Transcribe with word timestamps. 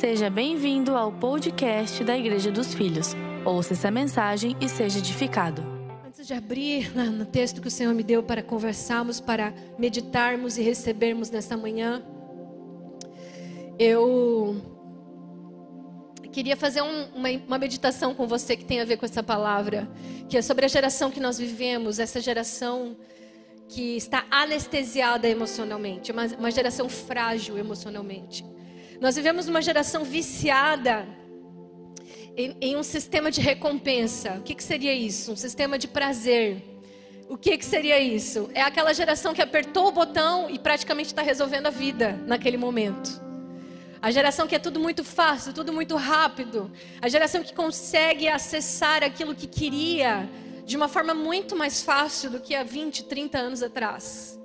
Seja 0.00 0.28
bem-vindo 0.28 0.96
ao 0.96 1.12
podcast 1.12 2.02
da 2.02 2.18
Igreja 2.18 2.50
dos 2.50 2.74
Filhos. 2.74 3.14
Ouça 3.44 3.74
essa 3.74 3.92
mensagem 3.92 4.56
e 4.60 4.68
seja 4.68 4.98
edificado. 4.98 5.62
Antes 6.04 6.26
de 6.26 6.34
abrir 6.34 6.92
no 6.96 7.24
texto 7.24 7.60
que 7.62 7.68
o 7.68 7.70
Senhor 7.70 7.94
me 7.94 8.02
deu 8.02 8.20
para 8.20 8.42
conversarmos, 8.42 9.20
para 9.20 9.54
meditarmos 9.78 10.58
e 10.58 10.62
recebermos 10.62 11.30
nessa 11.30 11.56
manhã, 11.56 12.02
eu 13.78 14.60
queria 16.32 16.56
fazer 16.56 16.82
um, 16.82 17.04
uma, 17.14 17.28
uma 17.46 17.58
meditação 17.58 18.14
com 18.14 18.26
você 18.26 18.56
que 18.56 18.64
tem 18.64 18.80
a 18.80 18.84
ver 18.84 18.96
com 18.96 19.06
essa 19.06 19.22
palavra, 19.22 19.88
que 20.28 20.36
é 20.36 20.42
sobre 20.42 20.64
a 20.64 20.68
geração 20.68 21.08
que 21.08 21.20
nós 21.20 21.38
vivemos, 21.38 22.00
essa 22.00 22.20
geração 22.20 22.96
que 23.68 23.96
está 23.96 24.26
anestesiada 24.28 25.28
emocionalmente, 25.28 26.10
uma, 26.10 26.26
uma 26.36 26.50
geração 26.50 26.88
frágil 26.88 27.56
emocionalmente. 27.56 28.44
Nós 29.00 29.16
vivemos 29.16 29.48
uma 29.48 29.60
geração 29.60 30.04
viciada 30.04 31.06
em, 32.36 32.56
em 32.60 32.76
um 32.76 32.82
sistema 32.82 33.30
de 33.30 33.40
recompensa. 33.40 34.34
O 34.38 34.42
que, 34.42 34.54
que, 34.54 34.62
seria 34.62 34.92
isso? 34.92 35.32
Um 35.32 35.36
sistema 35.36 35.78
de 35.78 35.88
prazer. 35.88 36.62
O 37.28 37.36
que, 37.36 37.56
que 37.56 37.64
seria 37.64 37.98
isso? 37.98 38.50
É 38.54 38.60
aquela 38.60 38.92
geração 38.92 39.32
que 39.32 39.42
apertou 39.42 39.88
o 39.88 39.92
botão 39.92 40.50
e 40.50 40.58
praticamente 40.58 41.08
está 41.08 41.22
resolvendo 41.22 41.66
a 41.66 41.70
vida 41.70 42.20
naquele 42.26 42.56
momento. 42.56 43.22
A 44.00 44.10
geração 44.10 44.46
que 44.46 44.54
é 44.54 44.58
tudo 44.58 44.78
muito 44.78 45.02
fácil, 45.02 45.52
tudo 45.54 45.72
muito 45.72 45.96
rápido. 45.96 46.70
A 47.00 47.08
geração 47.08 47.42
que 47.42 47.54
consegue 47.54 48.28
acessar 48.28 49.02
aquilo 49.02 49.34
que 49.34 49.46
queria 49.46 50.28
de 50.64 50.76
uma 50.76 50.88
forma 50.88 51.14
muito 51.14 51.56
mais 51.56 51.82
fácil 51.82 52.30
do 52.30 52.40
que 52.40 52.54
há 52.54 52.62
20, 52.62 53.04
30 53.04 53.38
anos 53.38 53.62
atrás. 53.62 54.38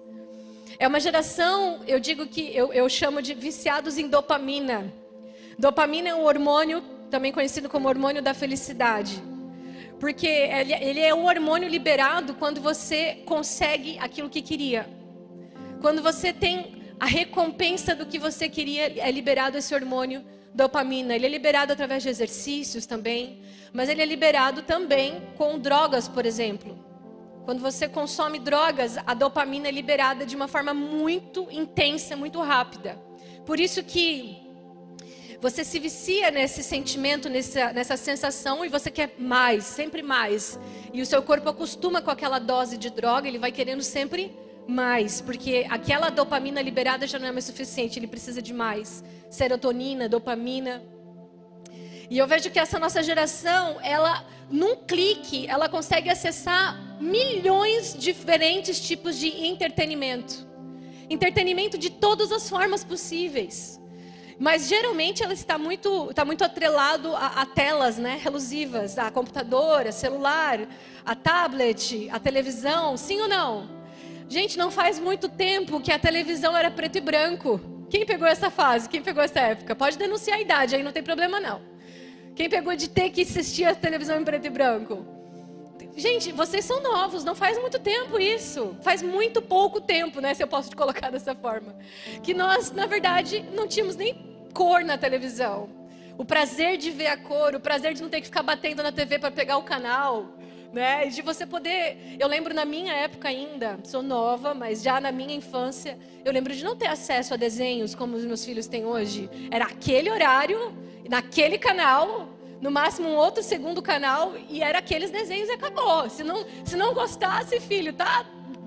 É 0.81 0.87
uma 0.87 1.01
geração, 1.01 1.81
eu 1.85 1.99
digo 1.99 2.25
que 2.25 2.55
eu, 2.55 2.71
eu 2.71 2.87
chamo 2.87 3.21
de 3.21 3.33
viciados 3.33 3.97
em 3.97 4.07
dopamina. 4.07 4.89
Dopamina 5.57 6.07
é 6.07 6.15
um 6.15 6.23
hormônio, 6.23 6.81
também 7.11 7.33
conhecido 7.33 7.67
como 7.67 7.89
hormônio 7.89 8.21
da 8.21 8.33
felicidade. 8.33 9.21
Porque 9.99 10.25
ele, 10.25 10.73
ele 10.73 11.01
é 11.01 11.13
um 11.13 11.25
hormônio 11.25 11.67
liberado 11.67 12.33
quando 12.33 12.61
você 12.61 13.21
consegue 13.25 13.99
aquilo 13.99 14.29
que 14.29 14.41
queria. 14.41 14.87
Quando 15.81 16.01
você 16.01 16.31
tem 16.31 16.81
a 16.97 17.05
recompensa 17.05 17.93
do 17.93 18.05
que 18.05 18.17
você 18.17 18.47
queria, 18.47 19.01
é 19.01 19.11
liberado 19.11 19.57
esse 19.57 19.75
hormônio 19.75 20.23
dopamina. 20.53 21.13
Ele 21.13 21.25
é 21.25 21.29
liberado 21.29 21.73
através 21.73 22.03
de 22.03 22.07
exercícios 22.07 22.85
também, 22.85 23.41
mas 23.73 23.89
ele 23.89 24.01
é 24.01 24.05
liberado 24.05 24.61
também 24.61 25.21
com 25.37 25.59
drogas, 25.59 26.07
por 26.07 26.25
exemplo. 26.25 26.88
Quando 27.45 27.61
você 27.61 27.87
consome 27.87 28.39
drogas, 28.39 28.97
a 29.05 29.13
dopamina 29.13 29.67
é 29.67 29.71
liberada 29.71 30.25
de 30.25 30.35
uma 30.35 30.47
forma 30.47 30.73
muito 30.73 31.47
intensa, 31.51 32.15
muito 32.15 32.41
rápida. 32.41 32.99
Por 33.45 33.59
isso 33.59 33.83
que 33.83 34.49
você 35.41 35.63
se 35.63 35.79
vicia 35.79 36.31
nesse 36.31 36.61
sentimento, 36.61 37.29
nessa, 37.29 37.71
nessa 37.71 37.95
sensação 37.95 38.65
e 38.65 38.69
você 38.69 38.91
quer 38.91 39.15
mais, 39.17 39.63
sempre 39.63 40.01
mais. 40.01 40.59
E 40.93 41.01
o 41.01 41.05
seu 41.05 41.23
corpo 41.23 41.49
acostuma 41.49 42.01
com 42.01 42.11
aquela 42.11 42.39
dose 42.39 42.77
de 42.77 42.89
droga, 42.89 43.27
ele 43.27 43.39
vai 43.39 43.51
querendo 43.51 43.81
sempre 43.81 44.35
mais, 44.67 45.21
porque 45.21 45.65
aquela 45.69 46.09
dopamina 46.09 46.61
liberada 46.61 47.07
já 47.07 47.17
não 47.17 47.27
é 47.27 47.31
mais 47.31 47.45
suficiente, 47.45 47.97
ele 47.97 48.05
precisa 48.05 48.41
de 48.41 48.53
mais. 48.53 49.03
Serotonina, 49.29 50.09
dopamina. 50.09 50.83
E 52.09 52.17
eu 52.17 52.27
vejo 52.27 52.49
que 52.51 52.59
essa 52.59 52.77
nossa 52.77 53.01
geração, 53.01 53.79
ela 53.81 54.25
num 54.49 54.75
clique, 54.75 55.47
ela 55.47 55.69
consegue 55.69 56.09
acessar 56.09 56.88
milhões 56.99 57.93
de 57.93 57.99
diferentes 57.99 58.79
tipos 58.79 59.17
de 59.17 59.27
entretenimento. 59.45 60.47
Entretenimento 61.09 61.77
de 61.77 61.89
todas 61.89 62.31
as 62.31 62.49
formas 62.49 62.83
possíveis. 62.83 63.79
Mas 64.37 64.67
geralmente 64.69 65.23
ela 65.23 65.33
está 65.33 65.57
muito, 65.57 66.09
está 66.09 66.23
muito 66.23 66.43
atrelado 66.43 67.13
a, 67.15 67.41
a 67.41 67.45
telas, 67.45 67.97
né, 67.97 68.19
relusivas, 68.21 68.97
a 68.97 69.11
computador, 69.11 69.85
a 69.85 69.91
celular, 69.91 70.65
a 71.05 71.15
tablet, 71.15 72.09
a 72.09 72.19
televisão, 72.19 72.95
sim 72.95 73.19
ou 73.19 73.27
não? 73.27 73.69
Gente, 74.29 74.57
não 74.57 74.71
faz 74.71 74.99
muito 74.99 75.27
tempo 75.27 75.81
que 75.81 75.91
a 75.91 75.99
televisão 75.99 76.55
era 76.55 76.69
preto 76.71 76.97
e 76.97 77.01
branco. 77.01 77.59
Quem 77.89 78.05
pegou 78.05 78.27
essa 78.27 78.49
fase? 78.49 78.87
Quem 78.87 79.01
pegou 79.01 79.23
essa 79.23 79.39
época? 79.39 79.75
Pode 79.75 79.97
denunciar 79.97 80.37
a 80.37 80.41
idade, 80.41 80.75
aí 80.75 80.83
não 80.83 80.91
tem 80.91 81.03
problema 81.03 81.39
não. 81.39 81.61
Quem 82.35 82.47
pegou 82.47 82.75
de 82.75 82.87
ter 82.87 83.09
que 83.09 83.23
assistir 83.23 83.65
a 83.65 83.75
televisão 83.75 84.21
em 84.21 84.23
preto 84.23 84.45
e 84.45 84.49
branco? 84.49 85.18
Gente, 85.99 86.31
vocês 86.31 86.63
são 86.63 86.81
novos, 86.81 87.23
não 87.23 87.35
faz 87.35 87.59
muito 87.59 87.77
tempo 87.77 88.19
isso. 88.19 88.75
Faz 88.81 89.01
muito 89.01 89.41
pouco 89.41 89.81
tempo, 89.81 90.21
né? 90.21 90.33
Se 90.33 90.41
eu 90.41 90.47
posso 90.47 90.69
te 90.69 90.75
colocar 90.75 91.09
dessa 91.11 91.35
forma. 91.35 91.75
Que 92.23 92.33
nós, 92.33 92.71
na 92.71 92.85
verdade, 92.85 93.45
não 93.53 93.67
tínhamos 93.67 93.95
nem 93.95 94.15
cor 94.53 94.83
na 94.83 94.97
televisão. 94.97 95.69
O 96.17 96.25
prazer 96.25 96.77
de 96.77 96.89
ver 96.89 97.07
a 97.07 97.17
cor, 97.17 97.53
o 97.53 97.59
prazer 97.59 97.93
de 97.93 98.01
não 98.01 98.09
ter 98.09 98.21
que 98.21 98.27
ficar 98.27 98.43
batendo 98.43 98.81
na 98.81 98.91
TV 98.91 99.19
para 99.19 99.31
pegar 99.31 99.57
o 99.57 99.63
canal 99.63 100.39
né? 100.71 101.07
De 101.07 101.21
você 101.21 101.45
poder. 101.45 102.15
Eu 102.19 102.27
lembro 102.27 102.53
na 102.53 102.65
minha 102.65 102.93
época 102.93 103.27
ainda, 103.27 103.79
sou 103.83 104.01
nova, 104.01 104.53
mas 104.53 104.81
já 104.81 105.01
na 105.01 105.11
minha 105.11 105.35
infância, 105.35 105.97
eu 106.23 106.31
lembro 106.31 106.53
de 106.53 106.63
não 106.63 106.75
ter 106.75 106.87
acesso 106.87 107.33
a 107.33 107.37
desenhos 107.37 107.95
como 107.95 108.15
os 108.15 108.25
meus 108.25 108.45
filhos 108.45 108.67
têm 108.67 108.85
hoje. 108.85 109.29
Era 109.51 109.65
aquele 109.65 110.09
horário, 110.09 110.73
naquele 111.09 111.57
canal, 111.57 112.29
no 112.61 112.69
máximo 112.69 113.09
um 113.09 113.15
outro 113.15 113.41
segundo 113.41 113.81
canal, 113.81 114.33
e 114.49 114.61
era 114.61 114.79
aqueles 114.79 115.11
desenhos 115.11 115.49
e 115.49 115.53
acabou. 115.53 116.09
Se 116.09 116.23
não, 116.23 116.45
se 116.65 116.75
não 116.75 116.93
gostasse, 116.93 117.59
filho, 117.59 117.93
tá? 117.93 118.25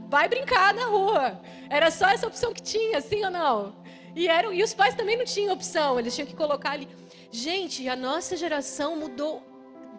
Vai 0.09 0.29
brincar 0.29 0.73
na 0.75 0.87
rua. 0.87 1.41
Era 1.69 1.91
só 1.91 2.09
essa 2.09 2.27
opção 2.27 2.53
que 2.53 2.63
tinha, 2.63 3.01
sim 3.01 3.25
ou 3.25 3.31
não? 3.31 3.75
E, 4.15 4.29
eram, 4.29 4.53
e 4.53 4.63
os 4.63 4.75
pais 4.75 4.95
também 4.95 5.17
não 5.17 5.25
tinham 5.25 5.53
opção, 5.53 5.99
eles 5.99 6.15
tinham 6.15 6.27
que 6.27 6.37
colocar 6.37 6.73
ali. 6.73 6.89
Gente, 7.31 7.89
a 7.89 7.97
nossa 7.97 8.37
geração 8.37 8.97
mudou 8.97 9.43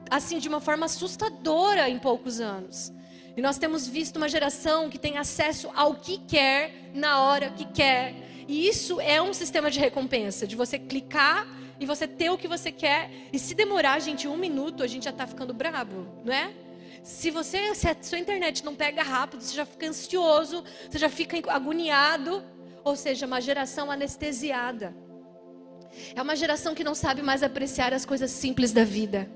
assim 0.09 0.37
de 0.37 0.47
uma 0.47 0.59
forma 0.59 0.85
assustadora 0.85 1.89
em 1.89 1.97
poucos 1.97 2.39
anos. 2.39 2.91
E 3.35 3.41
nós 3.41 3.57
temos 3.57 3.87
visto 3.87 4.17
uma 4.17 4.29
geração 4.29 4.89
que 4.89 4.99
tem 4.99 5.17
acesso 5.17 5.71
ao 5.75 5.95
que 5.95 6.19
quer 6.19 6.91
na 6.93 7.23
hora 7.23 7.49
que 7.49 7.65
quer. 7.65 8.13
E 8.47 8.67
isso 8.67 9.01
é 9.01 9.19
um 9.19 9.33
sistema 9.33 9.71
de 9.71 9.79
recompensa, 9.79 10.45
de 10.45 10.55
você 10.55 10.77
clicar 10.77 11.47
e 11.79 11.85
você 11.85 12.07
ter 12.07 12.29
o 12.29 12.37
que 12.37 12.47
você 12.47 12.71
quer. 12.71 13.09
E 13.31 13.39
se 13.39 13.53
demorar, 13.55 13.99
gente, 13.99 14.27
um 14.27 14.37
minuto, 14.37 14.83
a 14.83 14.87
gente 14.87 15.03
já 15.03 15.11
está 15.11 15.25
ficando 15.27 15.53
brabo, 15.53 16.07
não 16.23 16.33
é? 16.33 16.51
Se 17.03 17.29
você, 17.29 17.75
se 17.75 17.87
a 17.87 17.95
sua 18.01 18.19
internet 18.19 18.63
não 18.63 18.75
pega 18.75 19.03
rápido, 19.03 19.41
você 19.41 19.55
já 19.55 19.65
fica 19.65 19.87
ansioso, 19.87 20.63
você 20.89 20.97
já 20.97 21.09
fica 21.09 21.37
agoniado. 21.51 22.43
Ou 22.83 22.95
seja, 22.95 23.25
uma 23.25 23.41
geração 23.41 23.91
anestesiada. 23.91 24.95
É 26.15 26.21
uma 26.21 26.35
geração 26.35 26.73
que 26.73 26.83
não 26.83 26.95
sabe 26.95 27.21
mais 27.21 27.43
apreciar 27.43 27.93
as 27.93 28.05
coisas 28.05 28.31
simples 28.31 28.71
da 28.71 28.83
vida. 28.83 29.29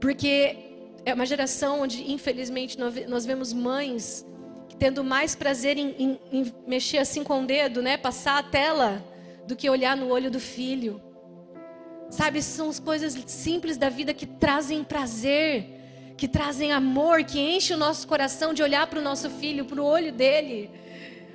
Porque 0.00 0.56
é 1.04 1.14
uma 1.14 1.26
geração 1.26 1.82
onde, 1.82 2.10
infelizmente, 2.10 2.78
nós 2.78 3.26
vemos 3.26 3.52
mães 3.52 4.24
tendo 4.78 5.04
mais 5.04 5.34
prazer 5.34 5.76
em, 5.76 5.94
em, 5.98 6.20
em, 6.32 6.54
mexer 6.66 6.98
assim 6.98 7.22
com 7.22 7.42
o 7.42 7.46
dedo, 7.46 7.82
né? 7.82 7.98
Passar 7.98 8.38
a 8.38 8.42
tela, 8.42 9.04
do 9.50 9.56
que 9.56 9.68
olhar 9.68 9.96
no 9.96 10.08
olho 10.08 10.30
do 10.30 10.40
filho. 10.40 11.02
Sabe, 12.08 12.42
são 12.42 12.70
as 12.70 12.80
coisas 12.80 13.12
simples 13.26 13.76
da 13.76 13.88
vida 13.88 14.14
que 14.14 14.26
trazem 14.26 14.82
prazer, 14.82 15.66
que 16.16 16.26
trazem 16.26 16.72
amor, 16.72 17.24
que 17.24 17.38
enchem 17.38 17.76
o 17.76 17.78
nosso 17.78 18.06
coração 18.06 18.54
de 18.54 18.62
olhar 18.62 18.86
para 18.86 18.98
o 18.98 19.02
nosso 19.02 19.28
filho, 19.28 19.64
para 19.64 19.80
o 19.80 19.84
olho 19.84 20.12
dele. 20.12 20.70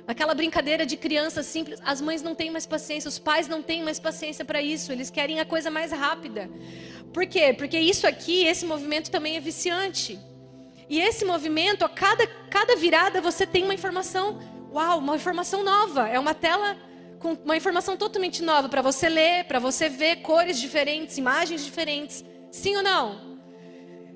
Aquela 0.06 0.34
brincadeira 0.34 0.86
de 0.86 0.96
criança 0.96 1.42
simples, 1.42 1.80
as 1.84 2.00
mães 2.00 2.22
não 2.22 2.34
têm 2.34 2.50
mais 2.50 2.66
paciência, 2.66 3.08
os 3.08 3.18
pais 3.18 3.48
não 3.48 3.62
têm 3.62 3.82
mais 3.82 3.98
paciência 3.98 4.44
para 4.44 4.62
isso, 4.62 4.92
eles 4.92 5.10
querem 5.10 5.40
a 5.40 5.44
coisa 5.44 5.70
mais 5.70 5.92
rápida. 5.92 6.48
Por 7.12 7.26
quê? 7.26 7.52
Porque 7.52 7.78
isso 7.78 8.06
aqui, 8.06 8.44
esse 8.44 8.64
movimento 8.64 9.10
também 9.10 9.36
é 9.36 9.40
viciante. 9.40 10.18
E 10.88 11.00
esse 11.00 11.24
movimento, 11.24 11.84
a 11.84 11.88
cada, 11.88 12.26
cada 12.48 12.76
virada 12.76 13.20
você 13.20 13.44
tem 13.44 13.64
uma 13.64 13.74
informação, 13.74 14.38
uau, 14.72 14.98
uma 14.98 15.16
informação 15.16 15.64
nova. 15.64 16.08
É 16.08 16.18
uma 16.20 16.34
tela 16.34 16.76
com 17.18 17.32
uma 17.44 17.56
informação 17.56 17.96
totalmente 17.96 18.42
nova 18.42 18.68
para 18.68 18.82
você 18.82 19.08
ler, 19.08 19.44
para 19.44 19.58
você 19.58 19.88
ver 19.88 20.16
cores 20.16 20.58
diferentes, 20.58 21.18
imagens 21.18 21.64
diferentes. 21.64 22.24
Sim 22.50 22.76
ou 22.76 22.82
não? 22.82 23.38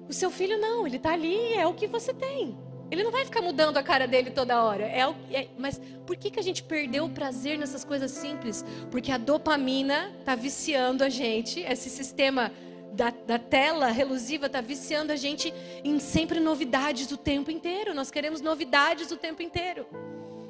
O 0.09 0.13
seu 0.13 0.31
filho 0.31 0.59
não, 0.59 0.87
ele 0.87 0.97
está 0.97 1.13
ali, 1.13 1.55
é 1.55 1.67
o 1.67 1.75
que 1.75 1.87
você 1.87 2.13
tem. 2.13 2.59
Ele 2.91 3.05
não 3.05 3.13
vai 3.13 3.25
ficar 3.25 3.41
mudando 3.41 3.77
a 3.77 3.83
cara 3.83 4.09
dele 4.09 4.31
toda 4.31 4.63
hora. 4.63 4.85
É, 4.85 5.07
o, 5.07 5.15
é 5.31 5.47
mas 5.57 5.81
por 6.05 6.17
que, 6.17 6.31
que 6.31 6.41
a 6.41 6.43
gente 6.43 6.63
perdeu 6.63 7.05
o 7.05 7.11
prazer 7.11 7.57
nessas 7.57 7.85
coisas 7.85 8.11
simples? 8.11 8.65
Porque 8.91 9.13
a 9.13 9.19
dopamina 9.19 10.13
está 10.19 10.35
viciando 10.35 11.05
a 11.05 11.09
gente, 11.09 11.61
esse 11.61 11.89
sistema 11.89 12.51
da, 12.93 13.11
da 13.11 13.39
tela 13.39 13.87
relusiva 13.89 14.47
está 14.47 14.61
viciando 14.61 15.13
a 15.13 15.17
gente 15.17 15.55
em 15.85 16.01
sempre 16.01 16.41
novidades 16.41 17.11
o 17.13 17.17
tempo 17.17 17.51
inteiro. 17.51 17.95
Nós 17.95 18.11
queremos 18.11 18.41
novidades 18.41 19.11
o 19.13 19.17
tempo 19.17 19.41
inteiro. 19.43 19.87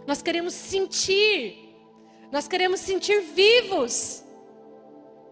Nós 0.06 0.22
queremos 0.22 0.54
sentir. 0.54 1.69
Nós 2.30 2.46
queremos 2.46 2.80
sentir 2.80 3.20
vivos. 3.20 4.24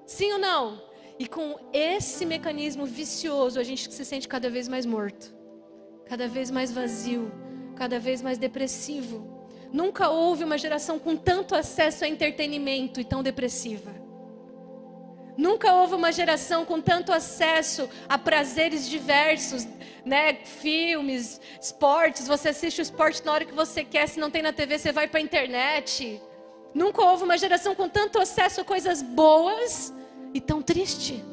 Sim 0.06 0.33
ou 0.33 0.39
não? 0.39 0.83
E 1.19 1.27
com 1.27 1.56
esse 1.73 2.25
mecanismo 2.25 2.87
vicioso, 2.87 3.59
a 3.59 3.65
gente 3.65 3.93
se 3.93 4.05
sente 4.05 4.27
cada 4.27 4.49
vez 4.49 4.69
mais 4.69 4.87
morto, 4.87 5.35
cada 6.06 6.29
vez 6.29 6.50
mais 6.50 6.73
vazio, 6.73 7.31
cada 7.77 7.99
vez 7.99 8.23
mais 8.23 8.39
depressivo. 8.39 9.47
Nunca 9.73 10.09
houve 10.09 10.45
uma 10.45 10.56
geração 10.56 10.99
com 10.99 11.17
tanto 11.17 11.55
acesso 11.55 12.05
a 12.05 12.09
entretenimento 12.09 13.00
e 13.00 13.05
tão 13.05 13.23
depressiva. 13.23 13.95
Nunca 15.37 15.73
houve 15.73 15.95
uma 15.95 16.11
geração 16.11 16.65
com 16.65 16.81
tanto 16.81 17.12
acesso 17.12 17.89
a 18.09 18.19
prazeres 18.19 18.89
diversos, 18.89 19.69
né? 20.05 20.35
Filmes, 20.35 21.41
esportes. 21.61 22.27
Você 22.27 22.49
assiste 22.49 22.81
o 22.81 22.83
esporte 22.83 23.25
na 23.25 23.33
hora 23.33 23.45
que 23.45 23.55
você 23.55 23.85
quer. 23.85 24.09
Se 24.09 24.19
não 24.19 24.33
tem 24.33 24.43
na 24.43 24.53
TV, 24.53 24.79
você 24.79 24.91
vai 24.91 25.06
para 25.06 25.21
a 25.21 25.23
internet. 25.23 26.21
Nunca 26.75 27.03
houve 27.03 27.25
uma 27.25 27.38
geração 27.38 27.75
com 27.75 27.88
tanto 27.88 28.19
acesso 28.19 28.61
a 28.61 28.65
coisas 28.65 29.03
boas 29.03 29.93
e 30.35 30.41
tão 30.41 30.62
triste, 30.62 31.25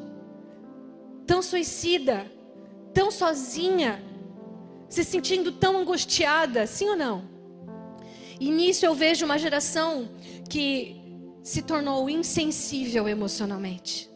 tão 1.26 1.42
suicida, 1.42 2.30
tão 2.94 3.10
sozinha, 3.10 4.02
se 4.88 5.04
sentindo 5.04 5.52
tão 5.52 5.76
angustiada, 5.76 6.66
sim 6.66 6.88
ou 6.88 6.96
não? 6.96 7.24
E 8.40 8.50
nisso 8.50 8.84
eu 8.84 8.94
vejo 8.94 9.24
uma 9.24 9.38
geração 9.38 10.08
que 10.48 10.96
se 11.42 11.62
tornou 11.62 12.08
insensível 12.08 13.08
emocionalmente, 13.08 14.10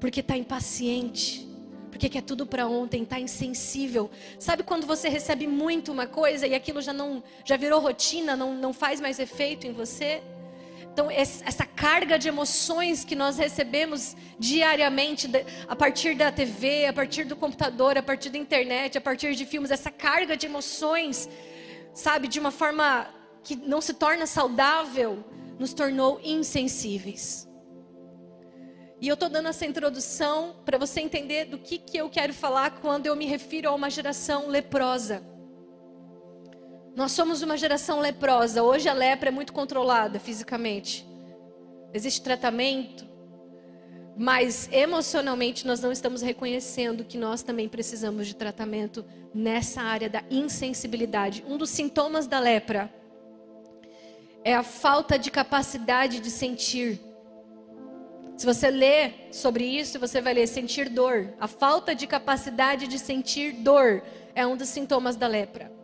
porque 0.00 0.20
está 0.20 0.36
impaciente, 0.36 1.46
porque 1.90 2.08
quer 2.08 2.22
tudo 2.22 2.46
para 2.46 2.66
ontem, 2.66 3.02
está 3.02 3.18
insensível. 3.18 4.10
Sabe 4.38 4.62
quando 4.62 4.86
você 4.86 5.08
recebe 5.08 5.46
muito 5.46 5.90
uma 5.90 6.06
coisa 6.06 6.46
e 6.46 6.54
aquilo 6.54 6.82
já 6.82 6.92
não, 6.92 7.22
já 7.44 7.56
virou 7.56 7.80
rotina, 7.80 8.36
não, 8.36 8.54
não 8.54 8.72
faz 8.72 9.00
mais 9.00 9.18
efeito 9.18 9.66
em 9.66 9.72
você? 9.72 10.22
Então, 10.96 11.10
essa 11.10 11.66
carga 11.66 12.18
de 12.18 12.26
emoções 12.26 13.04
que 13.04 13.14
nós 13.14 13.36
recebemos 13.36 14.16
diariamente, 14.38 15.28
a 15.68 15.76
partir 15.76 16.16
da 16.16 16.32
TV, 16.32 16.86
a 16.86 16.92
partir 16.94 17.24
do 17.24 17.36
computador, 17.36 17.98
a 17.98 18.02
partir 18.02 18.30
da 18.30 18.38
internet, 18.38 18.96
a 18.96 19.00
partir 19.02 19.34
de 19.34 19.44
filmes, 19.44 19.70
essa 19.70 19.90
carga 19.90 20.38
de 20.38 20.46
emoções, 20.46 21.28
sabe, 21.92 22.28
de 22.28 22.40
uma 22.40 22.50
forma 22.50 23.10
que 23.42 23.54
não 23.54 23.82
se 23.82 23.92
torna 23.92 24.26
saudável, 24.26 25.22
nos 25.58 25.74
tornou 25.74 26.18
insensíveis. 26.24 27.46
E 28.98 29.06
eu 29.06 29.12
estou 29.12 29.28
dando 29.28 29.50
essa 29.50 29.66
introdução 29.66 30.56
para 30.64 30.78
você 30.78 31.02
entender 31.02 31.44
do 31.44 31.58
que, 31.58 31.76
que 31.76 31.98
eu 31.98 32.08
quero 32.08 32.32
falar 32.32 32.80
quando 32.80 33.04
eu 33.04 33.14
me 33.14 33.26
refiro 33.26 33.68
a 33.68 33.74
uma 33.74 33.90
geração 33.90 34.48
leprosa. 34.48 35.22
Nós 36.96 37.12
somos 37.12 37.42
uma 37.42 37.58
geração 37.58 38.00
leprosa. 38.00 38.62
Hoje 38.62 38.88
a 38.88 38.94
lepra 38.94 39.28
é 39.28 39.30
muito 39.30 39.52
controlada 39.52 40.18
fisicamente. 40.18 41.06
Existe 41.92 42.22
tratamento, 42.22 43.06
mas 44.16 44.66
emocionalmente 44.72 45.66
nós 45.66 45.78
não 45.78 45.92
estamos 45.92 46.22
reconhecendo 46.22 47.04
que 47.04 47.18
nós 47.18 47.42
também 47.42 47.68
precisamos 47.68 48.26
de 48.26 48.34
tratamento 48.34 49.04
nessa 49.34 49.82
área 49.82 50.08
da 50.08 50.24
insensibilidade. 50.30 51.44
Um 51.46 51.58
dos 51.58 51.68
sintomas 51.68 52.26
da 52.26 52.40
lepra 52.40 52.90
é 54.42 54.54
a 54.54 54.62
falta 54.62 55.18
de 55.18 55.30
capacidade 55.30 56.18
de 56.18 56.30
sentir. 56.30 56.98
Se 58.38 58.46
você 58.46 58.70
ler 58.70 59.28
sobre 59.32 59.66
isso, 59.66 59.98
você 59.98 60.22
vai 60.22 60.32
ler 60.32 60.46
sentir 60.46 60.88
dor. 60.88 61.34
A 61.38 61.46
falta 61.46 61.94
de 61.94 62.06
capacidade 62.06 62.86
de 62.86 62.98
sentir 62.98 63.52
dor 63.52 64.02
é 64.34 64.46
um 64.46 64.56
dos 64.56 64.70
sintomas 64.70 65.14
da 65.14 65.26
lepra. 65.26 65.75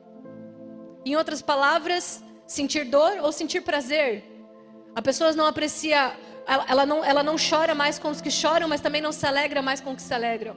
Em 1.04 1.16
outras 1.16 1.42
palavras, 1.42 2.22
sentir 2.46 2.84
dor 2.84 3.18
ou 3.22 3.32
sentir 3.32 3.62
prazer. 3.62 4.24
A 4.94 5.02
pessoa 5.02 5.32
não 5.32 5.46
aprecia, 5.46 6.16
ela, 6.46 6.66
ela, 6.68 6.86
não, 6.86 7.04
ela 7.04 7.22
não 7.22 7.36
chora 7.36 7.74
mais 7.74 7.98
com 7.98 8.10
os 8.10 8.20
que 8.20 8.30
choram, 8.30 8.68
mas 8.68 8.80
também 8.80 9.00
não 9.00 9.12
se 9.12 9.26
alegra 9.26 9.62
mais 9.62 9.80
com 9.80 9.90
os 9.90 9.96
que 9.96 10.02
se 10.02 10.14
alegram. 10.14 10.56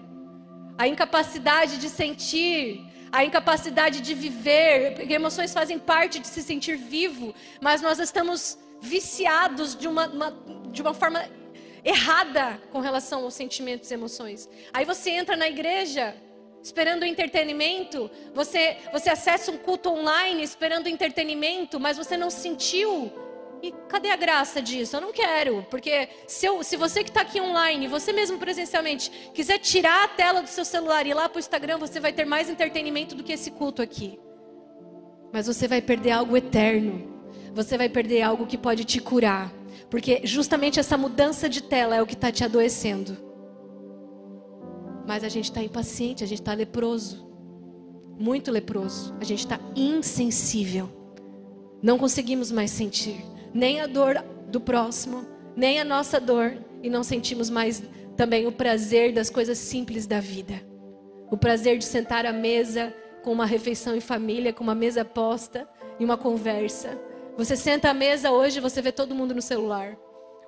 A 0.77 0.87
incapacidade 0.87 1.77
de 1.77 1.89
sentir 1.89 2.85
a 3.15 3.23
incapacidade 3.23 4.01
de 4.01 4.13
viver, 4.13 4.93
porque 4.95 5.13
emoções 5.13 5.53
fazem 5.53 5.79
parte 5.79 6.19
de 6.19 6.27
se 6.27 6.43
sentir 6.43 6.75
vivo, 6.75 7.33
mas 7.61 7.81
nós 7.81 7.97
estamos 7.97 8.57
viciados 8.81 9.73
de 9.73 9.87
uma, 9.87 10.07
uma, 10.07 10.31
de 10.69 10.81
uma 10.81 10.93
forma 10.93 11.23
errada 11.83 12.59
com 12.73 12.81
relação 12.81 13.23
aos 13.23 13.33
sentimentos 13.33 13.89
e 13.89 13.93
emoções. 13.93 14.49
Aí 14.73 14.83
você 14.83 15.11
entra 15.11 15.37
na 15.37 15.47
igreja 15.47 16.13
esperando 16.65 17.05
entretenimento, 17.05 18.09
você, 18.33 18.77
você 18.91 19.11
acessa 19.11 19.51
um 19.51 19.57
culto 19.57 19.87
online 19.87 20.41
esperando 20.41 20.89
entretenimento, 20.89 21.79
mas 21.79 21.95
você 21.95 22.17
não 22.17 22.31
sentiu 22.31 23.13
e 23.61 23.71
cadê 23.87 24.09
a 24.09 24.15
graça 24.15 24.59
disso? 24.63 24.95
Eu 24.95 25.01
não 25.01 25.13
quero, 25.13 25.63
porque 25.69 26.09
se, 26.25 26.47
eu, 26.47 26.63
se 26.63 26.75
você 26.75 27.03
que 27.03 27.11
está 27.11 27.21
aqui 27.21 27.39
online, 27.39 27.87
você 27.87 28.11
mesmo 28.11 28.39
presencialmente, 28.39 29.11
quiser 29.31 29.59
tirar 29.59 30.05
a 30.05 30.07
tela 30.07 30.41
do 30.41 30.49
seu 30.49 30.65
celular 30.65 31.05
e 31.05 31.11
ir 31.11 31.13
lá 31.13 31.29
para 31.29 31.37
o 31.37 31.39
Instagram, 31.39 31.77
você 31.77 31.99
vai 31.99 32.11
ter 32.11 32.25
mais 32.25 32.49
entretenimento 32.49 33.13
do 33.13 33.23
que 33.23 33.33
esse 33.33 33.51
culto 33.51 33.83
aqui. 33.83 34.19
Mas 35.31 35.45
você 35.45 35.67
vai 35.67 35.83
perder 35.83 36.11
algo 36.11 36.35
eterno. 36.35 37.13
Você 37.53 37.77
vai 37.77 37.89
perder 37.89 38.23
algo 38.23 38.47
que 38.47 38.57
pode 38.57 38.85
te 38.85 38.99
curar. 38.99 39.53
Porque 39.87 40.21
justamente 40.23 40.79
essa 40.79 40.97
mudança 40.97 41.47
de 41.47 41.61
tela 41.61 41.95
é 41.95 42.01
o 42.01 42.07
que 42.07 42.15
está 42.15 42.31
te 42.31 42.43
adoecendo. 42.43 43.24
Mas 45.07 45.23
a 45.23 45.29
gente 45.29 45.45
está 45.45 45.61
impaciente, 45.61 46.23
a 46.23 46.27
gente 46.27 46.41
está 46.41 46.53
leproso. 46.53 47.27
Muito 48.17 48.51
leproso. 48.51 49.15
A 49.19 49.23
gente 49.23 49.39
está 49.39 49.59
insensível. 49.75 50.89
Não 51.81 51.97
conseguimos 51.97 52.51
mais 52.51 52.71
sentir 52.71 53.23
nem 53.53 53.79
a 53.79 53.87
dor 53.87 54.23
do 54.49 54.59
próximo, 54.59 55.25
nem 55.55 55.79
a 55.79 55.85
nossa 55.85 56.19
dor, 56.19 56.57
e 56.83 56.89
não 56.89 57.03
sentimos 57.03 57.49
mais 57.49 57.81
também 58.17 58.45
o 58.45 58.51
prazer 58.51 59.13
das 59.13 59.29
coisas 59.29 59.57
simples 59.57 60.05
da 60.05 60.19
vida. 60.19 60.61
O 61.31 61.37
prazer 61.37 61.77
de 61.77 61.85
sentar 61.85 62.25
à 62.25 62.33
mesa 62.33 62.93
com 63.23 63.31
uma 63.31 63.45
refeição 63.45 63.95
em 63.95 64.01
família, 64.01 64.53
com 64.53 64.63
uma 64.63 64.75
mesa 64.75 65.05
posta 65.05 65.67
e 65.99 66.05
uma 66.05 66.17
conversa. 66.17 66.99
Você 67.37 67.55
senta 67.55 67.89
à 67.89 67.93
mesa 67.93 68.31
hoje, 68.31 68.59
você 68.59 68.81
vê 68.81 68.91
todo 68.91 69.15
mundo 69.15 69.33
no 69.33 69.41
celular. 69.41 69.97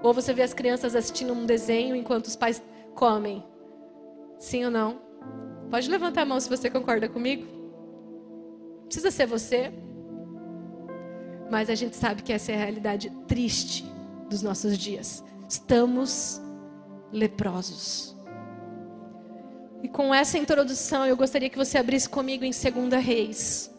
Ou 0.02 0.14
você 0.14 0.34
vê 0.34 0.44
as 0.44 0.54
crianças 0.54 0.96
assistindo 0.96 1.34
um 1.34 1.46
desenho 1.46 1.96
enquanto 1.96 2.28
os 2.28 2.36
pais 2.36 2.62
comem. 2.94 3.44
Sim 4.40 4.66
ou 4.66 4.72
não? 4.72 5.02
Pode 5.70 5.90
levantar 5.90 6.22
a 6.22 6.26
mão 6.26 6.40
se 6.40 6.50
você 6.50 6.70
concorda 6.70 7.10
comigo. 7.10 7.46
Precisa 8.86 9.12
ser 9.12 9.26
você. 9.26 9.72
Mas 11.50 11.70
a 11.70 11.76
gente 11.76 11.96
sabe 11.96 12.24
que 12.24 12.32
essa 12.32 12.52
é 12.52 12.56
a 12.56 12.60
realidade 12.60 13.10
triste 13.28 13.86
dos 14.30 14.42
nossos 14.42 14.78
dias. 14.78 15.24
Estamos 15.50 16.42
leprosos. 17.12 18.18
E 19.82 19.88
com 19.88 20.14
essa 20.14 20.38
introdução, 20.38 21.06
eu 21.06 21.16
gostaria 21.16 21.50
que 21.50 21.58
você 21.58 21.78
abrisse 21.78 22.10
comigo 22.10 22.44
em 22.44 22.52
2 22.52 23.04
Reis. 23.04 23.74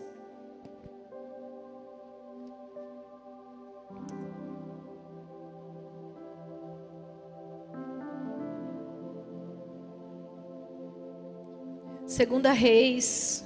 Segunda 12.19 12.51
Reis, 12.51 13.45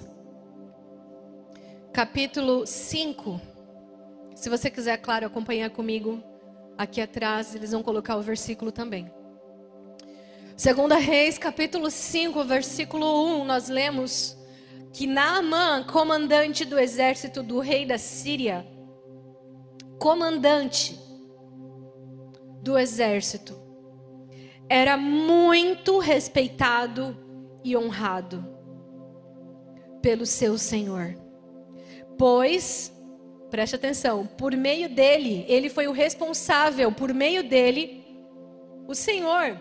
capítulo 1.92 2.66
5. 2.66 3.38
Se 4.34 4.48
você 4.48 4.70
quiser, 4.70 4.96
claro, 4.96 5.26
acompanhar 5.26 5.68
comigo 5.68 6.22
aqui 6.78 6.98
atrás, 7.02 7.54
eles 7.54 7.72
vão 7.72 7.82
colocar 7.82 8.16
o 8.16 8.22
versículo 8.22 8.72
também. 8.72 9.12
Segunda 10.56 10.96
Reis, 10.96 11.36
capítulo 11.36 11.90
5, 11.90 12.42
versículo 12.44 13.42
1, 13.42 13.44
nós 13.44 13.68
lemos 13.68 14.38
que 14.90 15.06
Naamã, 15.06 15.84
comandante 15.84 16.64
do 16.64 16.78
exército 16.78 17.42
do 17.42 17.60
rei 17.60 17.84
da 17.84 17.98
Síria, 17.98 18.66
comandante 19.98 20.98
do 22.62 22.78
exército, 22.78 23.54
era 24.66 24.96
muito 24.96 25.98
respeitado 25.98 27.14
e 27.62 27.76
honrado 27.76 28.61
pelo 30.02 30.26
seu 30.26 30.58
senhor, 30.58 31.14
pois 32.18 32.92
Preste 33.52 33.76
atenção. 33.76 34.26
Por 34.26 34.56
meio 34.56 34.88
dele, 34.88 35.44
ele 35.46 35.68
foi 35.68 35.86
o 35.86 35.92
responsável, 35.92 36.90
por 36.90 37.12
meio 37.12 37.46
dele, 37.46 38.02
o 38.88 38.94
Senhor 38.94 39.60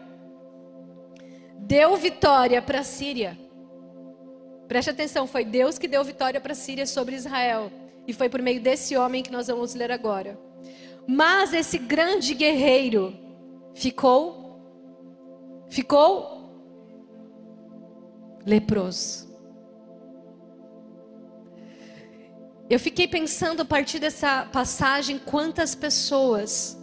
deu 1.58 1.98
vitória 1.98 2.62
para 2.62 2.80
a 2.80 2.84
Síria. 2.86 3.38
Preste 4.66 4.92
atenção, 4.92 5.28
foi 5.28 5.44
Deus 5.44 5.78
que 5.78 5.90
deu 5.90 6.06
vitória 6.06 6.40
para 6.40 6.54
a 6.54 6.56
Síria 6.56 6.88
sobre 6.88 7.18
Israel. 7.18 7.70
E 8.08 8.14
foi 8.14 8.30
por 8.30 8.42
meio 8.42 8.62
desse 8.62 8.96
homem 8.96 9.22
que 9.22 9.30
nós 9.30 9.48
vamos 9.48 9.76
ler 9.76 9.92
agora. 9.92 10.40
Mas 11.06 11.54
esse 11.54 11.78
grande 11.78 12.34
guerreiro 12.34 13.14
ficou 13.74 14.62
ficou 15.68 16.50
leproso. 18.46 19.31
Eu 22.72 22.80
fiquei 22.80 23.06
pensando 23.06 23.64
a 23.64 23.66
partir 23.66 24.00
dessa 24.00 24.46
passagem 24.46 25.20
quantas 25.20 25.76
pessoas, 25.76 26.78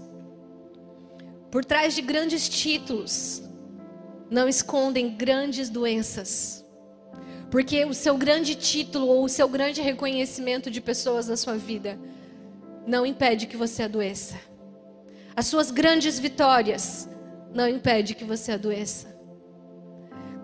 por 1.50 1.64
trás 1.64 1.94
de 1.94 2.02
grandes 2.02 2.46
títulos, 2.46 3.42
não 4.30 4.46
escondem 4.46 5.16
grandes 5.16 5.70
doenças. 5.70 6.62
Porque 7.50 7.86
o 7.86 7.94
seu 7.94 8.18
grande 8.18 8.54
título 8.54 9.06
ou 9.06 9.24
o 9.24 9.30
seu 9.30 9.48
grande 9.48 9.80
reconhecimento 9.80 10.70
de 10.70 10.82
pessoas 10.82 11.26
na 11.26 11.38
sua 11.38 11.56
vida 11.56 11.98
não 12.86 13.06
impede 13.06 13.46
que 13.46 13.56
você 13.56 13.84
adoeça. 13.84 14.38
As 15.34 15.46
suas 15.46 15.70
grandes 15.70 16.18
vitórias 16.18 17.08
não 17.54 17.66
impede 17.66 18.14
que 18.14 18.24
você 18.24 18.52
adoeça. 18.52 19.18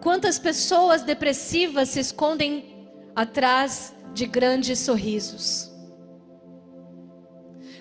Quantas 0.02 0.38
pessoas 0.38 1.02
depressivas 1.02 1.90
se 1.90 2.00
escondem 2.00 2.88
atrás 3.14 3.94
de 4.14 4.26
grandes 4.26 4.78
sorrisos? 4.78 5.70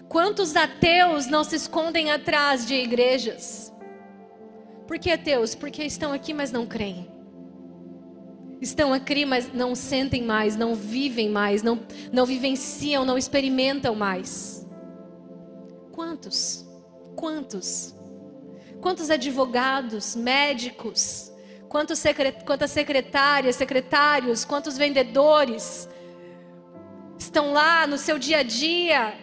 Quantos 0.09 0.55
ateus 0.55 1.27
não 1.27 1.43
se 1.43 1.55
escondem 1.55 2.11
atrás 2.11 2.65
de 2.65 2.75
igrejas? 2.75 3.71
Por 4.87 4.99
que 4.99 5.11
ateus? 5.11 5.55
Porque 5.55 5.83
estão 5.83 6.11
aqui, 6.11 6.33
mas 6.33 6.51
não 6.51 6.65
creem. 6.65 7.07
Estão 8.61 8.93
aqui, 8.93 9.25
mas 9.25 9.51
não 9.53 9.75
sentem 9.75 10.23
mais, 10.23 10.55
não 10.55 10.75
vivem 10.75 11.29
mais, 11.29 11.63
não, 11.63 11.79
não 12.11 12.25
vivenciam, 12.25 13.03
não 13.03 13.17
experimentam 13.17 13.95
mais. 13.95 14.65
Quantos? 15.91 16.65
Quantos? 17.15 17.95
Quantos 18.81 19.09
advogados, 19.09 20.15
médicos, 20.15 21.31
quantos 21.69 21.99
secret, 21.99 22.43
quantas 22.45 22.71
secretárias, 22.71 23.55
secretários, 23.55 24.45
quantos 24.45 24.77
vendedores 24.77 25.89
estão 27.23 27.53
lá 27.53 27.87
no 27.87 27.97
seu 27.97 28.19
dia 28.19 28.39
a 28.39 28.43
dia, 28.43 29.13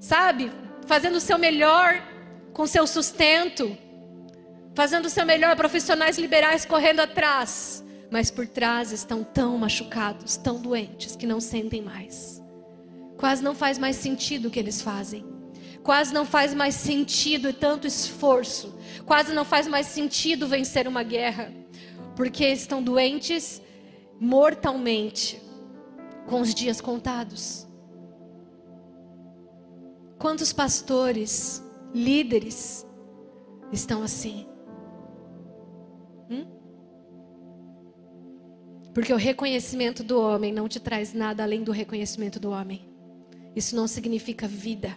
sabe, 0.00 0.50
fazendo 0.86 1.16
o 1.16 1.20
seu 1.20 1.38
melhor 1.38 2.02
com 2.52 2.66
seu 2.66 2.86
sustento, 2.86 3.76
fazendo 4.74 5.06
o 5.06 5.10
seu 5.10 5.24
melhor, 5.24 5.56
profissionais 5.56 6.18
liberais 6.18 6.64
correndo 6.64 7.00
atrás, 7.00 7.84
mas 8.10 8.30
por 8.30 8.46
trás 8.46 8.92
estão 8.92 9.22
tão 9.22 9.56
machucados, 9.56 10.36
tão 10.36 10.60
doentes 10.60 11.14
que 11.14 11.26
não 11.26 11.40
sentem 11.40 11.82
mais. 11.82 12.42
Quase 13.16 13.42
não 13.42 13.54
faz 13.54 13.78
mais 13.78 13.96
sentido 13.96 14.48
o 14.48 14.50
que 14.50 14.58
eles 14.58 14.80
fazem. 14.80 15.24
Quase 15.82 16.12
não 16.12 16.24
faz 16.24 16.54
mais 16.54 16.74
sentido 16.74 17.52
tanto 17.52 17.86
esforço. 17.86 18.78
Quase 19.04 19.32
não 19.32 19.44
faz 19.44 19.66
mais 19.66 19.86
sentido 19.86 20.46
vencer 20.46 20.86
uma 20.86 21.02
guerra 21.02 21.52
porque 22.14 22.46
estão 22.46 22.82
doentes 22.82 23.62
mortalmente, 24.20 25.40
com 26.28 26.40
os 26.40 26.54
dias 26.54 26.80
contados. 26.80 27.66
Quantos 30.18 30.52
pastores, 30.52 31.62
líderes 31.94 32.86
estão 33.72 34.02
assim? 34.02 34.46
Hum? 36.30 36.46
Porque 38.92 39.12
o 39.12 39.16
reconhecimento 39.16 40.02
do 40.02 40.20
homem 40.20 40.52
não 40.52 40.68
te 40.68 40.78
traz 40.78 41.14
nada 41.14 41.42
além 41.42 41.62
do 41.62 41.72
reconhecimento 41.72 42.38
do 42.38 42.50
homem. 42.50 42.88
Isso 43.56 43.74
não 43.74 43.88
significa 43.88 44.46
vida. 44.46 44.96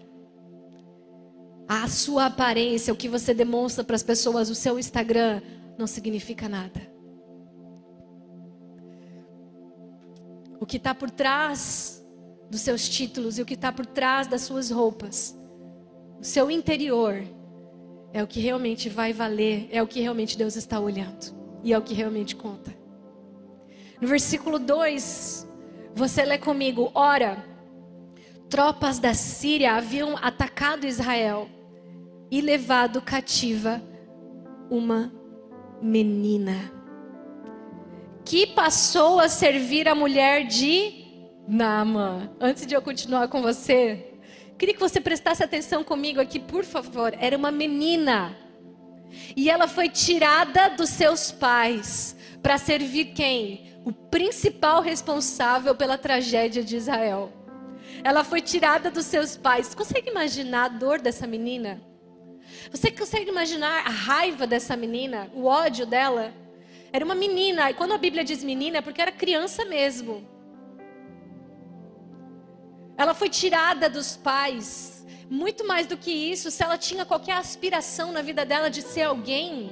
A 1.68 1.88
sua 1.88 2.26
aparência, 2.26 2.94
o 2.94 2.98
que 2.98 3.08
você 3.08 3.34
demonstra 3.34 3.84
para 3.84 3.96
as 3.96 4.04
pessoas, 4.04 4.50
o 4.50 4.56
seu 4.56 4.78
Instagram, 4.78 5.42
não 5.78 5.88
significa 5.88 6.50
nada. 6.50 6.90
O 10.62 10.65
que 10.68 10.77
está 10.77 10.94
por 10.94 11.10
trás 11.10 12.06
dos 12.48 12.62
seus 12.62 12.88
títulos 12.88 13.39
e 13.39 13.41
o 13.41 13.46
que 13.46 13.56
está 13.56 13.72
por 13.72 13.84
trás 13.84 14.27
das 14.27 14.41
suas 14.41 14.70
roupas, 14.70 15.36
o 16.20 16.24
seu 16.24 16.51
interior, 16.51 17.24
é 18.13 18.22
o 18.22 18.27
que 18.27 18.39
realmente 18.39 18.88
vai 18.88 19.12
valer, 19.12 19.68
é 19.72 19.82
o 19.82 19.88
que 19.88 20.00
realmente 20.00 20.38
Deus 20.38 20.56
está 20.56 20.80
olhando 20.80 21.36
e 21.63 21.74
é 21.74 21.77
o 21.77 21.82
que 21.82 21.96
realmente 21.96 22.36
conta. 22.36 22.72
No 24.00 24.08
versículo 24.08 24.60
2, 24.60 25.48
você 25.96 26.24
lê 26.24 26.38
comigo: 26.38 26.91
Ora, 26.94 27.44
tropas 28.48 29.00
da 29.00 29.15
Síria 29.15 29.74
haviam 29.74 30.15
atacado 30.15 30.86
Israel 30.86 31.50
e 32.30 32.39
levado 32.39 33.01
cativa 33.01 33.82
uma 34.70 35.12
menina 35.82 36.81
que 38.32 38.48
passou 38.48 39.20
a 39.20 39.28
servir 39.28 39.90
a 39.90 39.94
mulher 39.94 40.48
de 40.48 41.04
Naamã. 41.46 42.32
Antes 42.40 42.66
de 42.66 42.74
eu 42.74 42.82
continuar 42.82 43.28
com 43.28 43.42
você, 43.42 44.14
queria 44.58 44.74
que 44.74 44.80
você 44.80 45.02
prestasse 45.02 45.44
atenção 45.44 45.84
comigo 45.84 46.22
aqui, 46.22 46.40
por 46.40 46.64
favor. 46.64 47.14
Era 47.20 47.36
uma 47.36 47.52
menina. 47.52 48.34
E 49.36 49.50
ela 49.50 49.68
foi 49.68 49.90
tirada 49.90 50.70
dos 50.70 50.92
seus 50.92 51.30
pais 51.30 52.16
para 52.42 52.58
servir 52.58 53.08
quem? 53.08 53.76
O 53.84 53.92
principal 53.92 54.82
responsável 54.82 55.76
pela 55.76 55.98
tragédia 55.98 56.64
de 56.64 56.78
Israel. 56.78 57.34
Ela 58.02 58.24
foi 58.24 58.40
tirada 58.40 58.90
dos 58.90 59.08
seus 59.08 59.36
pais. 59.36 59.68
Você 59.68 59.76
consegue 59.76 60.10
imaginar 60.10 60.64
a 60.64 60.70
dor 60.70 61.02
dessa 61.02 61.28
menina? 61.28 61.82
Você 62.72 62.92
consegue 62.92 63.30
imaginar 63.30 63.86
a 63.86 63.90
raiva 63.90 64.48
dessa 64.48 64.78
menina, 64.78 65.30
o 65.34 65.48
ódio 65.48 65.86
dela? 65.86 66.34
Era 66.93 67.05
uma 67.05 67.15
menina. 67.15 67.69
E 67.69 67.74
quando 67.74 67.93
a 67.93 67.98
Bíblia 67.98 68.24
diz 68.24 68.43
menina, 68.43 68.77
é 68.77 68.81
porque 68.81 69.01
era 69.01 69.12
criança 69.12 69.65
mesmo. 69.65 70.27
Ela 72.98 73.13
foi 73.13 73.29
tirada 73.29 73.89
dos 73.89 74.15
pais. 74.15 75.05
Muito 75.29 75.65
mais 75.65 75.88
do 75.88 75.95
que 75.95 76.12
isso, 76.12 76.51
se 76.51 76.62
ela 76.62 76.77
tinha 76.77 77.05
qualquer 77.05 77.38
aspiração 77.38 78.12
na 78.12 78.21
vida 78.21 78.45
dela 78.45 78.69
de 78.69 78.81
ser 78.81 79.03
alguém, 79.03 79.71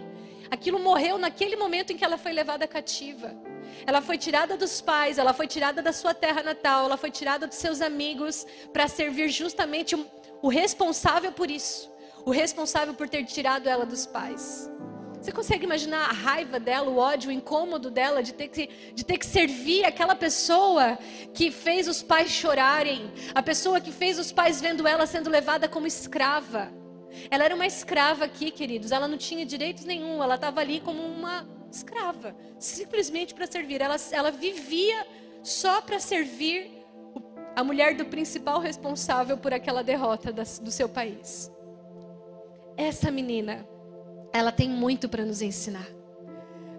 aquilo 0.49 0.79
morreu 0.79 1.17
naquele 1.17 1.57
momento 1.57 1.91
em 1.91 1.97
que 1.97 2.05
ela 2.05 2.17
foi 2.17 2.31
levada 2.31 2.65
cativa. 2.65 3.35
Ela 3.85 4.01
foi 4.01 4.17
tirada 4.17 4.55
dos 4.55 4.79
pais, 4.79 5.17
ela 5.17 5.33
foi 5.33 5.47
tirada 5.47 5.81
da 5.81 5.91
sua 5.91 6.13
terra 6.13 6.41
natal, 6.41 6.85
ela 6.85 6.95
foi 6.95 7.11
tirada 7.11 7.45
dos 7.45 7.57
seus 7.57 7.81
amigos 7.81 8.47
para 8.71 8.87
servir 8.87 9.29
justamente 9.29 9.95
o 10.41 10.47
responsável 10.47 11.31
por 11.33 11.51
isso, 11.51 11.91
o 12.25 12.31
responsável 12.31 12.93
por 12.93 13.09
ter 13.09 13.25
tirado 13.25 13.67
ela 13.67 13.85
dos 13.85 14.05
pais. 14.05 14.71
Você 15.21 15.33
consegue 15.33 15.65
imaginar 15.65 16.09
a 16.09 16.13
raiva 16.13 16.59
dela, 16.59 16.89
o 16.89 16.97
ódio, 16.97 17.29
o 17.29 17.33
incômodo 17.33 17.91
dela 17.91 18.23
de 18.23 18.33
ter, 18.33 18.47
que, 18.47 18.69
de 18.93 19.03
ter 19.03 19.17
que 19.17 19.25
servir 19.25 19.83
aquela 19.83 20.15
pessoa 20.15 20.97
que 21.33 21.51
fez 21.51 21.87
os 21.89 22.01
pais 22.01 22.31
chorarem, 22.31 23.11
a 23.35 23.43
pessoa 23.43 23.81
que 23.81 23.91
fez 23.91 24.17
os 24.17 24.31
pais 24.31 24.61
vendo 24.61 24.87
ela 24.87 25.05
sendo 25.05 25.29
levada 25.29 25.67
como 25.67 25.85
escrava. 25.85 26.71
Ela 27.29 27.43
era 27.43 27.55
uma 27.55 27.65
escrava 27.65 28.25
aqui, 28.25 28.49
queridos, 28.49 28.91
ela 28.91 29.07
não 29.07 29.17
tinha 29.17 29.45
direitos 29.45 29.83
nenhum, 29.83 30.23
ela 30.23 30.35
estava 30.35 30.61
ali 30.61 30.79
como 30.79 31.01
uma 31.01 31.45
escrava, 31.69 32.33
simplesmente 32.57 33.33
para 33.33 33.45
servir. 33.45 33.81
Ela, 33.81 33.97
ela 34.11 34.31
vivia 34.31 35.05
só 35.43 35.81
para 35.81 35.99
servir 35.99 36.71
a 37.55 37.63
mulher 37.63 37.93
do 37.93 38.05
principal 38.05 38.59
responsável 38.59 39.37
por 39.37 39.53
aquela 39.53 39.83
derrota 39.83 40.31
do 40.31 40.71
seu 40.71 40.87
país. 40.87 41.51
Essa 42.77 43.11
menina 43.11 43.67
ela 44.31 44.51
tem 44.51 44.69
muito 44.69 45.09
para 45.09 45.25
nos 45.25 45.41
ensinar. 45.41 45.87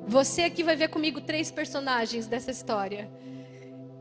Você 0.07 0.43
aqui 0.43 0.63
vai 0.63 0.77
ver 0.77 0.89
comigo 0.89 1.21
três 1.21 1.51
personagens 1.51 2.27
dessa 2.27 2.51
história. 2.51 3.11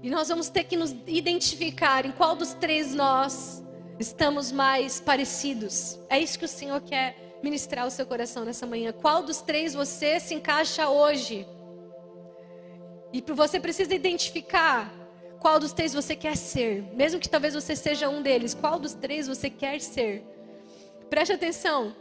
E 0.01 0.09
nós 0.09 0.29
vamos 0.29 0.49
ter 0.49 0.63
que 0.63 0.77
nos 0.77 0.95
identificar 1.05 2.05
em 2.05 2.11
qual 2.11 2.35
dos 2.35 2.53
três 2.53 2.95
nós 2.95 3.63
estamos 3.99 4.51
mais 4.51 4.99
parecidos. 4.99 5.99
É 6.09 6.17
isso 6.19 6.39
que 6.39 6.45
o 6.45 6.47
Senhor 6.47 6.79
quer 6.81 7.37
ministrar 7.43 7.83
ao 7.83 7.91
seu 7.91 8.05
coração 8.05 8.45
nessa 8.45 8.65
manhã. 8.65 8.93
Qual 8.93 9.23
dos 9.23 9.41
três 9.41 9.73
você 9.73 10.19
se 10.19 10.33
encaixa 10.33 10.89
hoje? 10.89 11.45
E 13.11 13.21
você 13.21 13.59
precisa 13.59 13.93
identificar 13.93 14.93
qual 15.39 15.59
dos 15.59 15.73
três 15.73 15.93
você 15.93 16.15
quer 16.15 16.37
ser. 16.37 16.83
Mesmo 16.93 17.19
que 17.19 17.29
talvez 17.29 17.53
você 17.53 17.75
seja 17.75 18.07
um 18.07 18.21
deles, 18.21 18.53
qual 18.53 18.79
dos 18.79 18.93
três 18.93 19.27
você 19.27 19.49
quer 19.49 19.81
ser? 19.81 20.23
Preste 21.09 21.33
atenção. 21.33 21.95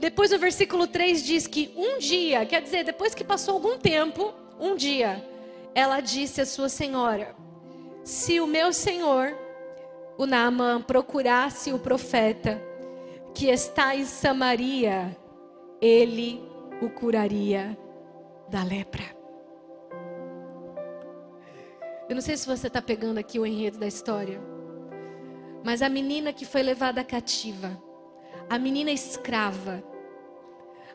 Depois 0.00 0.32
o 0.32 0.38
versículo 0.38 0.86
3 0.86 1.22
diz 1.22 1.46
que 1.46 1.72
um 1.76 1.98
dia, 1.98 2.46
quer 2.46 2.62
dizer, 2.62 2.84
depois 2.84 3.14
que 3.14 3.22
passou 3.22 3.54
algum 3.54 3.78
tempo, 3.78 4.32
um 4.58 4.74
dia, 4.74 5.22
ela 5.74 6.00
disse 6.00 6.40
à 6.40 6.46
sua 6.46 6.70
senhora: 6.70 7.36
Se 8.02 8.40
o 8.40 8.46
meu 8.46 8.72
senhor, 8.72 9.36
o 10.16 10.24
Naamã, 10.24 10.80
procurasse 10.80 11.70
o 11.72 11.78
profeta 11.78 12.62
que 13.34 13.48
está 13.48 13.94
em 13.94 14.06
Samaria, 14.06 15.16
ele 15.80 16.42
o 16.80 16.88
curaria 16.88 17.76
da 18.48 18.64
lepra. 18.64 19.04
Eu 22.08 22.14
não 22.14 22.22
sei 22.22 22.36
se 22.36 22.46
você 22.46 22.66
está 22.66 22.82
pegando 22.82 23.18
aqui 23.18 23.38
o 23.38 23.46
enredo 23.46 23.78
da 23.78 23.86
história, 23.86 24.40
mas 25.62 25.82
a 25.82 25.88
menina 25.88 26.32
que 26.32 26.44
foi 26.44 26.62
levada 26.62 27.04
cativa, 27.04 27.80
a 28.48 28.58
menina 28.58 28.90
escrava, 28.90 29.82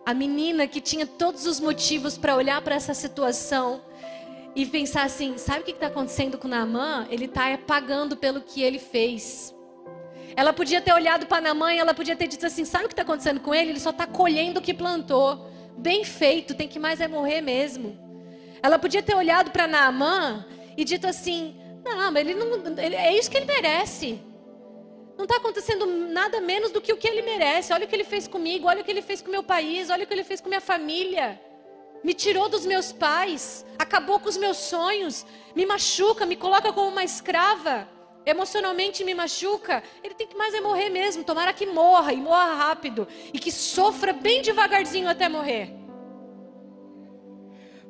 a 0.06 0.14
menina 0.14 0.68
que 0.68 0.80
tinha 0.80 1.08
todos 1.08 1.46
os 1.46 1.60
motivos 1.60 2.18
para 2.18 2.36
olhar 2.36 2.62
para 2.62 2.76
essa 2.76 2.94
situação 2.94 3.82
e 4.56 4.66
pensar 4.66 5.04
assim: 5.04 5.38
sabe 5.38 5.62
o 5.62 5.64
que 5.64 5.72
está 5.72 5.88
acontecendo 5.88 6.38
com 6.38 6.48
Naamã? 6.48 7.08
Ele 7.10 7.26
está 7.26 7.58
pagando 7.58 8.16
pelo 8.16 8.42
que 8.42 8.62
ele 8.62 8.80
fez. 8.80 9.54
Ela 10.36 10.54
podia 10.54 10.82
ter 10.82 10.94
olhado 10.94 11.26
para 11.26 11.42
Naamã 11.42 11.74
e 11.74 11.80
ela 11.80 11.94
podia 11.94 12.16
ter 12.16 12.28
dito 12.28 12.46
assim: 12.46 12.64
sabe 12.64 12.86
o 12.86 12.88
que 12.88 12.94
está 12.94 13.02
acontecendo 13.02 13.40
com 13.40 13.54
ele? 13.54 13.72
Ele 13.72 13.80
só 13.80 13.90
está 13.90 14.06
colhendo 14.06 14.60
o 14.60 14.64
que 14.64 14.74
plantou. 14.74 15.50
Bem 15.78 16.06
feito, 16.06 16.54
tem 16.54 16.68
que 16.68 16.80
mais 16.80 17.02
é 17.02 17.08
morrer 17.08 17.42
mesmo. 17.42 18.00
Ela 18.64 18.80
podia 18.80 19.04
ter 19.04 19.16
olhado 19.16 19.52
para 19.52 19.68
Naamã 19.68 20.46
e 20.78 20.86
dito 20.86 21.08
assim: 21.08 21.56
não, 21.84 22.16
ele 22.16 22.36
não, 22.36 22.78
ele, 22.78 22.96
é 22.96 23.18
isso 23.18 23.30
que 23.30 23.38
ele 23.38 23.46
merece. 23.46 24.20
Não 25.18 25.24
está 25.24 25.38
acontecendo 25.38 25.86
nada 25.86 26.42
menos 26.42 26.72
do 26.72 26.82
que 26.82 26.92
o 26.92 26.98
que 26.98 27.08
ele 27.08 27.22
merece. 27.22 27.72
Olha 27.72 27.86
o 27.86 27.88
que 27.88 27.96
ele 27.96 28.04
fez 28.04 28.28
comigo, 28.28 28.68
olha 28.68 28.82
o 28.82 28.84
que 28.84 28.92
ele 28.92 29.02
fez 29.02 29.22
com 29.22 29.32
meu 29.32 29.44
país, 29.44 29.90
olha 29.90 30.04
o 30.04 30.08
que 30.08 30.14
ele 30.14 30.24
fez 30.24 30.42
com 30.42 30.50
minha 30.50 30.62
família. 30.62 31.40
Me 32.04 32.14
tirou 32.14 32.50
dos 32.50 32.66
meus 32.66 32.92
pais, 32.92 33.66
acabou 33.80 34.20
com 34.20 34.30
os 34.30 34.38
meus 34.38 34.58
sonhos, 34.58 35.26
me 35.56 35.66
machuca, 35.66 36.26
me 36.26 36.36
coloca 36.36 36.72
como 36.72 36.90
uma 36.90 37.04
escrava, 37.04 37.90
emocionalmente 38.26 39.04
me 39.04 39.14
machuca. 39.14 39.82
Ele 40.04 40.14
tem 40.14 40.28
que 40.28 40.36
mais 40.36 40.54
é 40.54 40.60
morrer 40.60 40.90
mesmo. 40.90 41.24
Tomara 41.24 41.54
que 41.54 41.66
morra 41.66 42.12
e 42.12 42.18
morra 42.18 42.54
rápido 42.54 43.08
e 43.34 43.40
que 43.40 43.52
sofra 43.52 44.12
bem 44.12 44.42
devagarzinho 44.42 45.08
até 45.08 45.30
morrer. 45.30 45.72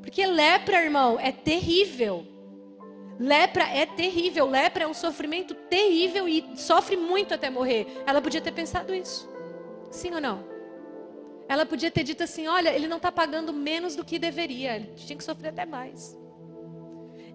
Porque 0.01 0.23
lepra, 0.27 0.83
irmão, 0.83 1.19
é 1.19 1.31
terrível. 1.31 2.34
Lepra 3.19 3.63
é 3.63 3.85
terrível, 3.85 4.45
lepra 4.45 4.83
é 4.83 4.87
um 4.87 4.93
sofrimento 4.93 5.55
terrível 5.55 6.27
e 6.27 6.45
sofre 6.55 6.97
muito 6.97 7.33
até 7.33 7.49
morrer. 7.49 7.87
Ela 8.05 8.21
podia 8.21 8.41
ter 8.41 8.51
pensado 8.51 8.93
isso. 8.93 9.29
Sim 9.89 10.13
ou 10.13 10.21
não? 10.21 10.43
Ela 11.47 11.65
podia 11.65 11.89
ter 11.89 12.03
dito 12.03 12.23
assim: 12.23 12.47
olha, 12.47 12.69
ele 12.69 12.87
não 12.87 12.97
está 12.97 13.11
pagando 13.11 13.53
menos 13.53 13.95
do 13.95 14.03
que 14.03 14.19
deveria, 14.19 14.75
ele 14.75 14.91
tinha 14.95 15.17
que 15.17 15.23
sofrer 15.23 15.49
até 15.49 15.65
mais. 15.65 16.17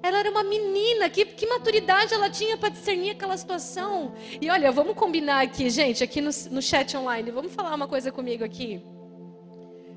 Ela 0.03 0.19
era 0.19 0.31
uma 0.31 0.43
menina, 0.43 1.11
que, 1.11 1.27
que 1.27 1.47
maturidade 1.47 2.15
ela 2.15 2.31
tinha 2.31 2.57
para 2.57 2.71
discernir 2.71 3.11
aquela 3.11 3.37
situação. 3.37 4.15
E 4.41 4.49
olha, 4.49 4.73
vamos 4.73 4.95
combinar 4.95 5.43
aqui, 5.43 5.69
gente, 5.69 6.03
aqui 6.03 6.21
no, 6.23 6.31
no 6.51 6.63
chat 6.63 6.97
online, 6.97 7.31
vamos 7.31 7.53
falar 7.53 7.75
uma 7.75 7.87
coisa 7.87 8.11
comigo 8.11 8.43
aqui. 8.43 8.83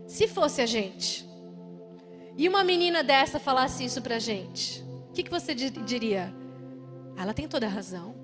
Se 0.05 0.27
fosse 0.27 0.61
a 0.61 0.65
gente, 0.65 1.25
e 2.37 2.49
uma 2.49 2.63
menina 2.63 3.01
dessa 3.01 3.39
falasse 3.39 3.85
isso 3.85 4.01
pra 4.01 4.19
gente, 4.19 4.83
o 5.13 5.15
que, 5.15 5.21
que 5.21 5.29
você 5.29 5.53
diria? 5.53 6.33
Ela 7.15 7.35
tem 7.35 7.47
toda 7.47 7.67
a 7.67 7.69
razão. 7.69 8.15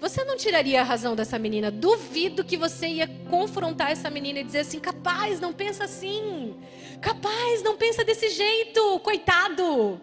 Você 0.00 0.24
não 0.24 0.38
tiraria 0.38 0.80
a 0.80 0.82
razão 0.82 1.14
dessa 1.14 1.38
menina. 1.38 1.70
Duvido 1.70 2.42
que 2.42 2.56
você 2.56 2.88
ia 2.88 3.06
confrontar 3.28 3.90
essa 3.90 4.08
menina 4.08 4.40
e 4.40 4.42
dizer 4.42 4.60
assim: 4.60 4.80
capaz, 4.80 5.38
não 5.38 5.52
pensa 5.52 5.84
assim. 5.84 6.56
Capaz, 7.02 7.62
não 7.62 7.76
pensa 7.76 8.02
desse 8.02 8.30
jeito, 8.30 8.98
coitado. 9.00 10.00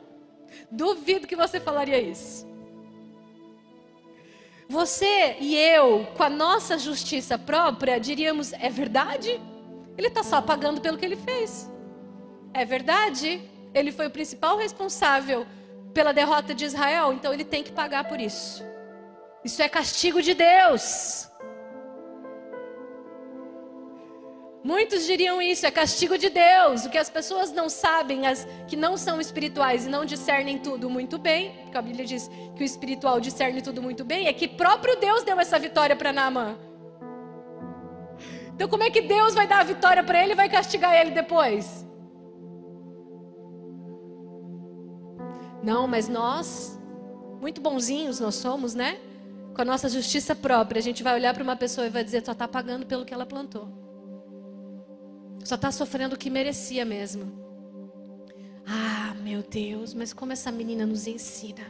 Duvido 0.70 1.26
que 1.26 1.36
você 1.36 1.60
falaria 1.60 2.00
isso. 2.00 2.48
Você 4.70 5.38
e 5.40 5.58
eu, 5.58 6.06
com 6.16 6.22
a 6.22 6.30
nossa 6.30 6.78
justiça 6.78 7.36
própria, 7.36 8.00
diríamos: 8.00 8.54
é 8.54 8.70
verdade? 8.70 9.42
Ele 9.98 10.08
está 10.08 10.22
só 10.22 10.40
pagando 10.40 10.80
pelo 10.82 11.00
que 11.00 11.06
ele 11.06 11.16
fez. 11.18 11.68
É 12.54 12.64
verdade? 12.64 13.42
Ele 13.74 13.92
foi 13.92 14.08
o 14.08 14.12
principal 14.12 14.58
responsável 14.58 15.46
pela 15.94 16.14
derrota 16.14 16.54
de 16.54 16.66
Israel, 16.66 17.14
então 17.14 17.34
ele 17.34 17.44
tem 17.44 17.64
que 17.64 17.72
pagar 17.72 18.04
por 18.06 18.20
isso. 18.20 18.64
Isso 19.44 19.62
é 19.62 19.70
castigo 19.70 20.22
de 20.22 20.34
Deus. 20.34 21.28
Muitos 24.62 25.06
diriam 25.06 25.42
isso, 25.42 25.66
é 25.66 25.72
castigo 25.72 26.18
de 26.18 26.30
Deus. 26.30 26.86
O 26.86 26.90
que 26.90 26.98
as 26.98 27.10
pessoas 27.10 27.52
não 27.52 27.70
sabem, 27.70 28.28
as 28.28 28.46
que 28.68 28.76
não 28.76 28.98
são 28.98 29.22
espirituais 29.22 29.86
e 29.86 29.90
não 29.90 30.04
discernem 30.04 30.60
tudo 30.60 30.90
muito 30.90 31.18
bem, 31.18 31.54
porque 31.64 31.78
a 31.78 31.82
Bíblia 31.82 32.06
diz 32.06 32.30
que 32.56 32.62
o 32.62 32.66
espiritual 32.66 33.22
discerne 33.22 33.62
tudo 33.62 33.82
muito 33.82 34.04
bem, 34.04 34.28
é 34.28 34.34
que 34.34 34.48
próprio 34.48 34.98
Deus 34.98 35.24
deu 35.24 35.40
essa 35.40 35.58
vitória 35.58 35.96
para 35.96 36.12
Naamã. 36.12 36.58
Então, 38.54 38.68
como 38.68 38.84
é 38.84 38.92
que 38.92 39.02
Deus 39.02 39.34
vai 39.34 39.48
dar 39.48 39.62
a 39.62 39.64
vitória 39.64 40.04
para 40.04 40.22
ele 40.22 40.34
e 40.34 40.36
vai 40.36 40.50
castigar 40.50 40.94
ele 40.94 41.12
depois? 41.12 41.89
Não, 45.62 45.88
mas 45.88 46.08
nós, 46.08 46.80
muito 47.42 47.60
bonzinhos 47.62 48.20
nós 48.20 48.36
somos, 48.36 48.74
né? 48.74 49.00
Com 49.54 49.62
a 49.62 49.66
nossa 49.66 49.90
justiça 49.90 50.36
própria, 50.36 50.80
a 50.80 50.84
gente 50.84 51.04
vai 51.04 51.14
olhar 51.16 51.34
para 51.34 51.44
uma 51.44 51.56
pessoa 51.56 51.88
e 51.88 51.90
vai 51.90 52.04
dizer: 52.04 52.24
só 52.26 52.32
está 52.32 52.48
pagando 52.48 52.86
pelo 52.86 53.06
que 53.06 53.14
ela 53.14 53.26
plantou. 53.26 53.68
Só 55.44 55.56
está 55.56 55.72
sofrendo 55.72 56.16
o 56.16 56.18
que 56.18 56.30
merecia 56.30 56.86
mesmo. 56.86 57.32
Ah, 58.66 59.16
meu 59.22 59.42
Deus, 59.42 59.94
mas 59.94 60.14
como 60.14 60.32
essa 60.32 60.52
menina 60.52 60.86
nos 60.86 61.08
ensina. 61.08 61.64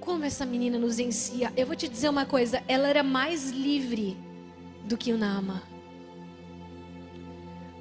Como 0.00 0.24
essa 0.24 0.46
menina 0.46 0.78
nos 0.78 0.98
ensina. 0.98 1.52
Eu 1.56 1.66
vou 1.66 1.76
te 1.76 1.88
dizer 1.88 2.08
uma 2.08 2.24
coisa: 2.24 2.62
ela 2.66 2.88
era 2.88 3.02
mais 3.02 3.50
livre 3.50 4.16
do 4.84 4.96
que 4.96 5.12
o 5.12 5.18
Nama. 5.18 5.69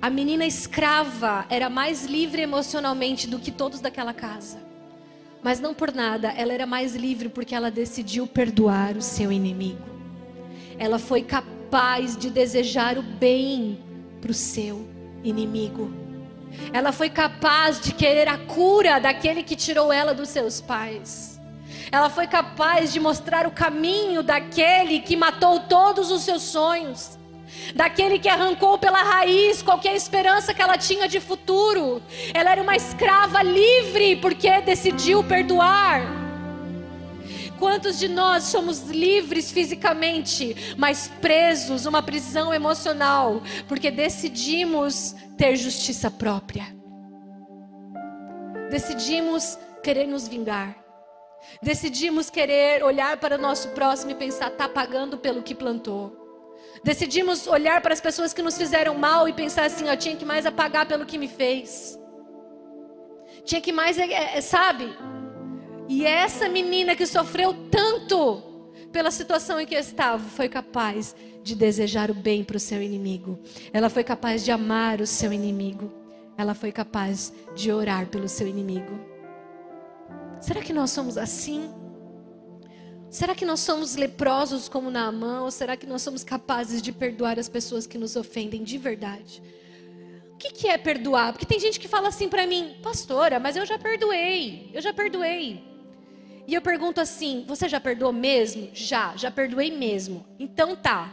A 0.01 0.09
menina 0.09 0.45
escrava 0.45 1.45
era 1.49 1.69
mais 1.69 2.05
livre 2.05 2.41
emocionalmente 2.41 3.27
do 3.27 3.37
que 3.37 3.51
todos 3.51 3.81
daquela 3.81 4.13
casa. 4.13 4.57
Mas 5.43 5.59
não 5.59 5.73
por 5.73 5.93
nada, 5.93 6.29
ela 6.29 6.53
era 6.53 6.65
mais 6.65 6.95
livre 6.95 7.27
porque 7.27 7.53
ela 7.53 7.69
decidiu 7.69 8.25
perdoar 8.25 8.95
o 8.95 9.01
seu 9.01 9.29
inimigo. 9.29 9.83
Ela 10.77 10.99
foi 10.99 11.21
capaz 11.21 12.15
de 12.15 12.29
desejar 12.29 12.97
o 12.97 13.01
bem 13.01 13.83
para 14.21 14.31
o 14.31 14.33
seu 14.33 14.87
inimigo. 15.21 15.91
Ela 16.71 16.93
foi 16.93 17.09
capaz 17.09 17.81
de 17.81 17.93
querer 17.93 18.29
a 18.29 18.37
cura 18.37 18.99
daquele 18.99 19.43
que 19.43 19.55
tirou 19.55 19.91
ela 19.91 20.13
dos 20.13 20.29
seus 20.29 20.61
pais. 20.61 21.37
Ela 21.91 22.09
foi 22.09 22.25
capaz 22.25 22.93
de 22.93 23.01
mostrar 23.01 23.45
o 23.45 23.51
caminho 23.51 24.23
daquele 24.23 25.01
que 25.01 25.17
matou 25.17 25.59
todos 25.59 26.09
os 26.09 26.21
seus 26.21 26.43
sonhos 26.43 27.18
daquele 27.73 28.19
que 28.19 28.29
arrancou 28.29 28.77
pela 28.77 29.01
raiz 29.01 29.61
qualquer 29.61 29.95
esperança 29.95 30.53
que 30.53 30.61
ela 30.61 30.77
tinha 30.77 31.07
de 31.07 31.19
futuro. 31.19 32.01
Ela 32.33 32.51
era 32.51 32.61
uma 32.61 32.75
escrava 32.75 33.41
livre 33.41 34.15
porque 34.17 34.61
decidiu 34.61 35.23
perdoar. 35.23 36.01
Quantos 37.59 37.99
de 37.99 38.07
nós 38.07 38.43
somos 38.45 38.83
livres 38.83 39.51
fisicamente, 39.51 40.75
mas 40.77 41.11
presos 41.19 41.85
uma 41.85 42.01
prisão 42.01 42.53
emocional, 42.53 43.43
porque 43.67 43.91
decidimos 43.91 45.13
ter 45.37 45.57
justiça 45.57 46.09
própria? 46.09 46.73
Decidimos 48.71 49.57
querer 49.83 50.07
nos 50.07 50.25
vingar. 50.25 50.77
Decidimos 51.61 52.29
querer 52.29 52.83
olhar 52.83 53.17
para 53.17 53.35
o 53.35 53.41
nosso 53.41 53.69
próximo 53.69 54.11
e 54.11 54.15
pensar, 54.15 54.47
está 54.47 54.69
pagando 54.69 55.17
pelo 55.17 55.43
que 55.43 55.55
plantou. 55.55 56.28
Decidimos 56.83 57.47
olhar 57.47 57.81
para 57.81 57.93
as 57.93 58.01
pessoas 58.01 58.33
que 58.33 58.41
nos 58.41 58.57
fizeram 58.57 58.95
mal 58.95 59.27
e 59.27 59.33
pensar 59.33 59.65
assim: 59.65 59.87
eu 59.87 59.97
tinha 59.97 60.15
que 60.15 60.25
mais 60.25 60.45
apagar 60.45 60.85
pelo 60.85 61.05
que 61.05 61.17
me 61.17 61.27
fez. 61.27 61.99
Tinha 63.43 63.61
que 63.61 63.71
mais, 63.71 63.97
é, 63.97 64.37
é, 64.37 64.41
sabe? 64.41 64.89
E 65.87 66.05
essa 66.05 66.47
menina 66.47 66.95
que 66.95 67.05
sofreu 67.05 67.53
tanto 67.71 68.43
pela 68.91 69.11
situação 69.11 69.59
em 69.59 69.65
que 69.65 69.75
estava, 69.75 70.23
foi 70.23 70.49
capaz 70.49 71.15
de 71.43 71.55
desejar 71.55 72.11
o 72.11 72.13
bem 72.13 72.43
para 72.43 72.57
o 72.57 72.59
seu 72.59 72.81
inimigo. 72.81 73.39
Ela 73.71 73.89
foi 73.89 74.03
capaz 74.03 74.43
de 74.43 74.51
amar 74.51 75.01
o 75.01 75.07
seu 75.07 75.31
inimigo. 75.31 75.91
Ela 76.37 76.53
foi 76.53 76.71
capaz 76.71 77.33
de 77.55 77.71
orar 77.71 78.07
pelo 78.07 78.27
seu 78.27 78.47
inimigo. 78.47 78.99
Será 80.39 80.61
que 80.61 80.71
nós 80.73 80.91
somos 80.91 81.17
assim? 81.17 81.69
Será 83.09 83.33
que 83.33 83.43
nós 83.43 83.59
somos 83.61 83.95
leprosos 83.95 84.69
como 84.69 84.91
Naamã? 84.91 85.41
Ou 85.41 85.49
será 85.49 85.75
que 85.75 85.87
nós 85.87 86.01
somos 86.01 86.23
capazes 86.23 86.81
de 86.81 86.91
perdoar 86.91 87.39
as 87.39 87.49
pessoas 87.49 87.87
que 87.87 87.97
nos 87.97 88.15
ofendem 88.15 88.63
de 88.63 88.77
verdade? 88.77 89.41
O 90.33 90.37
que, 90.37 90.51
que 90.51 90.67
é 90.67 90.77
perdoar? 90.77 91.33
Porque 91.33 91.45
tem 91.45 91.59
gente 91.59 91.79
que 91.79 91.87
fala 91.87 92.09
assim 92.09 92.29
para 92.29 92.45
mim, 92.45 92.75
pastora, 92.83 93.39
mas 93.39 93.55
eu 93.55 93.65
já 93.65 93.79
perdoei, 93.79 94.69
eu 94.73 94.81
já 94.81 94.93
perdoei. 94.93 95.63
E 96.47 96.53
eu 96.53 96.61
pergunto 96.61 97.01
assim: 97.01 97.43
você 97.47 97.67
já 97.67 97.79
perdoou 97.79 98.13
mesmo? 98.13 98.69
Já, 98.73 99.15
já 99.17 99.29
perdoei 99.31 99.75
mesmo. 99.75 100.25
Então 100.39 100.75
tá. 100.75 101.11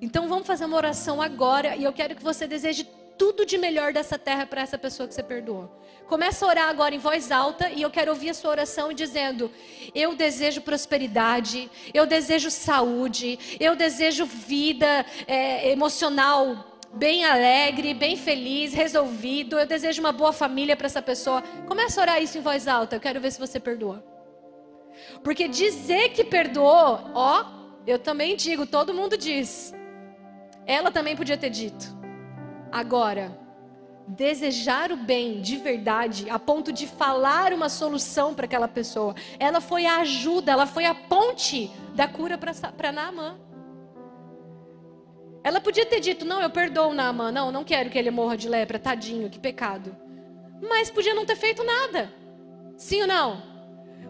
Então 0.00 0.28
vamos 0.28 0.46
fazer 0.46 0.64
uma 0.66 0.76
oração 0.76 1.22
agora 1.22 1.76
e 1.76 1.84
eu 1.84 1.92
quero 1.92 2.14
que 2.14 2.22
você 2.22 2.46
deseje 2.46 2.84
tudo 3.18 3.44
de 3.44 3.58
melhor 3.58 3.92
dessa 3.92 4.18
terra 4.18 4.46
para 4.46 4.62
essa 4.62 4.78
pessoa 4.78 5.08
que 5.08 5.14
você 5.14 5.22
perdoou. 5.22 5.68
Começa 6.06 6.46
a 6.46 6.48
orar 6.48 6.68
agora 6.68 6.94
em 6.94 6.98
voz 6.98 7.30
alta 7.30 7.68
e 7.68 7.82
eu 7.82 7.90
quero 7.90 8.12
ouvir 8.12 8.30
a 8.30 8.34
sua 8.34 8.50
oração 8.50 8.92
dizendo: 8.92 9.50
Eu 9.94 10.14
desejo 10.14 10.62
prosperidade, 10.62 11.70
eu 11.92 12.06
desejo 12.06 12.50
saúde, 12.50 13.38
eu 13.60 13.76
desejo 13.76 14.24
vida 14.24 15.04
é, 15.26 15.70
emocional 15.70 16.64
bem 16.92 17.24
alegre, 17.24 17.92
bem 17.92 18.16
feliz, 18.16 18.72
resolvido. 18.72 19.58
Eu 19.58 19.66
desejo 19.66 20.00
uma 20.00 20.12
boa 20.12 20.32
família 20.32 20.76
para 20.76 20.86
essa 20.86 21.02
pessoa. 21.02 21.42
Começa 21.66 22.00
a 22.00 22.02
orar 22.02 22.22
isso 22.22 22.38
em 22.38 22.40
voz 22.40 22.66
alta. 22.66 22.96
Eu 22.96 23.00
quero 23.00 23.20
ver 23.20 23.30
se 23.30 23.38
você 23.38 23.60
perdoa. 23.60 24.02
Porque 25.22 25.46
dizer 25.46 26.10
que 26.10 26.24
perdoou, 26.24 27.10
ó, 27.14 27.44
eu 27.86 27.98
também 27.98 28.36
digo, 28.36 28.66
todo 28.66 28.94
mundo 28.94 29.16
diz. 29.16 29.74
Ela 30.66 30.90
também 30.90 31.16
podia 31.16 31.36
ter 31.36 31.50
dito. 31.50 31.97
Agora, 32.70 33.38
desejar 34.08 34.90
o 34.90 34.96
bem 34.96 35.40
de 35.40 35.56
verdade, 35.56 36.28
a 36.30 36.38
ponto 36.38 36.72
de 36.72 36.86
falar 36.86 37.52
uma 37.52 37.68
solução 37.68 38.34
para 38.34 38.46
aquela 38.46 38.68
pessoa. 38.68 39.14
Ela 39.38 39.60
foi 39.60 39.84
a 39.86 39.98
ajuda, 39.98 40.52
ela 40.52 40.66
foi 40.66 40.86
a 40.86 40.94
ponte 40.94 41.70
da 41.94 42.08
cura 42.08 42.38
para 42.38 42.92
Naamã. 42.92 43.38
Ela 45.44 45.60
podia 45.60 45.86
ter 45.86 46.00
dito: 46.00 46.24
Não, 46.24 46.40
eu 46.40 46.50
perdoo 46.50 46.94
Naamã, 46.94 47.30
não, 47.30 47.52
não 47.52 47.64
quero 47.64 47.90
que 47.90 47.98
ele 47.98 48.10
morra 48.10 48.36
de 48.36 48.48
lepra, 48.48 48.78
tadinho, 48.78 49.30
que 49.30 49.38
pecado. 49.38 49.94
Mas 50.60 50.90
podia 50.90 51.14
não 51.14 51.26
ter 51.26 51.36
feito 51.36 51.62
nada. 51.62 52.12
Sim 52.76 53.02
ou 53.02 53.06
não? 53.06 53.42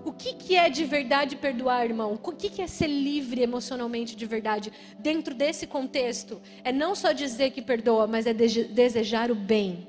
O 0.04 0.12
que, 0.12 0.34
que 0.34 0.56
é 0.56 0.68
de 0.70 0.84
verdade 0.84 1.36
perdoar, 1.36 1.84
irmão? 1.84 2.18
O 2.22 2.32
que, 2.32 2.48
que 2.48 2.62
é 2.62 2.66
ser 2.66 2.86
livre 2.86 3.42
emocionalmente 3.42 4.16
de 4.16 4.26
verdade? 4.26 4.72
Dentro 4.98 5.34
desse 5.34 5.66
contexto, 5.66 6.40
é 6.64 6.72
não 6.72 6.94
só 6.94 7.12
dizer 7.12 7.50
que 7.50 7.60
perdoa, 7.60 8.06
mas 8.06 8.26
é 8.26 8.32
de 8.32 8.64
desejar 8.64 9.30
o 9.30 9.34
bem. 9.34 9.86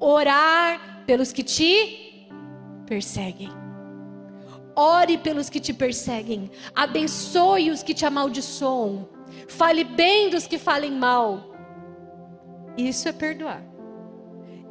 Orar 0.00 1.04
pelos 1.06 1.32
que 1.32 1.42
te 1.42 2.28
perseguem. 2.86 3.50
Ore 4.74 5.18
pelos 5.18 5.50
que 5.50 5.58
te 5.58 5.74
perseguem. 5.74 6.50
Abençoe 6.74 7.70
os 7.70 7.82
que 7.82 7.94
te 7.94 8.06
amaldiçoam. 8.06 9.08
Fale 9.48 9.82
bem 9.84 10.30
dos 10.30 10.46
que 10.46 10.56
falem 10.56 10.92
mal. 10.92 11.52
Isso 12.76 13.08
é 13.08 13.12
perdoar. 13.12 13.62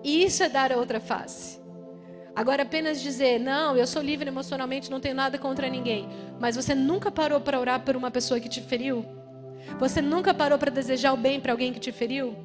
Isso 0.04 0.44
é 0.44 0.50
dar 0.50 0.72
a 0.72 0.78
outra 0.78 1.02
face. 1.02 1.60
Agora, 2.38 2.62
apenas 2.62 3.02
dizer, 3.02 3.40
não, 3.40 3.76
eu 3.76 3.88
sou 3.88 4.00
livre 4.00 4.28
emocionalmente, 4.28 4.92
não 4.92 5.00
tenho 5.00 5.16
nada 5.16 5.40
contra 5.40 5.68
ninguém. 5.68 6.08
Mas 6.40 6.56
você 6.56 6.76
nunca 6.76 7.10
parou 7.10 7.42
para 7.42 7.60
orar 7.60 7.80
por 7.80 7.96
uma 7.96 8.12
pessoa 8.12 8.40
que 8.40 8.48
te 8.48 8.62
feriu? 8.62 9.04
Você 9.80 10.04
nunca 10.04 10.36
parou 10.36 10.56
para 10.60 10.70
desejar 10.70 11.14
o 11.14 11.18
bem 11.18 11.40
para 11.40 11.52
alguém 11.52 11.74
que 11.74 11.80
te 11.80 11.92
feriu? 11.92 12.36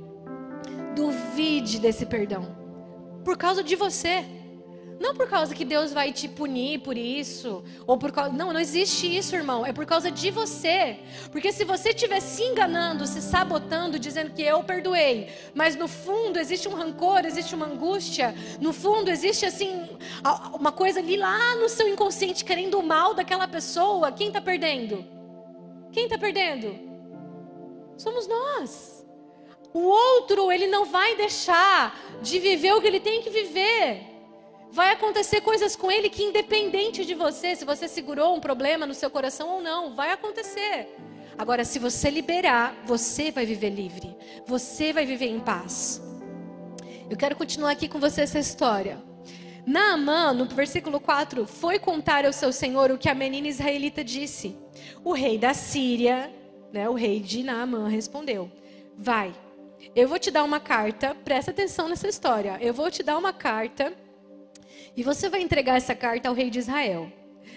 Duvide 0.97 1.79
desse 1.79 2.07
perdão. 2.07 2.57
Por 3.23 3.37
causa 3.37 3.63
de 3.63 3.77
você. 3.77 4.25
Não 5.03 5.17
por 5.17 5.29
causa 5.29 5.53
que 5.53 5.65
Deus 5.65 5.93
vai 5.93 6.13
te 6.13 6.29
punir 6.29 6.79
por 6.79 6.97
isso, 6.97 7.65
ou 7.89 7.99
por 7.99 8.13
causa, 8.13 8.33
não, 8.33 8.53
não 8.53 8.61
existe 8.61 9.05
isso, 9.05 9.35
irmão. 9.35 9.67
É 9.67 9.73
por 9.73 9.85
causa 9.85 10.13
de 10.13 10.31
você. 10.31 11.01
Porque 11.33 11.51
se 11.51 11.65
você 11.65 11.89
estiver 11.89 12.21
se 12.21 12.45
enganando, 12.45 13.05
se 13.05 13.21
sabotando, 13.21 13.99
dizendo 13.99 14.31
que 14.31 14.43
eu 14.43 14.63
perdoei, 14.63 15.29
mas 15.57 15.75
no 15.75 15.89
fundo 15.89 16.39
existe 16.39 16.69
um 16.69 16.75
rancor, 16.75 17.27
existe 17.27 17.53
uma 17.53 17.67
angústia, 17.67 18.33
no 18.61 18.73
fundo 18.73 19.11
existe 19.11 19.45
assim 19.45 19.89
uma 20.55 20.71
coisa 20.71 21.01
ali 21.01 21.17
lá 21.17 21.57
no 21.57 21.69
seu 21.69 21.89
inconsciente 21.89 22.45
querendo 22.45 22.79
o 22.79 22.83
mal 22.83 23.13
daquela 23.13 23.49
pessoa, 23.49 24.13
quem 24.13 24.29
está 24.29 24.41
perdendo? 24.41 25.05
Quem 25.91 26.05
está 26.05 26.17
perdendo? 26.17 26.79
Somos 27.99 28.29
nós. 28.29 29.05
O 29.75 29.81
outro, 29.81 30.53
ele 30.53 30.69
não 30.69 30.85
vai 30.85 31.17
deixar 31.17 32.21
de 32.23 32.39
viver 32.39 32.73
o 32.75 32.81
que 32.81 32.87
ele 32.87 33.01
tem 33.01 33.21
que 33.21 33.31
viver 33.31 34.12
vai 34.73 34.91
acontecer 34.91 35.43
coisas 35.43 35.77
com 35.77 35.91
ele 35.91 36.09
que, 36.09 36.25
independente 36.25 37.05
de 37.05 37.15
você, 37.15 37.55
se 37.55 37.65
você 37.65 37.87
segurou 37.87 38.35
um 38.35 38.41
problema 38.41 38.87
no 38.87 38.95
seu 38.95 39.11
coração 39.11 39.51
ou 39.51 39.63
não, 39.63 39.95
vai 39.95 40.11
acontecer. 40.13 40.89
Agora, 41.37 41.63
se 41.63 41.79
você 41.79 42.09
liberar, 42.09 42.75
você 42.87 43.31
vai 43.31 43.45
viver 43.45 43.69
livre, 43.69 44.17
você 44.47 44.91
vai 44.91 45.05
viver 45.05 45.27
em 45.27 45.39
paz. 45.39 46.03
Eu 47.11 47.19
quero 47.19 47.37
continuar 47.37 47.73
aqui 47.73 47.87
com 47.87 48.01
você 48.01 48.23
essa 48.23 48.39
história. 48.39 48.99
Naamã, 49.67 50.33
no 50.33 50.47
versículo 50.47 50.99
4, 50.99 51.47
foi 51.47 51.79
contar 51.79 52.25
ao 52.25 52.33
seu 52.33 52.51
senhor 52.51 52.91
o 52.91 52.99
que 52.99 53.11
a 53.11 53.15
menina 53.15 53.49
israelita 53.49 54.03
disse. 54.03 54.57
O 55.05 55.13
rei 55.13 55.37
da 55.37 55.53
Síria, 55.53 56.33
né, 56.73 56.89
o 56.89 56.95
rei 56.95 57.21
de 57.21 57.43
Naamã, 57.43 57.89
respondeu: 57.89 58.51
Vai, 58.97 59.35
eu 59.95 60.09
vou 60.09 60.19
te 60.19 60.31
dar 60.31 60.45
uma 60.45 60.59
carta, 60.59 61.15
presta 61.15 61.51
atenção 61.51 61.89
nessa 61.89 62.09
história. 62.09 62.57
Eu 62.61 62.73
vou 62.73 62.91
te 62.91 63.03
dar 63.03 63.19
uma 63.19 63.35
carta 63.35 63.93
e 64.97 65.03
você 65.03 65.29
vai 65.29 65.41
entregar 65.43 65.77
essa 65.77 65.95
carta 65.95 66.29
ao 66.29 66.35
rei 66.35 66.51
de 66.51 66.59
Israel. 66.59 67.11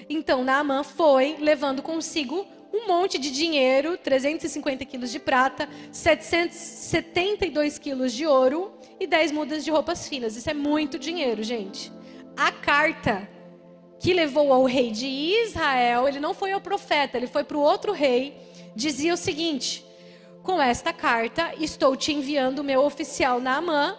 Então 0.09 0.43
Naamã 0.43 0.83
foi, 0.83 1.37
levando 1.39 1.81
consigo 1.81 2.45
um 2.73 2.87
monte 2.87 3.17
de 3.17 3.31
dinheiro, 3.31 3.97
350 3.97 4.83
quilos 4.85 5.11
de 5.11 5.19
prata, 5.19 5.69
772 5.91 7.79
quilos 7.79 8.13
de 8.13 8.25
ouro 8.25 8.73
e 8.99 9.07
10 9.07 9.31
mudas 9.31 9.63
de 9.63 9.71
roupas 9.71 10.07
finas. 10.07 10.35
Isso 10.35 10.49
é 10.49 10.53
muito 10.53 10.99
dinheiro, 10.99 11.41
gente. 11.41 11.91
A 12.35 12.51
carta 12.51 13.29
que 13.99 14.13
levou 14.13 14.51
ao 14.51 14.65
rei 14.65 14.91
de 14.91 15.07
Israel, 15.07 16.07
ele 16.07 16.19
não 16.19 16.33
foi 16.33 16.51
ao 16.51 16.59
profeta, 16.59 17.17
ele 17.17 17.27
foi 17.27 17.43
para 17.43 17.57
o 17.57 17.61
outro 17.61 17.93
rei, 17.93 18.37
dizia 18.75 19.13
o 19.13 19.17
seguinte: 19.17 19.85
Com 20.43 20.61
esta 20.61 20.91
carta 20.91 21.53
estou 21.57 21.95
te 21.95 22.11
enviando 22.11 22.59
o 22.59 22.63
meu 22.63 22.83
oficial 22.83 23.39
Naamã 23.39 23.97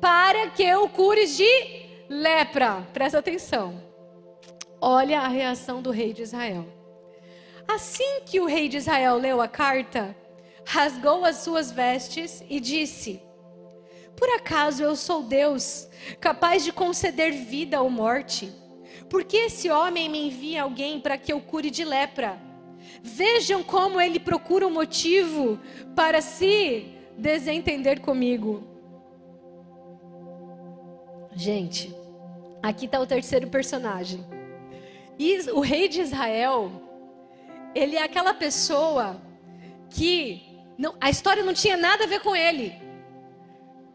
para 0.00 0.48
que 0.50 0.74
o 0.74 0.88
cures 0.88 1.36
de 1.36 1.89
lepra. 2.10 2.84
Presta 2.92 3.20
atenção. 3.20 3.80
Olha 4.80 5.20
a 5.20 5.28
reação 5.28 5.80
do 5.80 5.92
rei 5.92 6.12
de 6.12 6.22
Israel. 6.22 6.66
Assim 7.68 8.22
que 8.26 8.40
o 8.40 8.46
rei 8.46 8.68
de 8.68 8.78
Israel 8.78 9.16
leu 9.16 9.40
a 9.40 9.46
carta, 9.46 10.16
rasgou 10.66 11.24
as 11.24 11.36
suas 11.36 11.70
vestes 11.70 12.42
e 12.50 12.58
disse: 12.58 13.22
Por 14.16 14.28
acaso 14.30 14.82
eu 14.82 14.96
sou 14.96 15.22
Deus, 15.22 15.88
capaz 16.20 16.64
de 16.64 16.72
conceder 16.72 17.32
vida 17.32 17.80
ou 17.80 17.88
morte? 17.88 18.52
Por 19.08 19.22
que 19.22 19.36
esse 19.36 19.70
homem 19.70 20.08
me 20.08 20.26
envia 20.26 20.62
alguém 20.62 21.00
para 21.00 21.16
que 21.16 21.32
eu 21.32 21.40
cure 21.40 21.70
de 21.70 21.84
lepra? 21.84 22.40
Vejam 23.02 23.62
como 23.62 24.00
ele 24.00 24.18
procura 24.18 24.66
um 24.66 24.72
motivo 24.72 25.60
para 25.94 26.20
se 26.20 26.86
desentender 27.16 28.00
comigo. 28.00 28.64
Gente, 31.32 31.94
Aqui 32.62 32.84
está 32.84 33.00
o 33.00 33.06
terceiro 33.06 33.46
personagem. 33.48 34.24
E 35.18 35.50
o 35.50 35.60
rei 35.60 35.88
de 35.88 36.00
Israel, 36.00 36.70
ele 37.74 37.96
é 37.96 38.02
aquela 38.02 38.34
pessoa 38.34 39.20
que 39.88 40.42
não, 40.78 40.94
a 41.00 41.10
história 41.10 41.42
não 41.42 41.54
tinha 41.54 41.76
nada 41.76 42.04
a 42.04 42.06
ver 42.06 42.20
com 42.20 42.34
ele. 42.36 42.74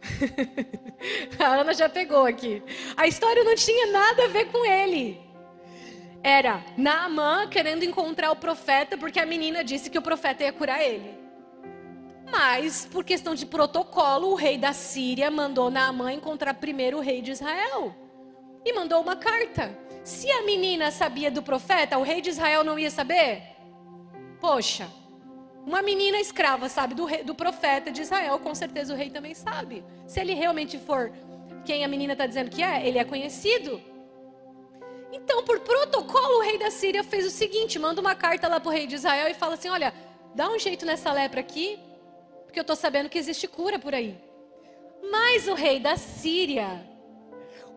a 1.40 1.48
Ana 1.48 1.74
já 1.74 1.90
pegou 1.90 2.26
aqui. 2.26 2.62
A 2.98 3.08
história 3.08 3.44
não 3.44 3.56
tinha 3.56 3.92
nada 3.92 4.26
a 4.26 4.28
ver 4.28 4.52
com 4.52 4.66
ele. 4.66 5.20
Era 6.24 6.64
Naamã 6.76 7.48
querendo 7.48 7.84
encontrar 7.84 8.32
o 8.32 8.36
profeta 8.36 8.98
porque 8.98 9.20
a 9.20 9.26
menina 9.26 9.64
disse 9.64 9.92
que 9.92 9.98
o 9.98 10.02
profeta 10.02 10.44
ia 10.44 10.54
curar 10.54 10.84
ele. 10.84 11.16
Mas, 12.32 12.88
por 12.92 13.04
questão 13.04 13.36
de 13.36 13.46
protocolo, 13.46 14.32
o 14.32 14.36
rei 14.36 14.58
da 14.58 14.74
Síria 14.74 15.30
mandou 15.30 15.70
Naamã 15.70 16.12
encontrar 16.12 16.56
primeiro 16.56 16.98
o 16.98 17.02
rei 17.02 17.22
de 17.22 17.32
Israel 17.32 18.05
e 18.66 18.74
mandou 18.74 19.00
uma 19.00 19.16
carta. 19.16 19.78
Se 20.04 20.30
a 20.32 20.42
menina 20.42 20.92
sabia 20.92 21.30
do 21.30 21.44
profeta, 21.44 21.98
o 21.98 22.04
rei 22.04 22.20
de 22.20 22.32
Israel 22.32 22.64
não 22.64 22.78
ia 22.78 22.90
saber? 22.90 23.44
Poxa, 24.42 24.90
uma 25.66 25.82
menina 25.82 26.20
escrava 26.20 26.68
sabe 26.68 26.94
do, 26.96 27.06
rei, 27.06 27.24
do 27.24 27.34
profeta 27.34 27.92
de 27.92 28.02
Israel, 28.02 28.40
com 28.40 28.54
certeza 28.54 28.94
o 28.94 28.98
rei 28.98 29.10
também 29.10 29.34
sabe. 29.34 29.84
Se 30.06 30.20
ele 30.20 30.34
realmente 30.34 30.78
for 30.78 31.12
quem 31.64 31.84
a 31.84 31.88
menina 31.88 32.14
está 32.14 32.26
dizendo 32.26 32.50
que 32.50 32.62
é, 32.62 32.88
ele 32.88 33.00
é 33.00 33.04
conhecido. 33.04 33.82
Então, 35.12 35.44
por 35.44 35.60
protocolo, 35.62 36.40
o 36.40 36.42
rei 36.42 36.58
da 36.58 36.70
Síria 36.70 37.04
fez 37.04 37.26
o 37.26 37.32
seguinte: 37.32 37.80
manda 37.80 38.02
uma 38.02 38.16
carta 38.16 38.48
lá 38.48 38.60
para 38.60 38.70
o 38.70 38.72
rei 38.72 38.86
de 38.86 38.96
Israel 38.96 39.28
e 39.28 39.34
fala 39.34 39.56
assim: 39.56 39.70
olha, 39.70 39.94
dá 40.36 40.50
um 40.50 40.60
jeito 40.60 40.86
nessa 40.86 41.12
lepra 41.12 41.40
aqui, 41.40 41.80
porque 42.46 42.60
eu 42.60 42.62
estou 42.62 42.76
sabendo 42.76 43.10
que 43.10 43.18
existe 43.18 43.48
cura 43.48 43.80
por 43.80 43.96
aí. 43.96 44.16
Mas 45.12 45.48
o 45.48 45.54
rei 45.54 45.80
da 45.80 45.98
Síria 45.98 46.95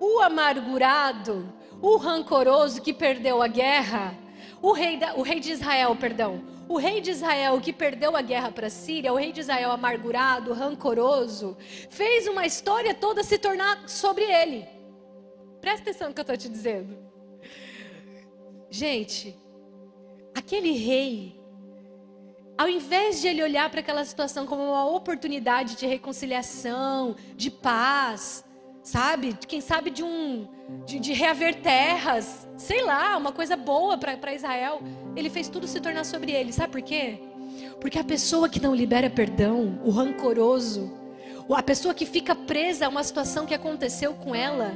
o 0.00 0.20
amargurado, 0.20 1.52
o 1.80 1.96
rancoroso 1.96 2.82
que 2.82 2.92
perdeu 2.92 3.42
a 3.42 3.48
guerra, 3.48 4.14
o 4.61 4.72
rei, 4.72 4.96
da, 4.96 5.14
o 5.14 5.22
rei 5.22 5.40
de 5.40 5.52
Israel, 5.52 5.94
perdão, 5.96 6.42
o 6.68 6.76
rei 6.76 7.00
de 7.00 7.11
Israel 7.11 7.61
que 7.61 7.72
perdeu 7.72 8.16
a 8.16 8.20
guerra 8.20 8.50
para 8.50 8.66
a 8.66 8.70
Síria, 8.70 9.12
o 9.12 9.16
rei 9.16 9.32
de 9.32 9.40
Israel 9.40 9.70
amargurado, 9.70 10.52
rancoroso, 10.52 11.56
fez 11.88 12.26
uma 12.26 12.44
história 12.44 12.94
toda 12.94 13.22
se 13.22 13.38
tornar 13.38 13.88
sobre 13.88 14.24
ele. 14.24 14.66
Presta 15.61 15.90
atenção 15.90 16.08
no 16.08 16.14
que 16.14 16.20
eu 16.20 16.22
estou 16.22 16.37
te 16.37 16.48
dizendo. 16.48 16.96
Gente, 18.70 19.37
aquele 20.34 20.72
rei, 20.72 21.40
ao 22.56 22.68
invés 22.68 23.20
de 23.20 23.28
ele 23.28 23.42
olhar 23.42 23.70
para 23.70 23.80
aquela 23.80 24.04
situação 24.04 24.46
como 24.46 24.62
uma 24.62 24.87
oportunidade 24.87 25.74
de 25.74 25.87
reconciliação, 25.87 27.16
de 27.34 27.50
paz, 27.50 28.44
sabe? 28.88 29.37
Quem 29.46 29.61
sabe 29.61 29.90
de 29.90 30.03
um 30.03 30.48
de, 30.87 30.98
de 30.98 31.12
reaver 31.12 31.57
terras, 31.57 32.48
sei 32.57 32.83
lá, 32.83 33.16
uma 33.16 33.33
coisa 33.33 33.55
boa 33.57 33.98
para 33.98 34.35
Israel. 34.35 34.81
Ele 35.14 35.29
fez 35.29 35.48
tudo 35.48 35.66
se 35.66 35.81
tornar 35.81 36.05
sobre 36.05 36.33
ele. 36.33 36.53
Sabe 36.53 36.72
por 36.72 36.83
quê? 36.83 37.18
Porque 37.81 37.98
a 37.98 38.05
pessoa 38.05 38.48
que 38.48 38.61
não 38.61 38.74
libera 38.74 39.11
perdão, 39.11 39.79
o 39.85 39.90
rancoroso, 39.90 40.90
a 41.55 41.62
pessoa 41.62 41.92
que 41.92 42.07
fica 42.07 42.35
presa 42.35 42.87
a 42.87 42.88
uma 42.88 43.05
situação 43.05 43.44
que 43.44 43.55
aconteceu 43.55 44.14
com 44.14 44.35
ela, 44.35 44.72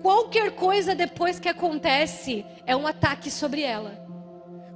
qualquer 0.00 0.52
coisa 0.52 0.94
depois 0.94 1.38
que 1.38 1.48
acontece 1.48 2.46
é 2.66 2.74
um 2.74 2.86
ataque 2.86 3.30
sobre 3.30 3.62
ela. 3.62 4.02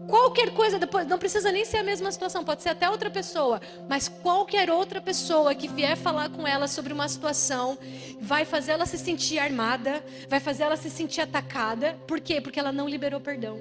Qualquer 0.09 0.53
coisa 0.53 0.79
depois, 0.79 1.07
não 1.07 1.19
precisa 1.19 1.51
nem 1.51 1.65
ser 1.65 1.79
a 1.79 1.83
mesma 1.83 2.13
situação, 2.13 2.45
pode 2.45 2.63
ser 2.63 2.69
até 2.71 2.89
outra 2.89 3.11
pessoa, 3.11 3.61
mas 3.89 4.09
qualquer 4.09 4.71
outra 4.71 5.01
pessoa 5.01 5.55
que 5.55 5.67
vier 5.67 5.97
falar 5.97 6.29
com 6.31 6.47
ela 6.47 6.69
sobre 6.69 6.93
uma 6.93 7.09
situação, 7.09 7.77
vai 8.21 8.45
fazer 8.45 8.73
ela 8.73 8.87
se 8.87 8.99
sentir 8.99 9.39
armada, 9.39 10.05
vai 10.29 10.39
fazer 10.39 10.63
ela 10.63 10.77
se 10.77 10.91
sentir 10.91 11.23
atacada. 11.23 11.99
Por 12.07 12.21
quê? 12.21 12.41
Porque 12.41 12.61
ela 12.61 12.71
não 12.71 12.89
liberou 12.89 13.21
perdão. 13.21 13.59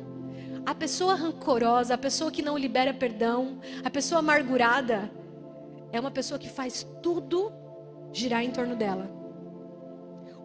A 0.66 0.76
pessoa 0.76 1.16
rancorosa, 1.16 1.94
a 1.94 1.98
pessoa 1.98 2.32
que 2.32 2.42
não 2.42 2.58
libera 2.58 2.94
perdão, 2.94 3.60
a 3.84 3.90
pessoa 3.90 4.20
amargurada, 4.20 5.12
é 5.92 6.00
uma 6.00 6.12
pessoa 6.12 6.40
que 6.40 6.50
faz 6.50 6.86
tudo 7.02 7.52
girar 8.12 8.44
em 8.44 8.52
torno 8.52 8.76
dela. 8.76 9.10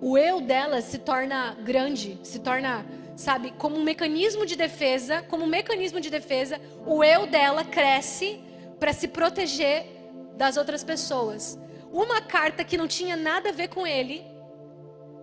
O 0.00 0.16
eu 0.16 0.40
dela 0.40 0.80
se 0.80 0.98
torna 0.98 1.54
grande, 1.62 2.18
se 2.22 2.38
torna 2.38 2.86
sabe, 3.20 3.52
como 3.58 3.76
um 3.76 3.82
mecanismo 3.82 4.46
de 4.46 4.56
defesa, 4.56 5.22
como 5.28 5.44
um 5.44 5.46
mecanismo 5.46 6.00
de 6.00 6.08
defesa, 6.08 6.58
o 6.86 7.04
eu 7.04 7.26
dela 7.26 7.62
cresce 7.62 8.40
para 8.78 8.94
se 8.94 9.08
proteger 9.08 9.84
das 10.38 10.56
outras 10.56 10.82
pessoas. 10.82 11.58
Uma 11.92 12.22
carta 12.22 12.64
que 12.64 12.78
não 12.78 12.88
tinha 12.88 13.16
nada 13.16 13.50
a 13.50 13.52
ver 13.52 13.68
com 13.68 13.86
ele 13.86 14.24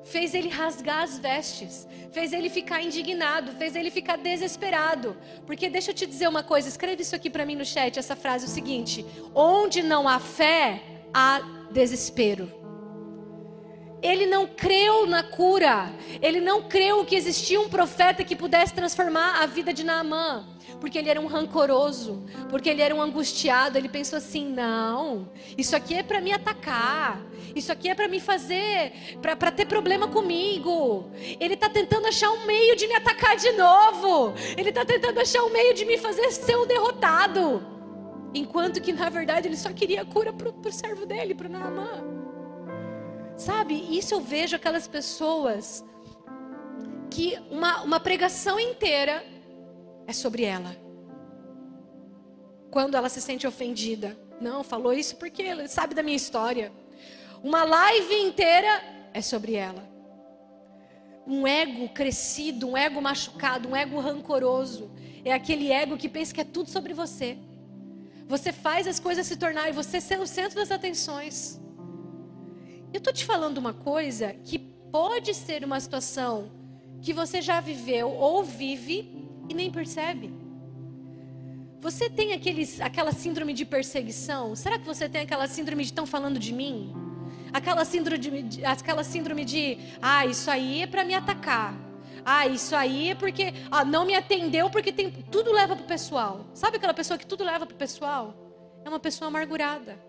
fez 0.04 0.36
ele 0.36 0.48
rasgar 0.48 1.02
as 1.02 1.18
vestes, 1.18 1.88
fez 2.12 2.32
ele 2.34 2.50
ficar 2.50 2.84
indignado, 2.84 3.52
fez 3.54 3.76
ele 3.76 3.90
ficar 3.90 4.16
desesperado. 4.16 5.18
Porque 5.48 5.68
deixa 5.68 5.90
eu 5.90 5.96
te 5.96 6.06
dizer 6.06 6.28
uma 6.28 6.44
coisa, 6.44 6.70
escreve 6.70 7.02
isso 7.02 7.16
aqui 7.16 7.32
para 7.32 7.48
mim 7.48 7.56
no 7.56 7.66
chat, 7.66 7.98
essa 7.98 8.16
frase 8.16 8.46
é 8.46 8.48
o 8.48 8.52
seguinte: 8.52 9.04
onde 9.34 9.82
não 9.82 10.08
há 10.08 10.20
fé, 10.20 10.84
há 11.12 11.42
desespero. 11.72 12.67
Ele 14.02 14.26
não 14.26 14.48
creu 14.48 15.06
na 15.06 15.24
cura. 15.24 15.92
Ele 16.22 16.40
não 16.40 16.64
creu 16.64 17.04
que 17.06 17.16
existia 17.16 17.60
um 17.60 17.70
profeta 17.70 18.24
que 18.24 18.36
pudesse 18.36 18.74
transformar 18.74 19.42
a 19.42 19.46
vida 19.46 19.74
de 19.74 19.84
Naamã. 19.84 20.46
Porque 20.80 20.98
ele 20.98 21.10
era 21.10 21.20
um 21.20 21.26
rancoroso, 21.26 22.24
porque 22.50 22.70
ele 22.70 22.82
era 22.82 22.94
um 22.94 23.02
angustiado. 23.02 23.78
Ele 23.78 23.90
pensou 23.90 24.18
assim: 24.18 24.48
não, 24.48 25.30
isso 25.58 25.76
aqui 25.76 25.96
é 25.96 26.04
para 26.04 26.22
me 26.22 26.32
atacar, 26.32 27.26
isso 27.56 27.72
aqui 27.72 27.90
é 27.90 27.96
para 27.96 28.08
me 28.08 28.20
fazer, 28.20 28.94
para 29.22 29.50
ter 29.50 29.66
problema 29.66 30.08
comigo. 30.08 31.10
Ele 31.40 31.56
está 31.56 31.68
tentando 31.68 32.08
achar 32.08 32.30
um 32.30 32.46
meio 32.46 32.76
de 32.76 32.86
me 32.88 32.94
atacar 32.94 33.36
de 33.38 33.52
novo, 33.54 34.34
ele 34.56 34.70
está 34.70 34.86
tentando 34.86 35.20
achar 35.20 35.42
um 35.44 35.50
meio 35.50 35.74
de 35.74 35.84
me 35.86 35.98
fazer 35.98 36.32
ser 36.32 36.58
o 36.58 36.66
derrotado. 36.66 37.66
Enquanto 38.34 38.80
que 38.80 38.94
na 38.94 39.10
verdade 39.10 39.48
ele 39.48 39.58
só 39.58 39.72
queria 39.72 40.06
cura 40.06 40.32
para 40.32 40.50
o 40.50 40.72
servo 40.72 41.06
dele, 41.08 41.34
para 41.34 41.50
Naamã. 41.50 42.17
Sabe, 43.38 43.76
isso 43.96 44.16
eu 44.16 44.20
vejo 44.20 44.56
aquelas 44.56 44.88
pessoas 44.88 45.86
que 47.12 47.38
uma, 47.52 47.84
uma 47.84 48.00
pregação 48.00 48.60
inteira 48.60 49.24
é 50.08 50.12
sobre 50.12 50.44
ela. 50.44 50.76
Quando 52.72 52.96
ela 52.96 53.10
se 53.10 53.22
sente 53.22 53.46
ofendida. 53.46 54.18
Não, 54.42 54.64
falou 54.64 54.92
isso 54.92 55.16
porque 55.18 55.44
ele 55.44 55.68
sabe 55.68 55.94
da 55.94 56.02
minha 56.02 56.18
história. 56.18 56.72
Uma 57.44 57.64
live 57.64 58.16
inteira 58.16 58.84
é 59.14 59.22
sobre 59.22 59.54
ela. 59.54 59.88
Um 61.28 61.46
ego 61.46 61.90
crescido, 61.90 62.70
um 62.70 62.78
ego 62.78 63.00
machucado, 63.00 63.70
um 63.70 63.76
ego 63.76 64.00
rancoroso. 64.00 64.90
É 65.24 65.32
aquele 65.32 65.72
ego 65.72 65.96
que 65.96 66.10
pensa 66.10 66.34
que 66.34 66.42
é 66.42 66.44
tudo 66.44 66.70
sobre 66.72 66.94
você. 66.94 67.38
Você 68.28 68.52
faz 68.52 68.88
as 68.88 69.00
coisas 69.00 69.28
se 69.28 69.38
tornarem 69.38 69.74
você 69.74 70.02
ser 70.02 70.20
o 70.20 70.26
centro 70.26 70.58
das 70.58 70.72
atenções. 70.72 71.60
Eu 72.98 73.00
estou 73.00 73.14
te 73.14 73.26
falando 73.26 73.60
uma 73.60 73.74
coisa 73.74 74.34
que 74.44 74.58
pode 74.58 75.32
ser 75.36 75.64
uma 75.64 75.80
situação 75.80 76.50
que 77.00 77.14
você 77.14 77.44
já 77.44 77.60
viveu 77.60 78.10
ou 78.10 78.44
vive 78.44 79.30
e 79.48 79.54
nem 79.54 79.70
percebe. 79.70 80.34
Você 81.80 82.10
tem 82.10 82.34
aqueles, 82.34 82.82
aquela 82.82 83.12
síndrome 83.12 83.54
de 83.54 83.66
perseguição? 83.66 84.56
Será 84.56 84.80
que 84.80 84.86
você 84.88 85.08
tem 85.08 85.22
aquela 85.22 85.46
síndrome 85.48 85.84
de 85.84 85.92
estão 85.92 86.08
falando 86.08 86.40
de 86.40 86.52
mim? 86.52 86.92
Aquela 87.54 87.86
síndrome 87.86 88.42
de, 88.42 88.66
aquela 88.66 89.04
síndrome 89.04 89.46
de 89.46 89.78
ah, 90.02 90.26
isso 90.26 90.50
aí 90.50 90.82
é 90.82 90.88
para 90.88 91.04
me 91.04 91.14
atacar. 91.14 91.80
Ah, 92.26 92.48
isso 92.48 92.76
aí 92.76 93.12
é 93.12 93.16
porque 93.16 93.54
ah, 93.70 93.86
não 93.86 94.06
me 94.06 94.16
atendeu 94.16 94.72
porque 94.72 94.92
tem 94.92 95.12
tudo 95.12 95.54
leva 95.54 95.76
para 95.76 95.86
o 95.86 95.88
pessoal. 95.88 96.48
Sabe 96.52 96.78
aquela 96.78 96.96
pessoa 96.96 97.16
que 97.16 97.28
tudo 97.28 97.44
leva 97.44 97.64
para 97.64 97.76
o 97.76 97.78
pessoal? 97.78 98.34
É 98.84 98.90
uma 98.90 99.00
pessoa 99.00 99.28
amargurada. 99.28 100.08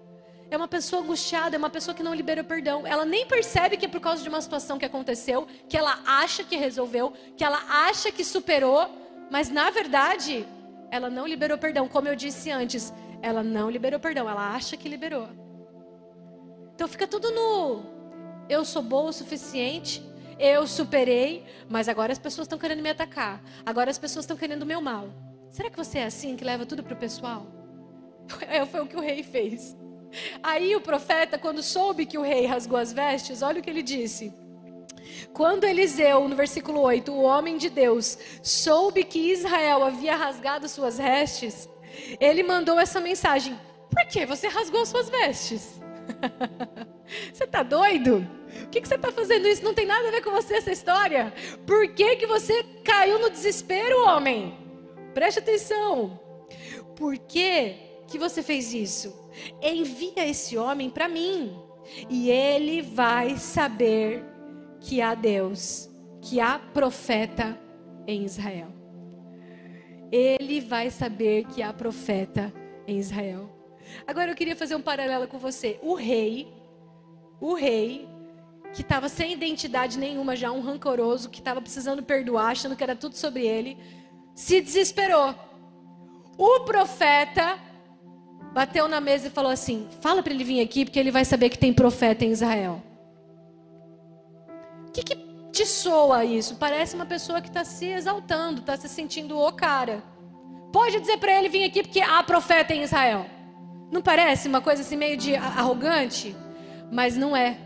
É 0.50 0.56
uma 0.56 0.68
pessoa 0.68 1.02
angustiada, 1.02 1.56
é 1.56 1.58
uma 1.58 1.68
pessoa 1.68 1.94
que 1.94 2.02
não 2.02 2.14
libera 2.14 2.42
perdão. 2.42 2.87
Ela 2.87 3.04
nem 3.04 3.26
percebe 3.26 3.76
que 3.76 3.84
é 3.84 3.88
por 3.88 4.00
causa 4.00 4.22
de 4.22 4.28
uma 4.28 4.40
situação 4.40 4.78
que 4.78 4.84
aconteceu, 4.84 5.46
que 5.68 5.76
ela 5.76 6.00
acha 6.06 6.42
que 6.42 6.56
resolveu, 6.56 7.12
que 7.37 7.44
ela 7.44 7.61
acha 7.68 8.11
que 8.11 8.24
superou, 8.24 8.88
mas 9.30 9.50
na 9.50 9.70
verdade, 9.70 10.46
ela 10.90 11.11
não 11.11 11.26
liberou 11.26 11.58
perdão. 11.58 11.87
Como 11.87 12.08
eu 12.08 12.16
disse 12.16 12.50
antes, 12.50 12.92
ela 13.20 13.42
não 13.42 13.68
liberou 13.70 14.00
perdão, 14.00 14.28
ela 14.28 14.54
acha 14.54 14.76
que 14.76 14.88
liberou. 14.88 15.28
Então 16.74 16.88
fica 16.88 17.06
tudo 17.06 17.30
no 17.30 17.98
eu 18.48 18.64
sou 18.64 18.82
boa 18.82 19.11
o 19.11 19.12
suficiente, 19.12 20.02
eu 20.38 20.66
superei, 20.66 21.44
mas 21.68 21.88
agora 21.88 22.12
as 22.12 22.18
pessoas 22.18 22.46
estão 22.46 22.58
querendo 22.58 22.82
me 22.82 22.88
atacar. 22.88 23.42
Agora 23.66 23.90
as 23.90 23.98
pessoas 23.98 24.24
estão 24.24 24.37
querendo 24.37 24.62
o 24.62 24.66
meu 24.66 24.80
mal. 24.80 25.08
Será 25.50 25.68
que 25.68 25.76
você 25.76 25.98
é 25.98 26.04
assim 26.04 26.37
que 26.37 26.44
leva 26.44 26.64
tudo 26.64 26.82
para 26.82 26.94
o 26.94 26.96
pessoal? 26.96 27.46
É, 28.46 28.64
foi 28.66 28.80
o 28.80 28.87
que 28.87 28.94
o 28.96 29.00
rei 29.00 29.22
fez. 29.22 29.74
Aí 30.42 30.75
o 30.75 30.81
profeta, 30.81 31.38
quando 31.38 31.62
soube 31.62 32.07
que 32.07 32.18
o 32.18 32.23
rei 32.23 32.47
rasgou 32.47 32.79
as 32.79 32.92
vestes, 32.92 33.42
olha 33.42 33.61
o 33.61 33.62
que 33.62 33.71
ele 33.71 33.83
disse. 33.83 34.33
Quando 35.33 35.64
Eliseu, 35.64 36.29
no 36.29 36.37
versículo 36.37 36.81
8, 36.81 37.12
o 37.12 37.23
homem 37.23 37.57
de 37.57 37.71
Deus, 37.71 38.18
soube 38.42 39.05
que 39.05 39.33
Israel 39.33 39.85
havia 39.85 40.16
rasgado 40.16 40.68
suas 40.68 40.99
vestes, 40.99 41.68
ele 42.21 42.42
mandou 42.42 42.79
essa 42.79 43.01
mensagem: 43.01 43.59
Por 43.90 44.07
que 44.07 44.27
você 44.27 44.49
rasgou 44.49 44.85
suas 44.87 45.09
vestes? 45.09 45.81
você 47.33 47.44
está 47.44 47.62
doido? 47.62 48.27
O 48.64 48.68
que, 48.68 48.81
que 48.81 48.88
você 48.88 48.97
está 48.97 49.12
fazendo 49.12 49.47
isso? 49.47 49.64
Não 49.64 49.75
tem 49.75 49.87
nada 49.87 50.09
a 50.09 50.11
ver 50.11 50.23
com 50.23 50.31
você 50.31 50.55
essa 50.55 50.73
história. 50.73 51.33
Por 51.66 51.88
que, 51.88 52.16
que 52.16 52.27
você 52.27 52.64
caiu 52.85 53.18
no 53.18 53.31
desespero, 53.31 54.05
homem? 54.05 54.57
Preste 55.14 55.38
atenção. 55.38 56.18
Por 56.97 57.16
que, 57.18 57.77
que 58.07 58.18
você 58.18 58.42
fez 58.42 58.73
isso? 58.73 59.17
Envia 59.62 60.27
esse 60.27 60.57
homem 60.57 60.90
para 60.90 61.09
mim, 61.09 61.57
e 62.09 62.31
ele 62.31 62.83
vai 62.83 63.37
saber 63.37 64.24
que 64.81 65.01
há 65.01 65.14
Deus, 65.14 65.88
que 66.20 66.40
há 66.40 66.59
profeta 66.59 67.59
em 68.07 68.24
Israel. 68.24 68.68
Ele 70.11 70.61
vai 70.61 70.90
saber 70.90 71.44
que 71.44 71.62
há 71.62 71.72
profeta 71.72 72.53
em 72.87 72.98
Israel. 72.98 73.51
Agora 74.07 74.31
eu 74.31 74.35
queria 74.37 74.57
fazer 74.57 74.74
um 74.74 74.83
paralelo 74.83 75.29
com 75.29 75.38
você. 75.38 75.79
O 75.83 75.94
rei, 75.94 76.48
o 77.40 77.55
rei, 77.55 78.09
que 78.72 78.83
estava 78.83 79.09
sem 79.09 79.33
identidade 79.33 79.98
nenhuma 79.98 80.37
já, 80.37 80.51
um 80.51 80.61
rancoroso, 80.61 81.31
que 81.31 81.40
estava 81.40 81.61
precisando 81.61 82.03
perdoar, 82.03 82.53
achando 82.53 82.77
que 82.77 82.83
era 82.83 82.96
tudo 82.96 83.16
sobre 83.16 83.46
ele, 83.46 83.77
se 84.35 84.61
desesperou. 84.61 85.35
O 86.37 86.61
profeta 86.61 87.59
bateu 88.52 88.88
na 88.88 89.00
mesa 89.00 89.28
e 89.28 89.30
falou 89.30 89.50
assim: 89.50 89.88
Fala 90.00 90.22
para 90.22 90.32
ele 90.32 90.44
vir 90.44 90.61
aqui, 90.61 90.84
porque 90.84 90.98
ele 90.98 91.11
vai 91.11 91.24
saber 91.24 91.48
que 91.50 91.58
tem 91.58 91.72
profeta 91.72 92.24
em 92.24 92.30
Israel. 92.30 92.82
O 94.88 94.92
que, 94.92 95.02
que 95.02 95.16
te 95.52 95.66
soa 95.66 96.24
isso? 96.24 96.56
Parece 96.56 96.94
uma 96.94 97.06
pessoa 97.06 97.40
que 97.40 97.48
está 97.48 97.64
se 97.64 97.87
exaltando, 97.87 98.61
está 98.61 98.76
se 98.76 98.88
sentindo 98.88 99.38
o 99.38 99.52
cara. 99.52 100.02
Pode 100.72 101.00
dizer 101.00 101.18
para 101.18 101.32
ele 101.38 101.48
vir 101.48 101.64
aqui, 101.64 101.82
porque 101.82 102.00
há 102.00 102.22
profeta 102.22 102.74
em 102.74 102.82
Israel. 102.82 103.26
Não 103.90 104.02
parece 104.02 104.48
uma 104.48 104.61
coisa 104.61 104.82
assim 104.82 104.96
meio 104.96 105.16
de 105.16 105.34
arrogante? 105.34 106.37
Mas 106.90 107.16
não 107.16 107.37
é. 107.37 107.58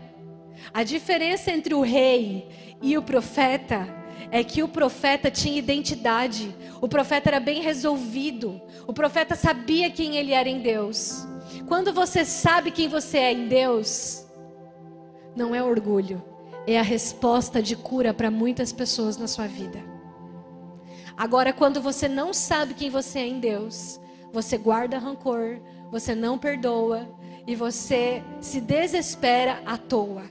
A 0.73 0.83
diferença 0.83 1.51
entre 1.51 1.73
o 1.73 1.81
rei 1.81 2.47
e 2.81 2.97
o 2.97 3.01
profeta 3.01 4.02
é 4.31 4.43
que 4.43 4.63
o 4.63 4.67
profeta 4.67 5.29
tinha 5.29 5.57
identidade, 5.57 6.55
o 6.81 6.87
profeta 6.87 7.29
era 7.29 7.39
bem 7.39 7.61
resolvido, 7.61 8.61
o 8.87 8.93
profeta 8.93 9.35
sabia 9.35 9.89
quem 9.89 10.17
ele 10.17 10.33
era 10.33 10.49
em 10.49 10.61
Deus. 10.61 11.27
Quando 11.67 11.93
você 11.93 12.25
sabe 12.25 12.71
quem 12.71 12.87
você 12.87 13.17
é 13.17 13.31
em 13.31 13.47
Deus, 13.47 14.25
não 15.35 15.53
é 15.53 15.63
orgulho, 15.63 16.23
é 16.67 16.79
a 16.79 16.83
resposta 16.83 17.61
de 17.61 17.75
cura 17.75 18.13
para 18.13 18.31
muitas 18.31 18.71
pessoas 18.71 19.17
na 19.17 19.27
sua 19.27 19.47
vida. 19.47 19.79
Agora, 21.15 21.53
quando 21.53 21.81
você 21.81 22.07
não 22.07 22.33
sabe 22.33 22.73
quem 22.73 22.89
você 22.89 23.19
é 23.19 23.27
em 23.27 23.39
Deus, 23.39 23.99
você 24.31 24.57
guarda 24.57 24.97
rancor, 24.97 25.59
você 25.91 26.15
não 26.15 26.39
perdoa 26.39 27.07
e 27.45 27.55
você 27.55 28.23
se 28.41 28.59
desespera 28.59 29.61
à 29.65 29.77
toa. 29.77 30.23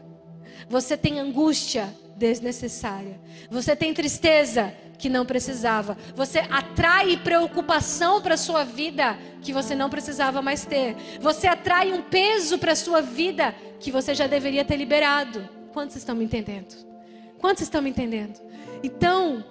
Você 0.69 0.97
tem 0.97 1.21
angústia 1.21 1.95
desnecessária. 2.17 3.21
Você 3.51 3.75
tem 3.75 3.93
tristeza 3.93 4.73
que 4.99 5.09
não 5.09 5.27
precisava. 5.27 5.97
Você 6.15 6.39
atrai 6.39 7.17
preocupação 7.17 8.21
para 8.21 8.37
sua 8.37 8.65
vida 8.65 9.19
que 9.41 9.53
você 9.53 9.75
não 9.75 9.91
precisava 9.91 10.41
mais 10.41 10.65
ter. 10.65 10.97
Você 11.21 11.47
atrai 11.47 11.93
um 11.93 12.03
peso 12.03 12.59
para 12.59 12.77
sua 12.77 13.01
vida 13.01 13.55
que 13.81 13.91
você 13.91 14.15
já 14.15 14.27
deveria 14.27 14.65
ter 14.65 14.77
liberado. 14.77 15.49
Quantos 15.73 15.97
estão 15.97 16.15
me 16.15 16.25
entendendo? 16.25 16.75
Quantos 17.39 17.63
estão 17.63 17.83
me 17.83 17.91
entendendo? 17.91 18.41
Então, 18.83 19.45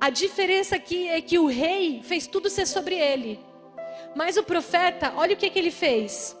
a 0.00 0.08
diferença 0.08 0.76
aqui 0.76 1.08
é 1.08 1.20
que 1.20 1.38
o 1.38 1.46
rei 1.46 2.00
fez 2.02 2.26
tudo 2.26 2.48
ser 2.48 2.66
sobre 2.66 2.94
ele. 2.94 3.38
Mas 4.14 4.36
o 4.36 4.42
profeta, 4.42 5.12
olha 5.16 5.34
o 5.34 5.36
que, 5.36 5.50
que 5.50 5.58
ele 5.58 5.70
fez. 5.70 6.36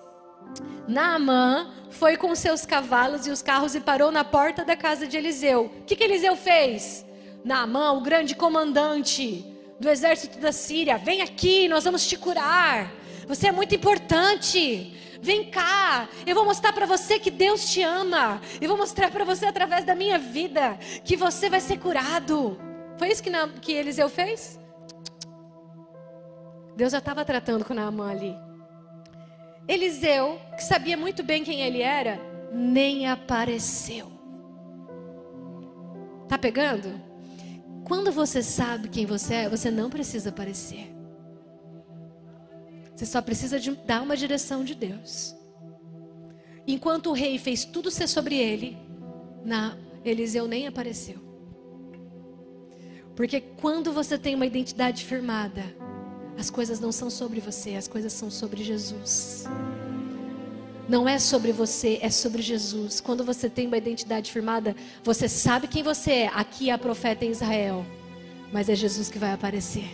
Naamã 0.86 1.70
foi 1.90 2.16
com 2.16 2.34
seus 2.34 2.66
cavalos 2.66 3.26
e 3.26 3.30
os 3.30 3.40
carros 3.40 3.74
e 3.74 3.80
parou 3.80 4.10
na 4.10 4.24
porta 4.24 4.64
da 4.64 4.76
casa 4.76 5.06
de 5.06 5.16
Eliseu. 5.16 5.72
O 5.80 5.84
que, 5.84 5.96
que 5.96 6.04
Eliseu 6.04 6.36
fez? 6.36 7.04
Naamã, 7.44 7.92
o 7.92 8.00
grande 8.00 8.34
comandante 8.34 9.44
do 9.78 9.88
exército 9.88 10.38
da 10.38 10.52
Síria, 10.52 10.96
vem 10.96 11.20
aqui, 11.20 11.68
nós 11.68 11.84
vamos 11.84 12.06
te 12.06 12.16
curar. 12.16 12.92
Você 13.26 13.48
é 13.48 13.52
muito 13.52 13.74
importante. 13.74 14.92
Vem 15.20 15.50
cá, 15.50 16.06
eu 16.26 16.34
vou 16.34 16.44
mostrar 16.44 16.72
para 16.72 16.84
você 16.84 17.18
que 17.18 17.30
Deus 17.30 17.70
te 17.70 17.82
ama. 17.82 18.42
Eu 18.60 18.68
vou 18.68 18.76
mostrar 18.76 19.10
para 19.10 19.24
você 19.24 19.46
através 19.46 19.84
da 19.84 19.94
minha 19.94 20.18
vida 20.18 20.78
que 21.02 21.16
você 21.16 21.48
vai 21.48 21.60
ser 21.60 21.78
curado. 21.78 22.58
Foi 22.98 23.08
isso 23.08 23.22
que, 23.22 23.30
Na, 23.30 23.48
que 23.48 23.72
Eliseu 23.72 24.08
fez? 24.10 24.60
Deus 26.76 26.92
já 26.92 26.98
estava 26.98 27.24
tratando 27.24 27.64
com 27.64 27.72
Naamã 27.72 28.10
ali. 28.10 28.36
Eliseu, 29.66 30.38
que 30.56 30.62
sabia 30.62 30.96
muito 30.96 31.22
bem 31.22 31.42
quem 31.42 31.62
ele 31.62 31.80
era, 31.80 32.20
nem 32.52 33.08
apareceu. 33.08 34.12
Tá 36.28 36.36
pegando? 36.38 37.00
Quando 37.84 38.12
você 38.12 38.42
sabe 38.42 38.88
quem 38.88 39.06
você 39.06 39.34
é, 39.34 39.48
você 39.48 39.70
não 39.70 39.90
precisa 39.90 40.30
aparecer. 40.30 40.94
Você 42.94 43.06
só 43.06 43.20
precisa 43.20 43.58
de 43.58 43.70
dar 43.72 44.02
uma 44.02 44.16
direção 44.16 44.64
de 44.64 44.74
Deus. 44.74 45.34
Enquanto 46.66 47.10
o 47.10 47.12
rei 47.12 47.38
fez 47.38 47.64
tudo 47.64 47.90
ser 47.90 48.06
sobre 48.06 48.36
ele, 48.36 48.78
na 49.44 49.76
Eliseu 50.04 50.46
nem 50.46 50.66
apareceu. 50.66 51.16
Porque 53.14 53.40
quando 53.40 53.92
você 53.92 54.18
tem 54.18 54.34
uma 54.34 54.46
identidade 54.46 55.04
firmada, 55.04 55.62
as 56.38 56.50
coisas 56.50 56.80
não 56.80 56.92
são 56.92 57.08
sobre 57.10 57.40
você, 57.40 57.76
as 57.76 57.88
coisas 57.88 58.12
são 58.12 58.30
sobre 58.30 58.62
Jesus. 58.62 59.44
Não 60.88 61.08
é 61.08 61.18
sobre 61.18 61.52
você, 61.52 61.98
é 62.02 62.10
sobre 62.10 62.42
Jesus. 62.42 63.00
Quando 63.00 63.24
você 63.24 63.48
tem 63.48 63.66
uma 63.66 63.78
identidade 63.78 64.30
firmada, 64.30 64.76
você 65.02 65.28
sabe 65.28 65.66
quem 65.66 65.82
você 65.82 66.12
é. 66.12 66.26
Aqui 66.34 66.68
é 66.68 66.72
a 66.72 66.78
profeta 66.78 67.24
em 67.24 67.30
Israel, 67.30 67.86
mas 68.52 68.68
é 68.68 68.74
Jesus 68.74 69.08
que 69.08 69.18
vai 69.18 69.32
aparecer. 69.32 69.88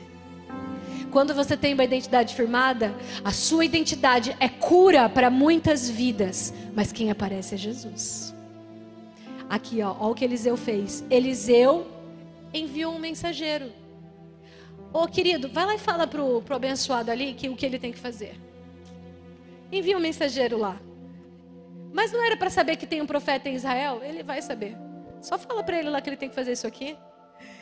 Quando 1.11 1.35
você 1.35 1.57
tem 1.57 1.74
uma 1.74 1.85
identidade 1.85 2.35
firmada, 2.35 2.94
a 3.24 3.33
sua 3.33 3.64
identidade 3.64 4.37
é 4.38 4.48
cura 4.48 5.09
para 5.09 5.29
muitas 5.29 5.90
vidas, 5.90 6.53
mas 6.74 6.92
quem 6.92 7.11
aparece 7.11 7.55
é 7.55 7.59
Jesus. 7.59 8.35
Aqui, 9.48 9.83
ó, 9.83 9.94
ó 9.98 10.11
o 10.11 10.14
que 10.14 10.24
Eliseu 10.24 10.57
fez. 10.57 11.05
Eliseu 11.11 11.87
enviou 12.55 12.94
um 12.94 12.98
mensageiro. 12.98 13.72
Ô 14.92 15.07
querido, 15.07 15.48
vai 15.48 15.64
lá 15.64 15.74
e 15.74 15.79
fala 15.79 16.07
pro, 16.07 16.42
pro 16.42 16.57
abençoado 16.57 17.11
ali 17.11 17.35
que 17.35 17.48
o 17.48 17.57
que 17.57 17.64
ele 17.64 17.79
tem 17.79 17.92
que 17.92 17.98
fazer. 17.98 18.35
Envia 19.70 19.96
um 19.96 20.00
mensageiro 20.00 20.59
lá. 20.59 20.81
Mas 21.92 22.12
não 22.12 22.22
era 22.24 22.37
para 22.37 22.50
saber 22.50 22.76
que 22.76 22.87
tem 22.87 23.00
um 23.00 23.07
profeta 23.07 23.48
em 23.48 23.55
Israel? 23.55 24.00
Ele 24.03 24.22
vai 24.22 24.42
saber. 24.42 24.76
Só 25.20 25.38
fala 25.38 25.62
para 25.62 25.79
ele 25.79 25.90
lá 25.90 26.00
que 26.00 26.09
ele 26.09 26.16
tem 26.16 26.29
que 26.29 26.35
fazer 26.35 26.53
isso 26.53 26.66
aqui. 26.66 26.96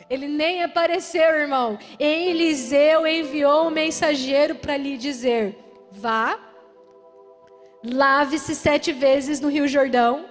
Ele 0.09 0.27
nem 0.27 0.63
apareceu, 0.63 1.35
irmão. 1.35 1.77
Eliseu 1.99 3.05
enviou 3.05 3.67
um 3.67 3.69
mensageiro 3.69 4.55
para 4.55 4.75
lhe 4.75 4.97
dizer: 4.97 5.55
vá, 5.91 6.39
lave-se 7.83 8.55
sete 8.55 8.91
vezes 8.91 9.39
no 9.39 9.49
Rio 9.49 9.67
Jordão, 9.67 10.25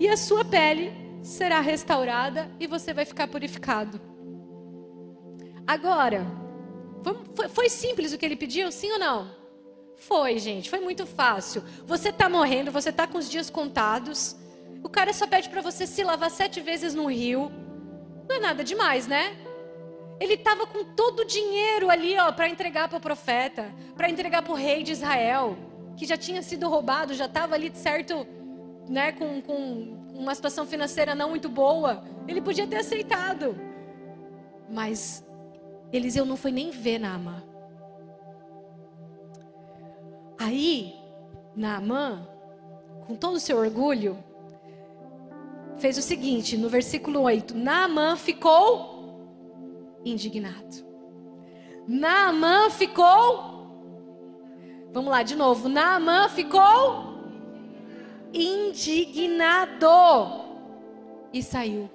e 0.00 0.08
a 0.08 0.16
sua 0.16 0.44
pele 0.44 0.92
será 1.22 1.60
restaurada 1.60 2.50
e 2.58 2.66
você 2.66 2.94
vai 2.94 3.04
ficar 3.04 3.28
purificado. 3.28 4.13
Agora, 5.66 6.26
foi, 7.34 7.48
foi 7.48 7.68
simples 7.68 8.12
o 8.12 8.18
que 8.18 8.24
ele 8.24 8.36
pediu, 8.36 8.70
sim 8.70 8.92
ou 8.92 8.98
não? 8.98 9.30
Foi, 9.96 10.38
gente, 10.38 10.68
foi 10.68 10.80
muito 10.80 11.06
fácil. 11.06 11.62
Você 11.86 12.10
está 12.10 12.28
morrendo, 12.28 12.70
você 12.70 12.90
está 12.90 13.06
com 13.06 13.18
os 13.18 13.30
dias 13.30 13.48
contados. 13.48 14.36
O 14.82 14.88
cara 14.88 15.12
só 15.12 15.26
pede 15.26 15.48
para 15.48 15.62
você 15.62 15.86
se 15.86 16.02
lavar 16.02 16.30
sete 16.30 16.60
vezes 16.60 16.94
no 16.94 17.06
rio. 17.06 17.50
Não 18.28 18.36
é 18.36 18.40
nada 18.40 18.62
demais, 18.62 19.06
né? 19.06 19.36
Ele 20.20 20.34
estava 20.34 20.66
com 20.66 20.84
todo 20.84 21.20
o 21.20 21.24
dinheiro 21.24 21.90
ali, 21.90 22.18
ó, 22.18 22.30
para 22.30 22.48
entregar 22.48 22.88
para 22.88 22.98
o 22.98 23.00
profeta, 23.00 23.72
para 23.96 24.08
entregar 24.08 24.42
para 24.42 24.52
o 24.52 24.56
rei 24.56 24.82
de 24.82 24.92
Israel, 24.92 25.56
que 25.96 26.06
já 26.06 26.16
tinha 26.16 26.42
sido 26.42 26.68
roubado, 26.68 27.14
já 27.14 27.26
estava 27.26 27.54
ali 27.54 27.68
de 27.68 27.78
certo, 27.78 28.26
né, 28.88 29.12
com, 29.12 29.40
com 29.42 30.10
uma 30.14 30.34
situação 30.34 30.66
financeira 30.66 31.14
não 31.14 31.30
muito 31.30 31.48
boa. 31.48 32.04
Ele 32.28 32.40
podia 32.40 32.66
ter 32.66 32.76
aceitado, 32.76 33.58
mas 34.70 35.24
Eliseu 35.96 36.24
não 36.24 36.36
foi 36.36 36.50
nem 36.50 36.70
ver 36.72 36.98
Naamã. 36.98 37.40
Aí, 40.36 40.92
Naamã, 41.54 42.28
com 43.06 43.14
todo 43.14 43.36
o 43.36 43.40
seu 43.40 43.56
orgulho, 43.58 44.18
fez 45.76 45.96
o 45.96 46.02
seguinte, 46.02 46.56
no 46.56 46.68
versículo 46.68 47.20
8: 47.20 47.56
Naamã 47.56 48.16
ficou 48.16 49.22
indignado. 50.04 50.84
Naamã 51.86 52.70
ficou. 52.70 53.54
Vamos 54.92 55.10
lá 55.10 55.22
de 55.22 55.36
novo. 55.36 55.68
Naamã 55.68 56.28
ficou 56.28 57.14
indignado 58.32 59.86
e 61.32 61.40
saiu. 61.40 61.88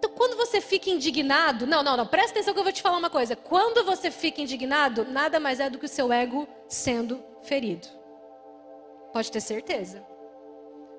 Então, 0.00 0.10
quando 0.16 0.34
você 0.34 0.62
fica 0.62 0.88
indignado, 0.88 1.66
não, 1.66 1.82
não, 1.82 1.94
não, 1.94 2.06
presta 2.06 2.30
atenção 2.30 2.54
que 2.54 2.58
eu 2.58 2.64
vou 2.64 2.72
te 2.72 2.80
falar 2.80 2.96
uma 2.96 3.10
coisa. 3.10 3.36
Quando 3.36 3.84
você 3.84 4.10
fica 4.10 4.40
indignado, 4.40 5.04
nada 5.04 5.38
mais 5.38 5.60
é 5.60 5.68
do 5.68 5.78
que 5.78 5.84
o 5.84 5.88
seu 5.88 6.10
ego 6.10 6.48
sendo 6.66 7.22
ferido. 7.42 7.86
Pode 9.12 9.30
ter 9.30 9.42
certeza. 9.42 10.02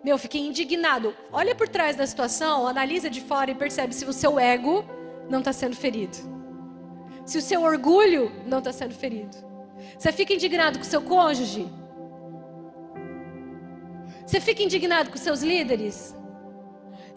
Meu, 0.04 0.20
fiquei 0.20 0.42
indignado. 0.42 1.16
Olha 1.32 1.56
por 1.56 1.68
trás 1.68 1.96
da 1.96 2.06
situação, 2.06 2.68
analisa 2.68 3.10
de 3.10 3.22
fora 3.22 3.50
e 3.50 3.56
percebe 3.56 3.96
se 3.96 4.06
o 4.06 4.14
seu 4.14 4.38
ego 4.38 4.86
não 5.28 5.40
está 5.40 5.52
sendo 5.52 5.76
ferido. 5.76 6.16
Se 7.26 7.40
o 7.40 7.42
seu 7.42 7.64
orgulho 7.64 8.32
não 8.46 8.60
está 8.60 8.72
sendo 8.72 8.94
ferido. 8.94 9.36
Você 9.98 10.12
fica 10.12 10.32
indignado 10.32 10.78
com 10.78 10.86
o 10.86 10.88
seu 10.88 11.02
cônjuge? 11.02 11.68
Você 14.28 14.40
fica 14.40 14.62
indignado 14.62 15.10
com 15.10 15.18
seus 15.18 15.42
líderes? 15.42 16.16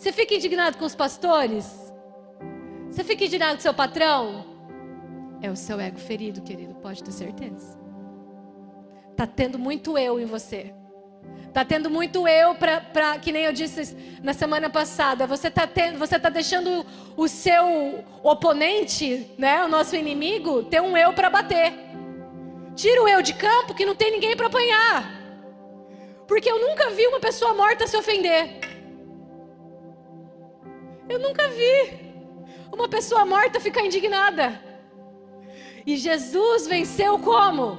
Você 0.05 0.13
fica 0.13 0.35
indignado 0.35 0.77
com 0.77 0.85
os 0.85 0.95
pastores? 0.95 1.91
Você 2.91 3.03
fica 3.03 3.25
indignado 3.25 3.55
com 3.55 3.63
seu 3.63 3.73
patrão? 3.73 4.45
É 5.41 5.51
o 5.51 5.57
seu 5.57 5.81
ego 5.81 5.99
ferido, 5.99 6.43
querido, 6.43 6.75
pode 6.75 7.03
ter 7.03 7.11
certeza. 7.11 7.79
Tá 9.17 9.27
tendo 9.27 9.59
muito 9.59 9.97
eu 9.97 10.21
em 10.21 10.27
você. 10.27 10.75
Tá 11.55 11.65
tendo 11.65 11.89
muito 11.89 12.29
eu 12.29 12.55
para 12.55 13.19
que 13.19 13.33
nem 13.33 13.45
eu 13.45 13.53
disse 13.55 13.97
na 14.23 14.35
semana 14.35 14.69
passada. 14.69 15.27
Você 15.27 15.51
tá 15.51 15.67
tendo, 15.67 15.99
você 15.99 16.19
tá 16.19 16.29
deixando 16.29 16.85
o 17.17 17.27
seu 17.27 18.05
oponente, 18.23 19.31
né, 19.39 19.65
o 19.65 19.69
nosso 19.69 19.97
inimigo, 19.97 20.65
ter 20.65 20.83
um 20.83 20.95
eu 20.95 21.15
para 21.15 21.31
bater. 21.31 21.73
Tira 22.77 23.03
o 23.03 23.09
eu 23.09 23.23
de 23.23 23.33
campo 23.33 23.73
que 23.73 23.87
não 23.87 23.95
tem 23.95 24.11
ninguém 24.11 24.37
para 24.37 24.49
apanhar. 24.49 25.19
Porque 26.29 26.51
eu 26.51 26.61
nunca 26.61 26.91
vi 26.91 27.07
uma 27.07 27.21
pessoa 27.21 27.55
morta 27.55 27.87
se 27.87 27.97
ofender. 27.97 28.75
Eu 31.09 31.19
nunca 31.19 31.49
vi 31.49 32.15
uma 32.73 32.89
pessoa 32.89 33.25
morta 33.25 33.61
ficar 33.61 33.83
indignada. 33.83 34.61
E 35.87 35.97
Jesus 35.97 36.67
venceu 36.67 37.19
como? 37.19 37.77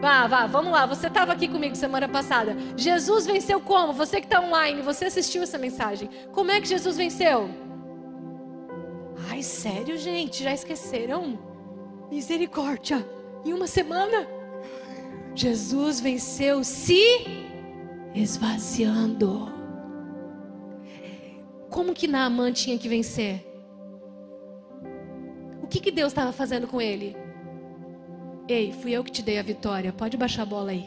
Vá, 0.00 0.26
vá, 0.26 0.46
vamos 0.46 0.72
lá. 0.72 0.86
Você 0.86 1.06
estava 1.06 1.32
aqui 1.32 1.48
comigo 1.48 1.74
semana 1.74 2.08
passada. 2.08 2.56
Jesus 2.76 3.26
venceu 3.26 3.60
como? 3.60 3.92
Você 3.92 4.20
que 4.20 4.26
está 4.26 4.40
online, 4.40 4.82
você 4.82 5.06
assistiu 5.06 5.42
essa 5.42 5.58
mensagem. 5.58 6.10
Como 6.32 6.50
é 6.50 6.60
que 6.60 6.68
Jesus 6.68 6.96
venceu? 6.96 7.48
Ai, 9.30 9.42
sério, 9.42 9.96
gente? 9.96 10.42
Já 10.42 10.52
esqueceram? 10.52 11.38
Misericórdia. 12.10 13.04
Em 13.44 13.52
uma 13.52 13.66
semana? 13.66 14.28
Jesus 15.34 16.00
venceu 16.00 16.62
se 16.62 17.26
esvaziando. 18.14 19.53
Como 21.74 21.92
que 21.92 22.06
Naamã 22.06 22.52
tinha 22.52 22.78
que 22.78 22.88
vencer? 22.88 23.44
O 25.60 25.66
que, 25.66 25.80
que 25.80 25.90
Deus 25.90 26.12
estava 26.12 26.30
fazendo 26.30 26.68
com 26.68 26.80
ele? 26.80 27.16
Ei, 28.46 28.72
fui 28.72 28.92
eu 28.92 29.02
que 29.02 29.10
te 29.10 29.22
dei 29.22 29.40
a 29.40 29.42
vitória. 29.42 29.92
Pode 29.92 30.16
baixar 30.16 30.42
a 30.42 30.46
bola 30.46 30.70
aí. 30.70 30.86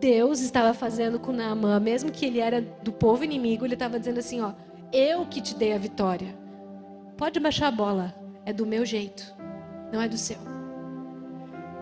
Deus 0.00 0.40
estava 0.40 0.72
fazendo 0.72 1.20
com 1.20 1.30
Naamã, 1.30 1.78
mesmo 1.78 2.10
que 2.10 2.24
ele 2.24 2.40
era 2.40 2.62
do 2.62 2.90
povo 2.90 3.22
inimigo, 3.22 3.66
ele 3.66 3.74
estava 3.74 3.98
dizendo 3.98 4.18
assim: 4.18 4.40
ó, 4.40 4.54
eu 4.90 5.26
que 5.26 5.42
te 5.42 5.54
dei 5.54 5.74
a 5.74 5.78
vitória. 5.78 6.34
Pode 7.18 7.38
baixar 7.38 7.68
a 7.68 7.72
bola. 7.72 8.14
É 8.46 8.52
do 8.52 8.64
meu 8.64 8.86
jeito, 8.86 9.36
não 9.92 10.00
é 10.00 10.08
do 10.08 10.16
seu. 10.16 10.38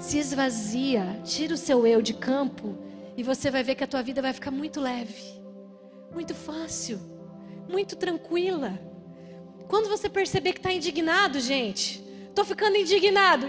Se 0.01 0.19
esvazia, 0.19 1.21
tira 1.23 1.55
o 1.55 1.57
seu 1.57 1.87
eu 1.87 2.03
de 2.03 2.15
campo 2.15 2.77
e 3.17 3.23
você 3.23 3.53
vai 3.53 3.63
ver 3.63 3.77
que 3.77 3.85
a 3.85 3.87
tua 3.87 4.03
vida 4.03 4.21
vai 4.21 4.33
ficar 4.33 4.51
muito 4.51 4.81
leve 4.81 5.38
muito 6.13 6.35
fácil, 6.35 7.01
muito 7.69 7.97
tranquila. 7.97 8.79
Quando 9.69 9.89
você 9.89 10.09
perceber 10.09 10.53
que 10.53 10.59
está 10.59 10.73
indignado, 10.73 11.39
gente, 11.41 12.03
estou 12.29 12.45
ficando 12.45 12.77
indignado. 12.77 13.47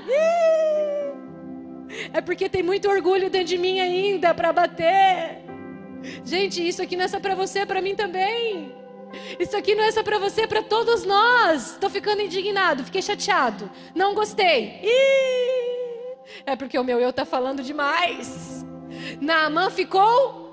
É 2.13 2.21
porque 2.21 2.49
tem 2.49 2.61
muito 2.61 2.89
orgulho 2.89 3.29
dentro 3.29 3.47
de 3.47 3.57
mim 3.57 3.79
ainda 3.79 4.33
para 4.33 4.53
bater. 4.53 5.43
Gente, 6.23 6.65
isso 6.65 6.81
aqui 6.81 6.95
não 6.95 7.05
é 7.05 7.07
só 7.07 7.19
para 7.19 7.35
você, 7.35 7.59
é 7.59 7.65
para 7.65 7.81
mim 7.81 7.95
também. 7.95 8.75
Isso 9.39 9.57
aqui 9.57 9.73
não 9.73 9.83
é 9.83 9.91
só 9.91 10.03
para 10.03 10.19
você, 10.19 10.41
é 10.41 10.47
para 10.47 10.61
todos 10.61 11.03
nós. 11.03 11.71
Estou 11.71 11.89
ficando 11.89 12.21
indignado, 12.21 12.83
fiquei 12.83 13.01
chateado, 13.01 13.69
não 13.95 14.13
gostei. 14.13 14.81
É 16.45 16.55
porque 16.55 16.77
o 16.77 16.83
meu 16.83 16.99
eu 16.99 17.09
está 17.09 17.25
falando 17.25 17.63
demais. 17.63 18.65
Naamã 19.19 19.69
ficou 19.69 20.48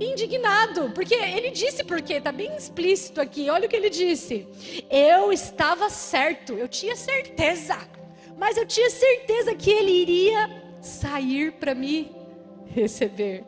indignado, 0.00 0.90
porque 0.94 1.14
ele 1.14 1.50
disse 1.50 1.84
porque, 1.84 2.14
está 2.14 2.32
bem 2.32 2.54
explícito 2.56 3.20
aqui. 3.20 3.50
Olha 3.50 3.66
o 3.66 3.68
que 3.68 3.76
ele 3.76 3.90
disse. 3.90 4.46
Eu 4.90 5.32
estava 5.32 5.90
certo, 5.90 6.54
eu 6.54 6.68
tinha 6.68 6.96
certeza, 6.96 7.76
mas 8.36 8.56
eu 8.56 8.66
tinha 8.66 8.90
certeza 8.90 9.54
que 9.54 9.70
ele 9.70 9.92
iria 9.92 10.62
sair 10.80 11.52
para 11.52 11.74
me 11.74 12.10
receber. 12.74 13.44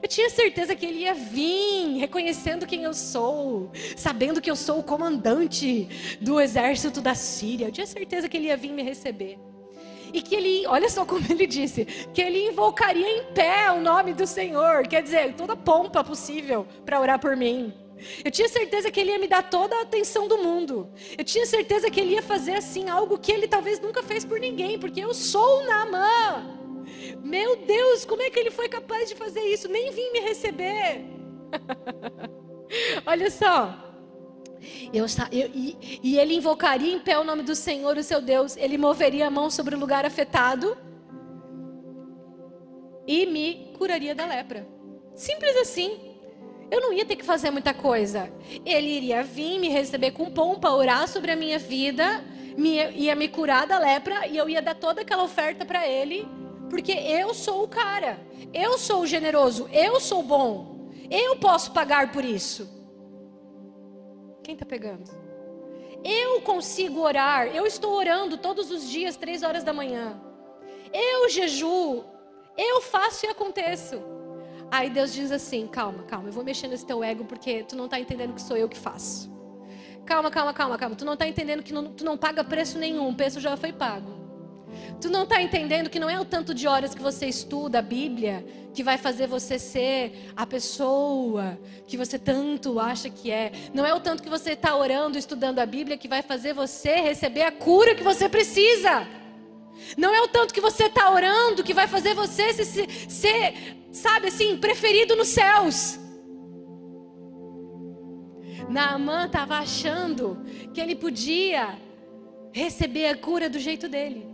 Eu 0.00 0.08
tinha 0.08 0.30
certeza 0.30 0.76
que 0.76 0.86
ele 0.86 1.00
ia 1.00 1.14
vir 1.14 1.98
reconhecendo 1.98 2.66
quem 2.66 2.84
eu 2.84 2.94
sou, 2.94 3.70
sabendo 3.96 4.40
que 4.40 4.50
eu 4.50 4.56
sou 4.56 4.78
o 4.78 4.82
comandante 4.82 5.88
do 6.20 6.40
exército 6.40 7.00
da 7.00 7.14
Síria. 7.14 7.66
Eu 7.66 7.72
tinha 7.72 7.86
certeza 7.86 8.28
que 8.28 8.36
ele 8.36 8.46
ia 8.46 8.56
vir 8.56 8.72
me 8.72 8.82
receber. 8.82 9.38
E 10.12 10.20
que 10.20 10.34
ele, 10.34 10.66
olha 10.66 10.88
só 10.88 11.04
como 11.04 11.24
ele 11.30 11.46
disse, 11.46 11.84
que 11.84 12.20
ele 12.20 12.48
invocaria 12.48 13.18
em 13.18 13.24
pé 13.32 13.70
o 13.70 13.80
nome 13.80 14.12
do 14.12 14.26
Senhor, 14.26 14.86
quer 14.86 15.02
dizer, 15.02 15.34
toda 15.34 15.56
pompa 15.56 16.04
possível 16.04 16.66
para 16.84 17.00
orar 17.00 17.18
por 17.18 17.36
mim. 17.36 17.72
Eu 18.24 18.30
tinha 18.30 18.48
certeza 18.48 18.90
que 18.90 19.00
ele 19.00 19.12
ia 19.12 19.18
me 19.18 19.28
dar 19.28 19.48
toda 19.48 19.76
a 19.76 19.82
atenção 19.82 20.26
do 20.26 20.38
mundo. 20.38 20.88
Eu 21.16 21.24
tinha 21.24 21.46
certeza 21.46 21.90
que 21.90 22.00
ele 22.00 22.14
ia 22.14 22.22
fazer 22.22 22.54
assim 22.54 22.88
algo 22.88 23.18
que 23.18 23.32
ele 23.32 23.46
talvez 23.46 23.80
nunca 23.80 24.02
fez 24.02 24.24
por 24.24 24.40
ninguém, 24.40 24.78
porque 24.78 25.00
eu 25.00 25.14
sou 25.14 25.64
Naamã. 25.64 26.58
Meu 27.22 27.56
Deus, 27.56 28.04
como 28.04 28.22
é 28.22 28.30
que 28.30 28.38
ele 28.38 28.50
foi 28.50 28.68
capaz 28.68 29.08
de 29.08 29.14
fazer 29.14 29.40
isso? 29.40 29.68
Nem 29.68 29.90
vim 29.90 30.12
me 30.12 30.20
receber. 30.20 31.04
Olha 33.06 33.30
só. 33.30 33.91
Eu, 34.92 35.06
eu, 35.30 35.50
e, 35.54 36.00
e 36.02 36.18
ele 36.18 36.34
invocaria 36.34 36.92
em 36.92 36.98
pé 36.98 37.18
o 37.18 37.24
nome 37.24 37.42
do 37.42 37.54
Senhor, 37.54 37.96
o 37.96 38.02
seu 38.02 38.20
Deus. 38.20 38.56
Ele 38.56 38.78
moveria 38.78 39.26
a 39.26 39.30
mão 39.30 39.50
sobre 39.50 39.74
o 39.74 39.78
lugar 39.78 40.04
afetado 40.04 40.76
e 43.06 43.26
me 43.26 43.72
curaria 43.76 44.14
da 44.14 44.26
lepra. 44.26 44.66
Simples 45.14 45.56
assim. 45.56 45.98
Eu 46.70 46.80
não 46.80 46.92
ia 46.92 47.04
ter 47.04 47.16
que 47.16 47.24
fazer 47.24 47.50
muita 47.50 47.74
coisa. 47.74 48.32
Ele 48.64 48.88
iria 48.88 49.22
vir 49.22 49.58
me 49.58 49.68
receber 49.68 50.12
com 50.12 50.30
pompa, 50.30 50.70
orar 50.70 51.06
sobre 51.06 51.30
a 51.30 51.36
minha 51.36 51.58
vida, 51.58 52.24
me, 52.56 52.78
ia 52.92 53.14
me 53.14 53.28
curar 53.28 53.66
da 53.66 53.78
lepra 53.78 54.26
e 54.26 54.38
eu 54.38 54.48
ia 54.48 54.62
dar 54.62 54.74
toda 54.74 55.02
aquela 55.02 55.22
oferta 55.22 55.66
para 55.66 55.86
ele 55.86 56.26
porque 56.72 56.92
eu 56.92 57.34
sou 57.34 57.64
o 57.64 57.68
cara, 57.68 58.18
eu 58.50 58.78
sou 58.78 59.02
o 59.02 59.06
generoso, 59.06 59.68
eu 59.70 60.00
sou 60.00 60.22
bom, 60.22 60.90
eu 61.10 61.36
posso 61.36 61.70
pagar 61.72 62.10
por 62.12 62.24
isso. 62.24 62.81
Quem 64.42 64.54
está 64.54 64.66
pegando? 64.66 65.10
Eu 66.04 66.40
consigo 66.42 67.00
orar, 67.00 67.46
eu 67.48 67.64
estou 67.64 67.92
orando 67.92 68.36
todos 68.36 68.70
os 68.70 68.88
dias, 68.88 69.16
três 69.16 69.42
horas 69.42 69.62
da 69.62 69.72
manhã. 69.72 70.20
Eu 70.92 71.28
jejuo, 71.28 72.04
eu 72.56 72.80
faço 72.80 73.24
e 73.24 73.28
aconteço. 73.28 74.02
Aí 74.70 74.90
Deus 74.90 75.12
diz 75.12 75.30
assim: 75.30 75.66
calma, 75.66 76.02
calma, 76.04 76.28
eu 76.28 76.32
vou 76.32 76.42
mexer 76.42 76.66
nesse 76.66 76.84
teu 76.84 77.04
ego 77.04 77.24
porque 77.24 77.62
tu 77.62 77.76
não 77.76 77.84
está 77.84 78.00
entendendo 78.00 78.34
que 78.34 78.42
sou 78.42 78.56
eu 78.56 78.68
que 78.68 78.76
faço. 78.76 79.30
Calma, 80.04 80.30
calma, 80.30 80.52
calma, 80.52 80.76
calma. 80.76 80.96
Tu 80.96 81.04
não 81.04 81.12
está 81.12 81.28
entendendo 81.28 81.62
que 81.62 81.72
não, 81.72 81.92
tu 81.92 82.04
não 82.04 82.18
paga 82.18 82.42
preço 82.42 82.78
nenhum, 82.78 83.08
o 83.08 83.14
preço 83.14 83.38
já 83.38 83.56
foi 83.56 83.72
pago. 83.72 84.21
Tu 85.02 85.10
não 85.10 85.24
está 85.24 85.42
entendendo 85.42 85.90
que 85.90 85.98
não 85.98 86.08
é 86.08 86.20
o 86.20 86.24
tanto 86.24 86.54
de 86.54 86.68
horas 86.68 86.94
que 86.94 87.02
você 87.02 87.26
estuda 87.26 87.80
a 87.80 87.82
Bíblia 87.82 88.46
que 88.72 88.84
vai 88.84 88.96
fazer 88.96 89.26
você 89.26 89.58
ser 89.58 90.30
a 90.36 90.46
pessoa 90.46 91.58
que 91.88 91.96
você 91.96 92.20
tanto 92.20 92.78
acha 92.78 93.10
que 93.10 93.28
é. 93.28 93.50
Não 93.74 93.84
é 93.84 93.92
o 93.92 93.98
tanto 93.98 94.22
que 94.22 94.28
você 94.28 94.52
está 94.52 94.76
orando, 94.76 95.18
estudando 95.18 95.58
a 95.58 95.66
Bíblia 95.66 95.98
que 95.98 96.06
vai 96.06 96.22
fazer 96.22 96.54
você 96.54 97.00
receber 97.00 97.42
a 97.42 97.50
cura 97.50 97.96
que 97.96 98.04
você 98.04 98.28
precisa. 98.28 99.04
Não 99.98 100.14
é 100.14 100.22
o 100.22 100.28
tanto 100.28 100.54
que 100.54 100.60
você 100.60 100.84
está 100.84 101.10
orando 101.10 101.64
que 101.64 101.74
vai 101.74 101.88
fazer 101.88 102.14
você 102.14 102.52
se, 102.52 102.64
se, 102.64 102.86
ser, 103.08 103.54
sabe 103.90 104.28
assim, 104.28 104.56
preferido 104.56 105.16
nos 105.16 105.28
céus. 105.28 105.98
Naamã 108.68 109.26
estava 109.26 109.58
achando 109.58 110.38
que 110.72 110.80
ele 110.80 110.94
podia 110.94 111.76
receber 112.52 113.06
a 113.08 113.16
cura 113.16 113.50
do 113.50 113.58
jeito 113.58 113.88
dele. 113.88 114.31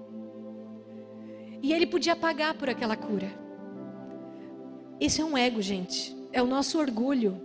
E 1.62 1.72
ele 1.72 1.86
podia 1.86 2.14
pagar 2.14 2.54
por 2.54 2.68
aquela 2.70 2.96
cura. 2.96 3.30
Isso 5.00 5.22
é 5.22 5.24
um 5.24 5.36
ego, 5.36 5.61
gente. 5.62 6.16
É 6.32 6.42
o 6.42 6.46
nosso 6.46 6.78
orgulho 6.78 7.40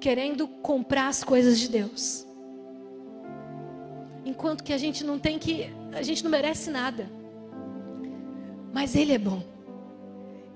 querendo 0.00 0.46
comprar 0.46 1.08
as 1.08 1.24
coisas 1.24 1.58
de 1.58 1.68
Deus. 1.68 2.26
Enquanto 4.24 4.62
que 4.62 4.72
a 4.72 4.78
gente 4.78 5.04
não 5.04 5.18
tem 5.18 5.38
que, 5.38 5.70
a 5.92 6.02
gente 6.02 6.22
não 6.22 6.30
merece 6.30 6.70
nada. 6.70 7.10
Mas 8.72 8.94
ele 8.94 9.12
é 9.12 9.18
bom. 9.18 9.42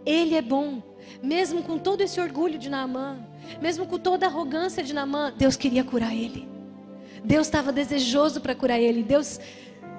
Ele 0.05 0.35
é 0.35 0.43
bom. 0.43 0.83
Mesmo 1.23 1.63
com 1.63 1.79
todo 1.79 2.03
esse 2.03 2.21
orgulho 2.21 2.59
de 2.59 2.69
Naamã, 2.69 3.19
mesmo 3.61 3.87
com 3.87 3.99
toda 3.99 4.27
a 4.27 4.29
arrogância 4.29 4.83
de 4.83 4.93
Naamã, 4.93 5.33
Deus 5.37 5.57
queria 5.57 5.83
curar 5.83 6.15
ele. 6.15 6.49
Deus 7.25 7.47
estava 7.47 7.73
desejoso 7.73 8.41
para 8.41 8.55
curar 8.55 8.79
ele. 8.81 9.03
Deus 9.03 9.41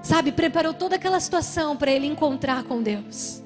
Sabe, 0.03 0.33
preparou 0.33 0.73
toda 0.73 0.97
aquela 0.97 1.19
situação 1.19 1.77
para 1.77 1.89
ele 1.89 2.05
encontrar 2.05 2.63
com 2.63 2.83
Deus. 2.83 3.41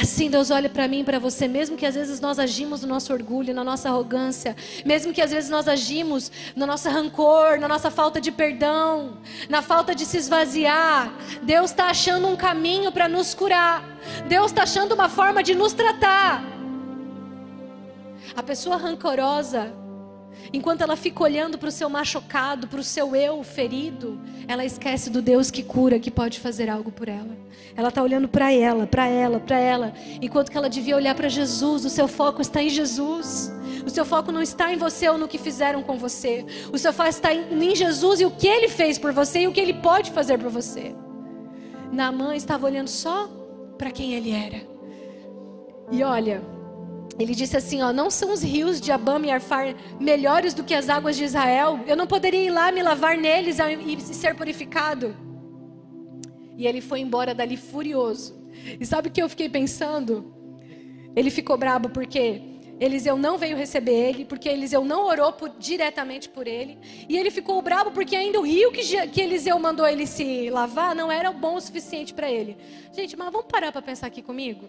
Assim 0.00 0.28
Deus 0.28 0.50
olha 0.50 0.68
para 0.68 0.88
mim 0.88 1.04
para 1.04 1.20
você, 1.20 1.46
mesmo 1.46 1.76
que 1.76 1.86
às 1.86 1.94
vezes 1.94 2.18
nós 2.18 2.38
agimos 2.40 2.82
no 2.82 2.88
nosso 2.88 3.12
orgulho, 3.12 3.54
na 3.54 3.62
nossa 3.62 3.88
arrogância, 3.88 4.56
mesmo 4.84 5.12
que 5.12 5.22
às 5.22 5.30
vezes 5.30 5.48
nós 5.48 5.68
agimos 5.68 6.32
no 6.56 6.66
nosso 6.66 6.88
rancor, 6.88 7.60
na 7.60 7.68
nossa 7.68 7.92
falta 7.92 8.20
de 8.20 8.32
perdão, 8.32 9.18
na 9.48 9.62
falta 9.62 9.94
de 9.94 10.04
se 10.04 10.16
esvaziar, 10.16 11.14
Deus 11.42 11.70
está 11.70 11.90
achando 11.90 12.26
um 12.26 12.34
caminho 12.34 12.90
para 12.90 13.08
nos 13.08 13.34
curar, 13.34 13.84
Deus 14.26 14.46
está 14.46 14.64
achando 14.64 14.94
uma 14.96 15.08
forma 15.08 15.44
de 15.44 15.54
nos 15.54 15.72
tratar. 15.72 16.42
A 18.34 18.42
pessoa 18.42 18.76
rancorosa, 18.76 19.72
Enquanto 20.54 20.82
ela 20.82 20.94
fica 20.94 21.20
olhando 21.20 21.58
para 21.58 21.68
o 21.68 21.72
seu 21.72 21.90
machucado, 21.90 22.68
para 22.68 22.78
o 22.78 22.84
seu 22.84 23.16
eu 23.16 23.42
ferido, 23.42 24.20
ela 24.46 24.64
esquece 24.64 25.10
do 25.10 25.20
Deus 25.20 25.50
que 25.50 25.64
cura, 25.64 25.98
que 25.98 26.12
pode 26.12 26.38
fazer 26.38 26.70
algo 26.70 26.92
por 26.92 27.08
ela. 27.08 27.36
Ela 27.74 27.88
está 27.88 28.00
olhando 28.00 28.28
para 28.28 28.52
ela, 28.52 28.86
para 28.86 29.08
ela, 29.08 29.40
para 29.40 29.58
ela. 29.58 29.92
Enquanto 30.22 30.52
que 30.52 30.56
ela 30.56 30.68
devia 30.70 30.94
olhar 30.94 31.12
para 31.16 31.28
Jesus, 31.28 31.84
o 31.84 31.90
seu 31.90 32.06
foco 32.06 32.40
está 32.40 32.62
em 32.62 32.68
Jesus. 32.68 33.52
O 33.84 33.90
seu 33.90 34.04
foco 34.04 34.30
não 34.30 34.40
está 34.40 34.72
em 34.72 34.76
você 34.76 35.08
ou 35.08 35.18
no 35.18 35.26
que 35.26 35.38
fizeram 35.38 35.82
com 35.82 35.98
você. 35.98 36.46
O 36.72 36.78
seu 36.78 36.92
foco 36.92 37.10
está 37.10 37.34
em 37.34 37.74
Jesus 37.74 38.20
e 38.20 38.24
o 38.24 38.30
que 38.30 38.46
ele 38.46 38.68
fez 38.68 38.96
por 38.96 39.12
você 39.12 39.40
e 39.40 39.48
o 39.48 39.52
que 39.52 39.58
ele 39.58 39.74
pode 39.74 40.12
fazer 40.12 40.38
por 40.38 40.50
você. 40.50 40.94
Naamã 41.90 42.36
estava 42.36 42.64
olhando 42.64 42.86
só 42.86 43.28
para 43.76 43.90
quem 43.90 44.14
ele 44.14 44.30
era. 44.30 44.62
E 45.90 46.04
olha, 46.04 46.53
ele 47.18 47.34
disse 47.34 47.56
assim: 47.56 47.82
ó, 47.82 47.92
não 47.92 48.10
são 48.10 48.32
os 48.32 48.42
rios 48.42 48.80
de 48.80 48.90
Abam 48.90 49.24
e 49.24 49.30
Arfar 49.30 49.74
melhores 50.00 50.52
do 50.54 50.64
que 50.64 50.74
as 50.74 50.88
águas 50.88 51.16
de 51.16 51.24
Israel? 51.24 51.80
Eu 51.86 51.96
não 51.96 52.06
poderia 52.06 52.42
ir 52.42 52.50
lá 52.50 52.72
me 52.72 52.82
lavar 52.82 53.16
neles 53.16 53.58
e 53.58 54.14
ser 54.14 54.34
purificado? 54.34 55.16
E 56.56 56.66
ele 56.66 56.80
foi 56.80 57.00
embora 57.00 57.34
dali 57.34 57.56
furioso. 57.56 58.34
E 58.80 58.86
sabe 58.86 59.08
o 59.08 59.10
que 59.10 59.22
eu 59.22 59.28
fiquei 59.28 59.48
pensando? 59.48 60.32
Ele 61.14 61.30
ficou 61.30 61.56
bravo 61.56 61.88
porque 61.88 62.42
Eliseu 62.80 63.16
não 63.16 63.38
veio 63.38 63.56
receber 63.56 63.92
ele, 63.92 64.24
porque 64.24 64.48
Eliseu 64.48 64.84
não 64.84 65.06
orou 65.06 65.32
por, 65.32 65.48
diretamente 65.50 66.28
por 66.28 66.46
ele. 66.46 66.78
E 67.08 67.16
ele 67.16 67.30
ficou 67.30 67.60
bravo 67.62 67.92
porque 67.92 68.16
ainda 68.16 68.40
o 68.40 68.42
rio 68.42 68.72
que, 68.72 68.82
que 69.08 69.20
Eliseu 69.20 69.58
mandou 69.58 69.86
ele 69.86 70.06
se 70.06 70.50
lavar 70.50 70.94
não 70.94 71.10
era 71.10 71.30
bom 71.30 71.56
o 71.56 71.60
suficiente 71.60 72.12
para 72.12 72.30
ele. 72.30 72.56
Gente, 72.92 73.16
mas 73.16 73.30
vamos 73.30 73.46
parar 73.50 73.70
para 73.70 73.82
pensar 73.82 74.08
aqui 74.08 74.22
comigo? 74.22 74.68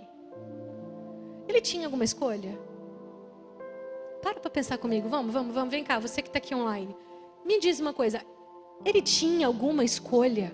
Ele 1.48 1.62
tinha 1.62 1.88
alguma 1.88 2.04
escolha? 2.04 2.58
Para 4.22 4.40
para 4.40 4.50
pensar 4.50 4.78
comigo. 4.78 5.08
Vamos, 5.08 5.34
vamos, 5.34 5.54
vamos. 5.54 5.70
Vem 5.70 5.84
cá, 5.84 6.00
você 6.00 6.22
que 6.22 6.30
está 6.30 6.40
aqui 6.40 6.56
online. 6.56 6.96
Me 7.46 7.60
diz 7.60 7.80
uma 7.80 7.94
coisa. 7.94 8.22
Ele 8.84 9.02
tinha 9.02 9.48
alguma 9.48 9.84
escolha? 9.84 10.52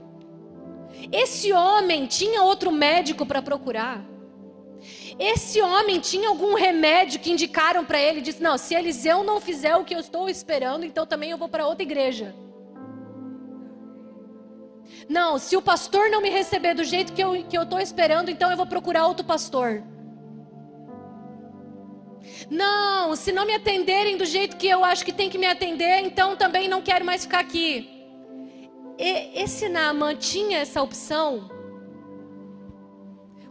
Esse 1.12 1.54
homem 1.54 2.06
tinha 2.06 2.44
outro 2.44 2.72
médico 2.72 3.26
para 3.26 3.42
procurar? 3.42 4.04
Esse 5.18 5.62
homem 5.62 6.00
tinha 6.00 6.28
algum 6.28 6.56
remédio 6.56 7.20
que 7.20 7.32
indicaram 7.32 7.86
para 7.86 8.00
ele? 8.00 8.22
Disse: 8.22 8.42
Não, 8.42 8.58
se 8.58 8.76
Eliseu 8.76 9.24
não 9.24 9.40
fizer 9.40 9.76
o 9.76 9.86
que 9.86 9.96
eu 9.96 10.00
estou 10.00 10.28
esperando, 10.28 10.84
então 10.84 11.06
também 11.06 11.32
eu 11.32 11.38
vou 11.38 11.48
para 11.48 11.66
outra 11.66 11.84
igreja. 11.84 12.36
Não, 15.08 15.38
se 15.38 15.56
o 15.56 15.62
pastor 15.62 16.10
não 16.10 16.22
me 16.22 16.30
receber 16.30 16.74
do 16.74 16.84
jeito 16.84 17.14
que 17.14 17.24
eu 17.24 17.64
estou 17.64 17.80
esperando, 17.80 18.30
então 18.30 18.52
eu 18.52 18.58
vou 18.58 18.66
procurar 18.66 19.08
outro 19.08 19.26
pastor. 19.26 19.84
Não, 22.50 23.16
se 23.16 23.32
não 23.32 23.46
me 23.46 23.54
atenderem 23.54 24.18
do 24.18 24.26
jeito 24.26 24.58
que 24.58 24.68
eu 24.68 24.84
acho 24.84 25.06
que 25.06 25.14
tem 25.14 25.30
que 25.30 25.38
me 25.38 25.46
atender, 25.46 26.00
então 26.06 26.36
também 26.36 26.68
não 26.68 26.82
quero 26.82 27.06
mais 27.06 27.24
ficar 27.24 27.40
aqui. 27.40 27.90
E, 28.98 29.42
esse 29.42 29.70
Naaman 29.70 30.16
tinha 30.16 30.60
essa 30.60 30.82
opção. 30.82 31.50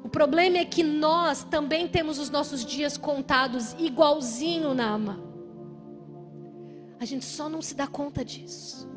O 0.02 0.08
problema 0.08 0.58
é 0.58 0.64
que 0.64 0.82
nós 0.82 1.44
também 1.44 1.86
temos 1.86 2.18
os 2.18 2.30
nossos 2.30 2.64
dias 2.64 2.96
contados 2.96 3.74
igualzinho 3.78 4.74
Naaman. 4.74 5.20
A 6.98 7.04
gente 7.04 7.24
só 7.24 7.48
não 7.48 7.62
se 7.62 7.74
dá 7.74 7.86
conta 7.86 8.24
disso. 8.24 8.90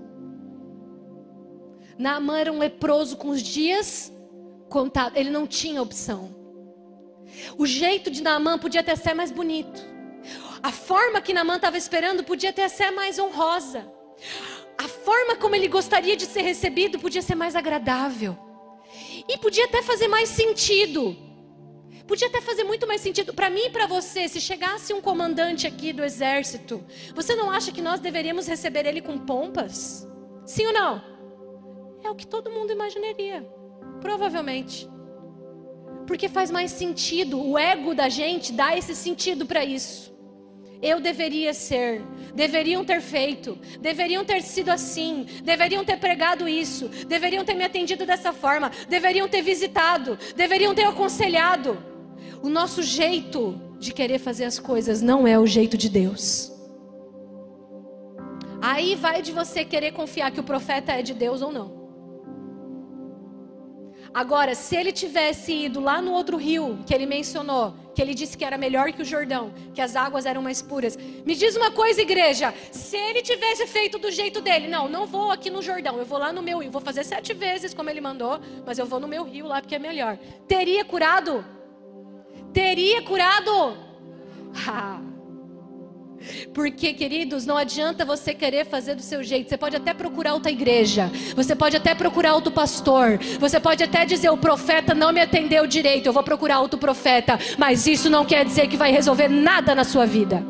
Naaman 1.97 2.37
era 2.37 2.51
um 2.51 2.57
leproso 2.57 3.15
com 3.15 3.29
os 3.29 3.41
dias 3.41 4.11
contados. 4.69 5.17
Ele 5.17 5.29
não 5.29 5.47
tinha 5.47 5.81
opção. 5.81 6.42
O 7.57 7.65
jeito 7.65 8.09
de 8.09 8.21
Naamã 8.21 8.57
podia 8.57 8.81
até 8.81 8.95
ser 8.95 9.13
mais 9.13 9.31
bonito. 9.31 9.81
A 10.61 10.71
forma 10.71 11.21
que 11.21 11.33
Namã 11.33 11.57
estava 11.57 11.77
esperando 11.77 12.23
podia 12.23 12.49
até 12.49 12.67
ser 12.69 12.91
mais 12.91 13.19
honrosa. 13.19 13.85
A 14.77 14.87
forma 14.87 15.35
como 15.35 15.55
ele 15.55 15.67
gostaria 15.67 16.15
de 16.15 16.25
ser 16.25 16.41
recebido 16.41 16.99
podia 16.99 17.21
ser 17.21 17.35
mais 17.35 17.55
agradável. 17.55 18.37
E 19.27 19.37
podia 19.37 19.65
até 19.65 19.81
fazer 19.81 20.07
mais 20.07 20.29
sentido. 20.29 21.15
Podia 22.07 22.27
até 22.27 22.41
fazer 22.41 22.63
muito 22.63 22.85
mais 22.85 23.01
sentido 23.01 23.33
para 23.33 23.49
mim 23.49 23.65
e 23.65 23.69
para 23.69 23.87
você. 23.87 24.27
Se 24.27 24.39
chegasse 24.39 24.93
um 24.93 25.01
comandante 25.01 25.65
aqui 25.65 25.93
do 25.93 26.03
exército, 26.03 26.83
você 27.15 27.35
não 27.35 27.49
acha 27.49 27.71
que 27.71 27.81
nós 27.81 27.99
deveríamos 27.99 28.47
receber 28.47 28.85
ele 28.85 29.01
com 29.01 29.17
pompas? 29.17 30.07
Sim 30.45 30.67
ou 30.67 30.73
não? 30.73 31.01
É 32.03 32.09
o 32.09 32.15
que 32.15 32.27
todo 32.27 32.51
mundo 32.51 32.71
imaginaria. 32.71 33.41
Provavelmente. 34.01 34.92
Porque 36.05 36.27
faz 36.27 36.51
mais 36.51 36.71
sentido. 36.71 37.41
O 37.41 37.57
ego 37.57 37.93
da 37.93 38.09
gente 38.09 38.51
dá 38.51 38.77
esse 38.77 38.95
sentido 38.95 39.45
para 39.45 39.63
isso. 39.63 40.13
Eu 40.81 40.99
deveria 40.99 41.53
ser, 41.53 42.01
deveriam 42.35 42.83
ter 42.83 42.99
feito, 42.99 43.57
deveriam 43.79 44.25
ter 44.25 44.41
sido 44.41 44.67
assim, 44.67 45.25
deveriam 45.41 45.85
ter 45.85 45.97
pregado 45.97 46.45
isso, 46.45 46.89
deveriam 47.07 47.45
ter 47.45 47.53
me 47.53 47.63
atendido 47.63 48.05
dessa 48.05 48.33
forma, 48.33 48.69
deveriam 48.89 49.29
ter 49.29 49.41
visitado, 49.41 50.19
deveriam 50.35 50.75
ter 50.75 50.83
aconselhado. 50.83 51.81
O 52.41 52.49
nosso 52.49 52.83
jeito 52.83 53.61
de 53.79 53.93
querer 53.93 54.19
fazer 54.19 54.43
as 54.43 54.59
coisas 54.59 55.01
não 55.01 55.25
é 55.25 55.39
o 55.39 55.47
jeito 55.47 55.77
de 55.77 55.87
Deus. 55.87 56.51
Aí 58.61 58.95
vai 58.95 59.21
de 59.21 59.31
você 59.31 59.63
querer 59.63 59.93
confiar 59.93 60.31
que 60.31 60.39
o 60.41 60.43
profeta 60.43 60.91
é 60.91 61.01
de 61.01 61.13
Deus 61.13 61.41
ou 61.41 61.51
não. 61.51 61.82
Agora, 64.13 64.53
se 64.53 64.75
ele 64.75 64.91
tivesse 64.91 65.51
ido 65.51 65.79
lá 65.79 65.99
no 65.99 66.11
outro 66.11 66.37
rio 66.37 66.77
que 66.85 66.93
ele 66.93 67.05
mencionou, 67.05 67.73
que 67.95 68.01
ele 68.01 68.13
disse 68.13 68.37
que 68.37 68.45
era 68.45 68.57
melhor 68.57 68.91
que 68.91 69.01
o 69.01 69.05
Jordão, 69.05 69.51
que 69.73 69.81
as 69.81 69.95
águas 69.95 70.25
eram 70.25 70.41
mais 70.41 70.61
puras. 70.61 70.95
Me 70.97 71.33
diz 71.33 71.55
uma 71.55 71.71
coisa, 71.71 72.01
igreja, 72.01 72.53
se 72.71 72.95
ele 72.95 73.21
tivesse 73.23 73.65
feito 73.65 73.97
do 73.97 74.11
jeito 74.11 74.39
dele, 74.39 74.67
não, 74.67 74.87
não 74.87 75.07
vou 75.07 75.31
aqui 75.31 75.49
no 75.49 75.61
Jordão, 75.61 75.97
eu 75.97 76.05
vou 76.05 76.19
lá 76.19 76.31
no 76.31 76.43
meu 76.43 76.59
rio, 76.59 76.71
vou 76.71 76.81
fazer 76.81 77.03
sete 77.03 77.33
vezes 77.33 77.73
como 77.73 77.89
ele 77.89 78.01
mandou, 78.01 78.39
mas 78.65 78.77
eu 78.77 78.85
vou 78.85 78.99
no 78.99 79.07
meu 79.07 79.23
rio 79.23 79.47
lá 79.47 79.61
porque 79.61 79.75
é 79.75 79.79
melhor. 79.79 80.17
Teria 80.47 80.85
curado? 80.85 81.43
Teria 82.53 83.01
curado? 83.01 83.77
Ah. 84.67 85.12
Porque, 86.53 86.93
queridos, 86.93 87.45
não 87.45 87.57
adianta 87.57 88.05
você 88.05 88.33
querer 88.33 88.65
fazer 88.65 88.95
do 88.95 89.01
seu 89.01 89.23
jeito. 89.23 89.49
Você 89.49 89.57
pode 89.57 89.75
até 89.75 89.93
procurar 89.93 90.33
outra 90.33 90.51
igreja. 90.51 91.11
Você 91.35 91.55
pode 91.55 91.75
até 91.75 91.93
procurar 91.93 92.33
outro 92.33 92.51
pastor. 92.51 93.19
Você 93.39 93.59
pode 93.59 93.83
até 93.83 94.05
dizer: 94.05 94.29
o 94.29 94.37
profeta 94.37 94.93
não 94.93 95.11
me 95.11 95.21
atendeu 95.21 95.65
direito. 95.67 96.07
Eu 96.07 96.13
vou 96.13 96.23
procurar 96.23 96.59
outro 96.59 96.79
profeta. 96.79 97.39
Mas 97.57 97.87
isso 97.87 98.09
não 98.09 98.25
quer 98.25 98.45
dizer 98.45 98.67
que 98.67 98.77
vai 98.77 98.91
resolver 98.91 99.27
nada 99.27 99.75
na 99.75 99.83
sua 99.83 100.05
vida. 100.05 100.43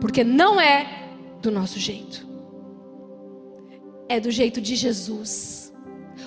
Porque 0.00 0.24
não 0.24 0.60
é 0.60 0.86
do 1.40 1.50
nosso 1.50 1.78
jeito. 1.78 2.26
É 4.08 4.20
do 4.20 4.30
jeito 4.30 4.60
de 4.60 4.74
Jesus. 4.74 5.72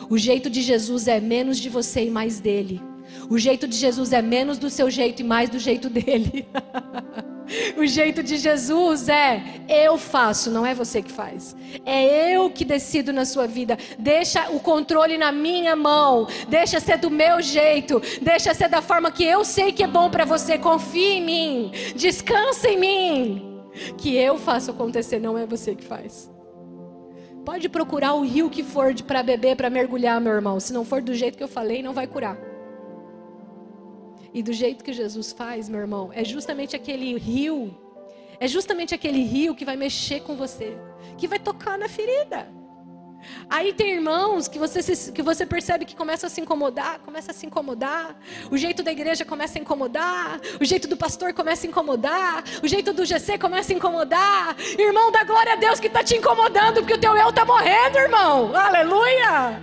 O 0.09 0.17
jeito 0.17 0.49
de 0.49 0.61
Jesus 0.61 1.07
é 1.07 1.19
menos 1.19 1.57
de 1.57 1.69
você 1.69 2.05
e 2.05 2.09
mais 2.09 2.39
dele. 2.39 2.81
O 3.29 3.37
jeito 3.37 3.67
de 3.67 3.75
Jesus 3.75 4.13
é 4.13 4.21
menos 4.21 4.57
do 4.57 4.69
seu 4.69 4.89
jeito 4.89 5.21
e 5.21 5.23
mais 5.23 5.49
do 5.49 5.59
jeito 5.59 5.89
dele. 5.89 6.47
O 7.77 7.85
jeito 7.85 8.21
de 8.21 8.37
Jesus 8.37 9.09
é 9.09 9.43
eu 9.67 9.97
faço, 9.97 10.51
não 10.51 10.65
é 10.65 10.73
você 10.73 11.01
que 11.01 11.11
faz. 11.11 11.55
É 11.85 12.35
eu 12.35 12.49
que 12.49 12.65
decido 12.65 13.13
na 13.13 13.25
sua 13.25 13.47
vida. 13.47 13.77
Deixa 13.97 14.49
o 14.51 14.59
controle 14.59 15.17
na 15.17 15.31
minha 15.31 15.75
mão. 15.75 16.27
Deixa 16.47 16.79
ser 16.79 16.97
do 16.97 17.09
meu 17.09 17.41
jeito. 17.41 18.01
Deixa 18.21 18.53
ser 18.53 18.69
da 18.69 18.81
forma 18.81 19.11
que 19.11 19.23
eu 19.23 19.43
sei 19.45 19.71
que 19.71 19.83
é 19.83 19.87
bom 19.87 20.09
para 20.09 20.25
você. 20.25 20.57
Confie 20.57 21.17
em 21.17 21.25
mim. 21.25 21.71
Descansa 21.95 22.67
em 22.69 22.77
mim. 22.77 23.61
Que 23.97 24.15
eu 24.15 24.37
faço 24.37 24.71
acontecer, 24.71 25.19
não 25.19 25.37
é 25.37 25.45
você 25.45 25.75
que 25.75 25.85
faz. 25.85 26.29
Pode 27.45 27.69
procurar 27.69 28.13
o 28.13 28.25
rio 28.25 28.49
que 28.49 28.63
for 28.63 28.93
para 29.03 29.23
beber, 29.23 29.55
para 29.55 29.69
mergulhar, 29.69 30.19
meu 30.19 30.33
irmão. 30.33 30.59
Se 30.59 30.73
não 30.73 30.83
for 30.83 31.01
do 31.01 31.13
jeito 31.13 31.37
que 31.37 31.43
eu 31.43 31.47
falei, 31.47 31.81
não 31.81 31.93
vai 31.93 32.05
curar. 32.05 32.46
E 34.37 34.43
do 34.43 34.53
jeito 34.53 34.83
que 34.83 34.93
Jesus 34.93 35.31
faz, 35.31 35.67
meu 35.67 35.79
irmão, 35.79 36.11
é 36.13 36.23
justamente 36.23 36.75
aquele 36.75 37.17
rio, 37.17 37.75
é 38.39 38.47
justamente 38.47 38.93
aquele 38.93 39.23
rio 39.23 39.55
que 39.55 39.65
vai 39.65 39.75
mexer 39.75 40.21
com 40.21 40.35
você, 40.35 40.77
que 41.17 41.27
vai 41.27 41.39
tocar 41.39 41.75
na 41.75 41.89
ferida. 41.89 42.47
Aí 43.49 43.73
tem 43.73 43.93
irmãos 43.93 44.47
que 44.47 44.59
você, 44.59 44.81
se, 44.81 45.11
que 45.11 45.21
você 45.21 45.45
percebe 45.45 45.85
que 45.85 45.95
começa 45.95 46.27
a 46.27 46.29
se 46.29 46.41
incomodar, 46.41 46.99
começa 46.99 47.31
a 47.31 47.33
se 47.33 47.45
incomodar. 47.45 48.15
O 48.51 48.57
jeito 48.57 48.83
da 48.83 48.91
igreja 48.91 49.23
começa 49.23 49.57
a 49.57 49.61
incomodar. 49.61 50.39
O 50.59 50.65
jeito 50.65 50.87
do 50.87 50.97
pastor 50.97 51.33
começa 51.33 51.65
a 51.65 51.69
incomodar. 51.69 52.43
O 52.63 52.67
jeito 52.67 52.91
do 52.93 53.05
GC 53.05 53.37
começa 53.37 53.71
a 53.71 53.75
incomodar. 53.75 54.55
Irmão, 54.77 55.11
dá 55.11 55.23
glória 55.23 55.53
a 55.53 55.55
Deus 55.55 55.79
que 55.79 55.87
está 55.87 56.03
te 56.03 56.15
incomodando, 56.15 56.81
porque 56.81 56.93
o 56.93 56.99
teu 56.99 57.15
eu 57.15 57.29
está 57.29 57.45
morrendo, 57.45 57.97
irmão. 57.97 58.55
Aleluia! 58.55 59.61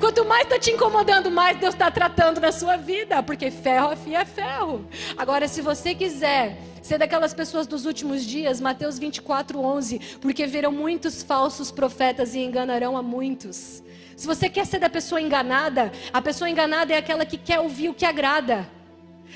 Quanto 0.00 0.24
mais 0.24 0.44
está 0.44 0.58
te 0.58 0.70
incomodando, 0.70 1.30
mais 1.30 1.58
Deus 1.58 1.74
está 1.74 1.90
tratando 1.90 2.40
na 2.40 2.52
sua 2.52 2.76
vida, 2.76 3.22
porque 3.22 3.50
ferro 3.50 3.90
afia 3.90 4.24
ferro. 4.24 4.86
Agora, 5.16 5.48
se 5.48 5.60
você 5.60 5.94
quiser 5.94 6.58
Ser 6.86 6.98
daquelas 6.98 7.34
pessoas 7.34 7.66
dos 7.66 7.84
últimos 7.84 8.24
dias, 8.24 8.60
Mateus 8.60 8.96
24, 8.96 9.58
11. 9.58 9.98
Porque 10.20 10.46
verão 10.46 10.70
muitos 10.70 11.20
falsos 11.20 11.72
profetas 11.72 12.32
e 12.32 12.38
enganarão 12.38 12.96
a 12.96 13.02
muitos. 13.02 13.82
Se 14.14 14.24
você 14.24 14.48
quer 14.48 14.64
ser 14.64 14.78
da 14.78 14.88
pessoa 14.88 15.20
enganada, 15.20 15.90
a 16.12 16.22
pessoa 16.22 16.48
enganada 16.48 16.94
é 16.94 16.96
aquela 16.96 17.26
que 17.26 17.36
quer 17.36 17.58
ouvir 17.58 17.88
o 17.88 17.94
que 17.94 18.04
agrada. 18.04 18.70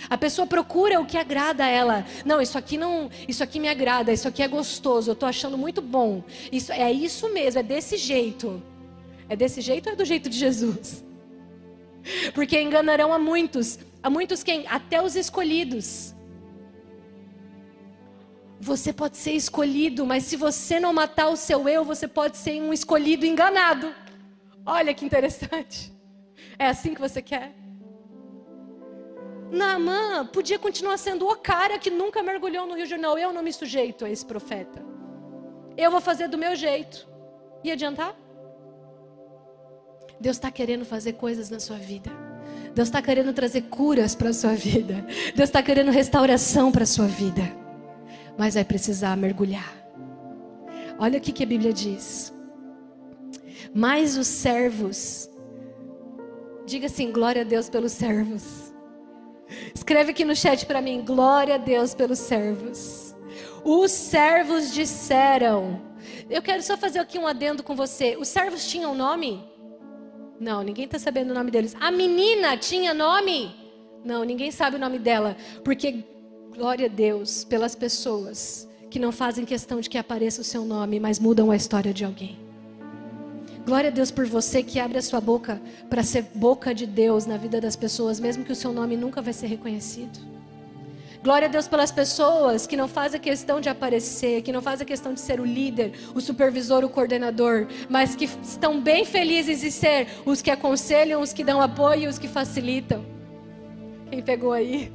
A 0.09 0.16
pessoa 0.16 0.46
procura 0.46 1.01
o 1.01 1.05
que 1.05 1.18
agrada 1.18 1.64
a 1.64 1.68
ela. 1.68 2.07
Não, 2.24 2.40
isso 2.40 2.57
aqui 2.57 2.78
não, 2.78 3.11
isso 3.26 3.42
aqui 3.42 3.59
me 3.59 3.68
agrada, 3.68 4.12
isso 4.12 4.28
aqui 4.28 4.44
é 4.44 4.46
gostoso, 4.46 5.11
eu 5.11 5.14
estou 5.14 5.28
achando 5.28 5.59
muito 5.59 5.82
bom. 5.82 6.22
Isso 6.53 6.70
é 6.70 6.92
isso 6.92 7.28
mesmo, 7.30 7.59
é 7.59 7.64
desse 7.64 7.96
jeito. 7.96 8.62
É 9.28 9.34
desse 9.34 9.61
jeito 9.61 9.88
ou 9.88 9.94
é 9.94 9.96
do 9.96 10.05
jeito 10.05 10.30
de 10.30 10.38
Jesus? 10.38 11.05
Porque 12.32 12.61
enganarão 12.61 13.12
a 13.12 13.18
muitos, 13.18 13.76
a 14.01 14.09
muitos 14.09 14.44
quem? 14.44 14.68
Até 14.68 15.03
os 15.03 15.16
escolhidos. 15.16 16.14
Você 18.61 18.92
pode 18.92 19.16
ser 19.16 19.32
escolhido, 19.32 20.04
mas 20.04 20.24
se 20.24 20.36
você 20.36 20.78
não 20.78 20.92
matar 20.92 21.28
o 21.28 21.36
seu 21.36 21.66
eu, 21.66 21.82
você 21.82 22.06
pode 22.06 22.36
ser 22.36 22.61
um 22.61 22.74
escolhido 22.74 23.24
enganado. 23.24 23.94
Olha 24.66 24.92
que 24.92 25.02
interessante. 25.02 25.90
É 26.58 26.66
assim 26.66 26.92
que 26.92 27.00
você 27.00 27.22
quer? 27.22 27.54
Naamã 29.50 30.26
podia 30.26 30.58
continuar 30.58 30.98
sendo 30.98 31.26
o 31.26 31.34
cara 31.36 31.78
que 31.78 31.88
nunca 31.90 32.22
mergulhou 32.22 32.66
no 32.66 32.74
Rio 32.74 32.84
Jornal. 32.84 33.18
Eu 33.18 33.32
não 33.32 33.42
me 33.42 33.50
sujeito 33.50 34.04
a 34.04 34.11
esse 34.11 34.26
profeta. 34.26 34.84
Eu 35.74 35.90
vou 35.90 36.00
fazer 36.02 36.28
do 36.28 36.36
meu 36.36 36.54
jeito. 36.54 37.08
E 37.64 37.72
adiantar? 37.72 38.14
Deus 40.20 40.36
está 40.36 40.50
querendo 40.50 40.84
fazer 40.84 41.14
coisas 41.14 41.48
na 41.48 41.58
sua 41.58 41.78
vida. 41.78 42.11
Deus 42.74 42.88
está 42.88 43.00
querendo 43.00 43.32
trazer 43.32 43.62
curas 43.62 44.14
para 44.14 44.28
a 44.28 44.34
sua 44.34 44.52
vida. 44.52 45.06
Deus 45.34 45.48
está 45.48 45.62
querendo 45.62 45.90
restauração 45.90 46.70
para 46.70 46.82
a 46.82 46.86
sua 46.86 47.06
vida 47.06 47.59
mas 48.41 48.55
vai 48.55 48.64
precisar 48.64 49.14
mergulhar. 49.18 49.70
Olha 50.99 51.18
o 51.18 51.20
que 51.20 51.43
a 51.43 51.47
Bíblia 51.47 51.74
diz. 51.74 52.32
Mas 53.74 54.16
os 54.16 54.28
servos, 54.28 55.28
diga 56.64 56.86
assim: 56.86 57.12
glória 57.12 57.43
a 57.43 57.45
Deus 57.45 57.68
pelos 57.68 57.93
servos. 57.93 58.72
Escreve 59.74 60.12
aqui 60.12 60.24
no 60.24 60.34
chat 60.34 60.64
para 60.64 60.80
mim: 60.80 61.05
glória 61.05 61.57
a 61.57 61.59
Deus 61.59 61.93
pelos 61.93 62.18
servos. 62.18 63.14
Os 63.62 63.91
servos 63.91 64.72
disseram. 64.72 65.82
Eu 66.30 66.41
quero 66.41 66.62
só 66.62 66.78
fazer 66.78 67.01
aqui 67.01 67.18
um 67.18 67.26
adendo 67.26 67.62
com 67.62 67.76
você. 67.76 68.16
Os 68.18 68.28
servos 68.28 68.66
tinham 68.66 68.95
nome? 68.95 69.45
Não, 70.41 70.62
ninguém 70.62 70.86
está 70.86 70.99
sabendo 70.99 71.32
o 71.32 71.34
nome 71.34 71.51
deles. 71.51 71.76
A 71.78 71.91
menina 71.91 72.57
tinha 72.57 72.95
nome? 72.95 73.55
Não, 74.03 74.24
ninguém 74.24 74.51
sabe 74.51 74.76
o 74.76 74.80
nome 74.80 74.99
dela. 74.99 75.36
Porque 75.62 76.07
Glória 76.55 76.86
a 76.86 76.88
Deus 76.88 77.44
pelas 77.44 77.74
pessoas 77.74 78.68
que 78.90 78.98
não 78.98 79.12
fazem 79.12 79.44
questão 79.44 79.80
de 79.80 79.88
que 79.88 79.96
apareça 79.96 80.40
o 80.40 80.44
seu 80.44 80.64
nome, 80.64 80.98
mas 80.98 81.18
mudam 81.18 81.51
a 81.51 81.57
história 81.57 81.94
de 81.94 82.05
alguém. 82.05 82.38
Glória 83.64 83.88
a 83.88 83.92
Deus 83.92 84.11
por 84.11 84.26
você 84.26 84.62
que 84.62 84.80
abre 84.80 84.98
a 84.98 85.03
sua 85.03 85.20
boca 85.20 85.61
para 85.88 86.03
ser 86.03 86.22
boca 86.34 86.74
de 86.74 86.86
Deus 86.86 87.24
na 87.24 87.36
vida 87.36 87.61
das 87.61 87.76
pessoas, 87.76 88.18
mesmo 88.18 88.44
que 88.44 88.53
o 88.53 88.57
seu 88.57 88.72
nome 88.72 88.96
nunca 88.96 89.22
vai 89.22 89.32
ser 89.32 89.46
reconhecido. 89.46 90.18
Glória 91.22 91.46
a 91.46 91.51
Deus 91.51 91.68
pelas 91.68 91.92
pessoas 91.92 92.66
que 92.66 92.76
não 92.76 92.88
fazem 92.88 93.20
questão 93.20 93.61
de 93.61 93.68
aparecer, 93.68 94.42
que 94.42 94.51
não 94.51 94.61
fazem 94.61 94.86
questão 94.86 95.14
de 95.14 95.20
ser 95.20 95.38
o 95.38 95.44
líder, 95.44 95.92
o 96.14 96.20
supervisor, 96.20 96.82
o 96.82 96.88
coordenador, 96.88 97.68
mas 97.88 98.16
que 98.16 98.24
estão 98.24 98.80
bem 98.80 99.05
felizes 99.05 99.62
em 99.62 99.70
ser 99.70 100.09
os 100.26 100.42
que 100.42 100.51
aconselham, 100.51 101.20
os 101.20 101.32
que 101.32 101.44
dão 101.44 101.61
apoio, 101.61 102.09
os 102.09 102.18
que 102.18 102.26
facilitam. 102.26 103.05
Quem 104.11 104.22
pegou 104.22 104.53
aí? 104.53 104.90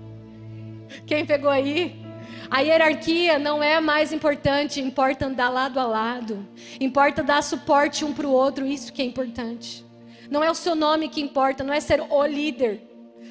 Quem 1.06 1.26
pegou 1.26 1.50
aí? 1.50 2.04
A 2.50 2.62
hierarquia 2.62 3.40
não 3.40 3.62
é 3.62 3.80
mais 3.80 4.14
importante, 4.14 4.80
importa 4.80 5.26
andar 5.26 5.50
lado 5.50 5.80
a 5.80 5.86
lado, 5.86 6.48
importa 6.80 7.24
dar 7.24 7.42
suporte 7.42 8.06
um 8.06 8.14
para 8.14 8.28
o 8.28 8.32
outro, 8.32 8.66
isso 8.66 8.94
que 8.94 9.02
é 9.02 9.06
importante. 9.06 9.86
Não 10.30 10.44
é 10.44 10.50
o 10.50 10.56
seu 10.56 10.76
nome 10.76 11.10
que 11.10 11.22
importa, 11.22 11.64
não 11.64 11.74
é 11.74 11.80
ser 11.80 12.02
o 12.02 12.26
líder, 12.26 12.82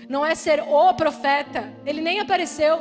não 0.08 0.24
é 0.24 0.34
ser 0.34 0.62
o 0.62 0.92
profeta, 0.94 1.72
ele 1.86 2.00
nem 2.00 2.20
apareceu. 2.20 2.80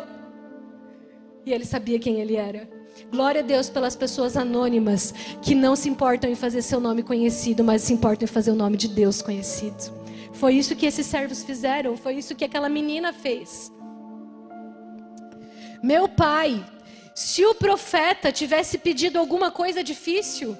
E 1.46 1.52
ele 1.52 1.66
sabia 1.66 2.00
quem 2.00 2.20
ele 2.20 2.36
era. 2.36 2.70
Glória 3.12 3.42
a 3.42 3.44
Deus 3.44 3.70
pelas 3.70 3.96
pessoas 3.96 4.38
anônimas 4.38 5.14
que 5.42 5.56
não 5.56 5.76
se 5.76 5.90
importam 5.90 6.30
em 6.30 6.36
fazer 6.36 6.62
seu 6.62 6.80
nome 6.80 7.04
conhecido, 7.04 7.64
mas 7.64 7.82
se 7.82 7.94
importam 7.94 8.26
em 8.26 8.32
fazer 8.32 8.52
o 8.52 8.56
nome 8.56 8.78
de 8.78 8.88
Deus 8.88 9.22
conhecido. 9.22 10.04
Foi 10.34 10.56
isso 10.56 10.76
que 10.76 10.86
esses 10.86 11.06
servos 11.06 11.44
fizeram, 11.44 11.98
foi 11.98 12.16
isso 12.16 12.36
que 12.36 12.46
aquela 12.46 12.70
menina 12.70 13.14
fez. 13.14 13.72
Meu 15.84 16.08
pai, 16.08 16.66
se 17.14 17.46
o 17.46 17.54
profeta 17.54 18.32
tivesse 18.32 18.78
pedido 18.78 19.20
alguma 19.20 19.52
coisa 19.52 19.84
difícil, 19.84 20.58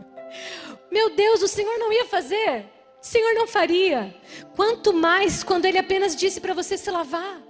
meu 0.90 1.16
Deus, 1.16 1.42
o 1.42 1.48
Senhor 1.48 1.76
não 1.78 1.92
ia 1.92 2.04
fazer. 2.04 2.64
O 3.02 3.04
Senhor 3.04 3.34
não 3.34 3.48
faria. 3.48 4.14
Quanto 4.54 4.92
mais 4.92 5.42
quando 5.42 5.64
ele 5.64 5.78
apenas 5.78 6.14
disse 6.14 6.40
para 6.40 6.54
você 6.54 6.78
se 6.78 6.88
lavar. 6.92 7.42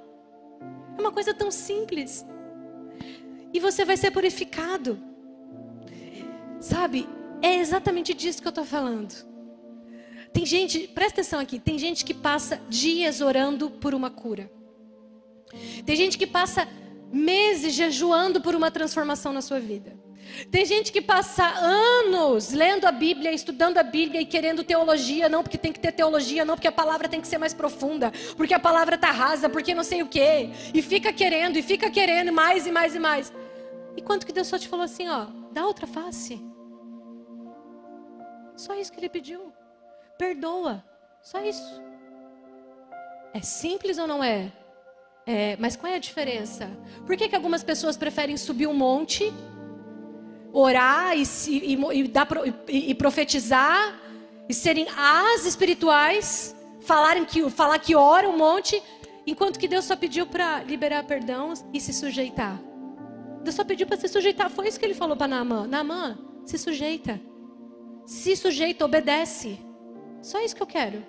É 0.97 1.01
uma 1.01 1.13
coisa 1.13 1.35
tão 1.35 1.51
simples 1.51 2.25
e 3.53 3.61
você 3.61 3.85
vai 3.85 3.99
ser 3.99 4.11
purificado. 4.11 4.99
Sabe? 6.61 7.07
É 7.43 7.57
exatamente 7.57 8.15
disso 8.15 8.41
que 8.41 8.49
eu 8.49 8.51
estou 8.51 8.65
falando. 8.65 9.15
Tem 10.33 10.47
gente, 10.47 10.89
presta 10.89 11.21
atenção 11.21 11.41
aqui, 11.41 11.59
tem 11.59 11.79
gente 11.79 12.07
que 12.07 12.15
passa 12.15 12.61
dias 12.71 13.21
orando 13.21 13.71
por 13.71 13.95
uma 13.95 14.11
cura. 14.11 14.51
Tem 15.85 15.95
gente 15.95 16.19
que 16.19 16.27
passa 16.27 16.67
meses 17.13 17.75
jejuando 17.75 18.41
por 18.41 18.55
uma 18.55 18.71
transformação 18.71 19.33
na 19.33 19.43
sua 19.43 19.61
vida. 19.61 20.07
Tem 20.51 20.65
gente 20.65 20.93
que 20.93 21.01
passa 21.01 21.45
anos 21.45 22.53
lendo 22.53 22.85
a 22.85 22.93
Bíblia, 22.93 23.33
estudando 23.33 23.79
a 23.79 23.83
Bíblia 23.83 24.21
e 24.21 24.27
querendo 24.27 24.65
teologia, 24.65 25.29
não 25.29 25.43
porque 25.43 25.57
tem 25.57 25.73
que 25.73 25.81
ter 25.81 25.93
teologia, 25.93 26.45
não 26.45 26.55
porque 26.55 26.69
a 26.69 26.73
palavra 26.73 27.09
tem 27.09 27.21
que 27.21 27.29
ser 27.29 27.39
mais 27.39 27.55
profunda, 27.55 28.13
porque 28.37 28.53
a 28.53 28.59
palavra 28.59 28.97
está 28.97 29.11
rasa, 29.11 29.49
porque 29.49 29.75
não 29.75 29.85
sei 29.85 30.03
o 30.03 30.09
quê. 30.09 30.51
E 30.75 30.83
fica 30.83 31.13
querendo, 31.13 31.57
e 31.57 31.63
fica 31.63 31.91
querendo 31.91 32.33
mais 32.33 32.67
e 32.67 32.73
mais 32.73 32.95
e 32.95 32.99
mais. 32.99 33.33
E 33.97 34.03
quanto 34.03 34.27
que 34.27 34.33
Deus 34.33 34.49
só 34.49 34.59
te 34.59 34.69
falou 34.69 34.85
assim, 34.85 35.09
ó, 35.09 35.27
dá 35.53 35.65
outra 35.67 35.87
face. 35.87 36.43
Só 38.57 38.75
isso 38.75 38.93
que 38.93 38.99
ele 39.01 39.09
pediu. 39.09 39.53
Perdoa. 40.19 40.85
Só 41.23 41.43
isso. 41.43 41.83
É 43.33 43.41
simples 43.41 43.99
ou 43.99 44.07
não 44.07 44.23
é? 44.23 44.53
É, 45.27 45.57
mas 45.59 45.75
qual 45.75 45.93
é 45.93 45.97
a 45.97 45.99
diferença? 45.99 46.71
Por 47.05 47.17
que, 47.17 47.29
que 47.29 47.35
algumas 47.35 47.65
pessoas 47.65 47.97
preferem 47.97 48.37
subir 48.37 48.69
um 48.69 48.75
monte, 48.75 49.33
orar 50.53 51.19
e, 51.19 51.25
e, 51.49 51.75
e, 51.75 52.09
dar, 52.09 52.29
e, 52.69 52.95
profetizar, 52.95 54.01
e 54.49 54.55
serem 54.55 54.87
as 54.97 55.45
espirituais, 55.45 56.55
falarem 56.81 57.25
que, 57.25 57.51
falar 57.51 57.81
que 57.81 57.97
ora 57.97 58.29
um 58.29 58.39
monte, 58.39 58.81
enquanto 59.27 59.59
que 59.59 59.67
Deus 59.67 59.85
só 59.85 59.97
pediu 59.97 60.27
para 60.27 60.63
liberar 60.63 61.03
perdão 61.03 61.53
e 61.75 61.81
se 61.81 61.93
sujeitar? 61.93 62.63
Deus 63.43 63.57
só 63.57 63.65
pediu 63.65 63.87
para 63.87 63.97
se 63.97 64.09
sujeitar. 64.09 64.49
Foi 64.49 64.69
isso 64.69 64.79
que 64.79 64.85
ele 64.85 64.95
falou 64.95 65.17
para 65.17 65.29
Naamã. 65.29 65.67
Naamã, 65.67 66.19
se 66.45 66.57
sujeita. 66.57 67.21
Se 68.05 68.37
sujeita, 68.37 68.85
obedece. 68.85 69.59
Só 70.23 70.41
isso 70.41 70.55
que 70.55 70.63
eu 70.63 70.67
quero. 70.67 71.05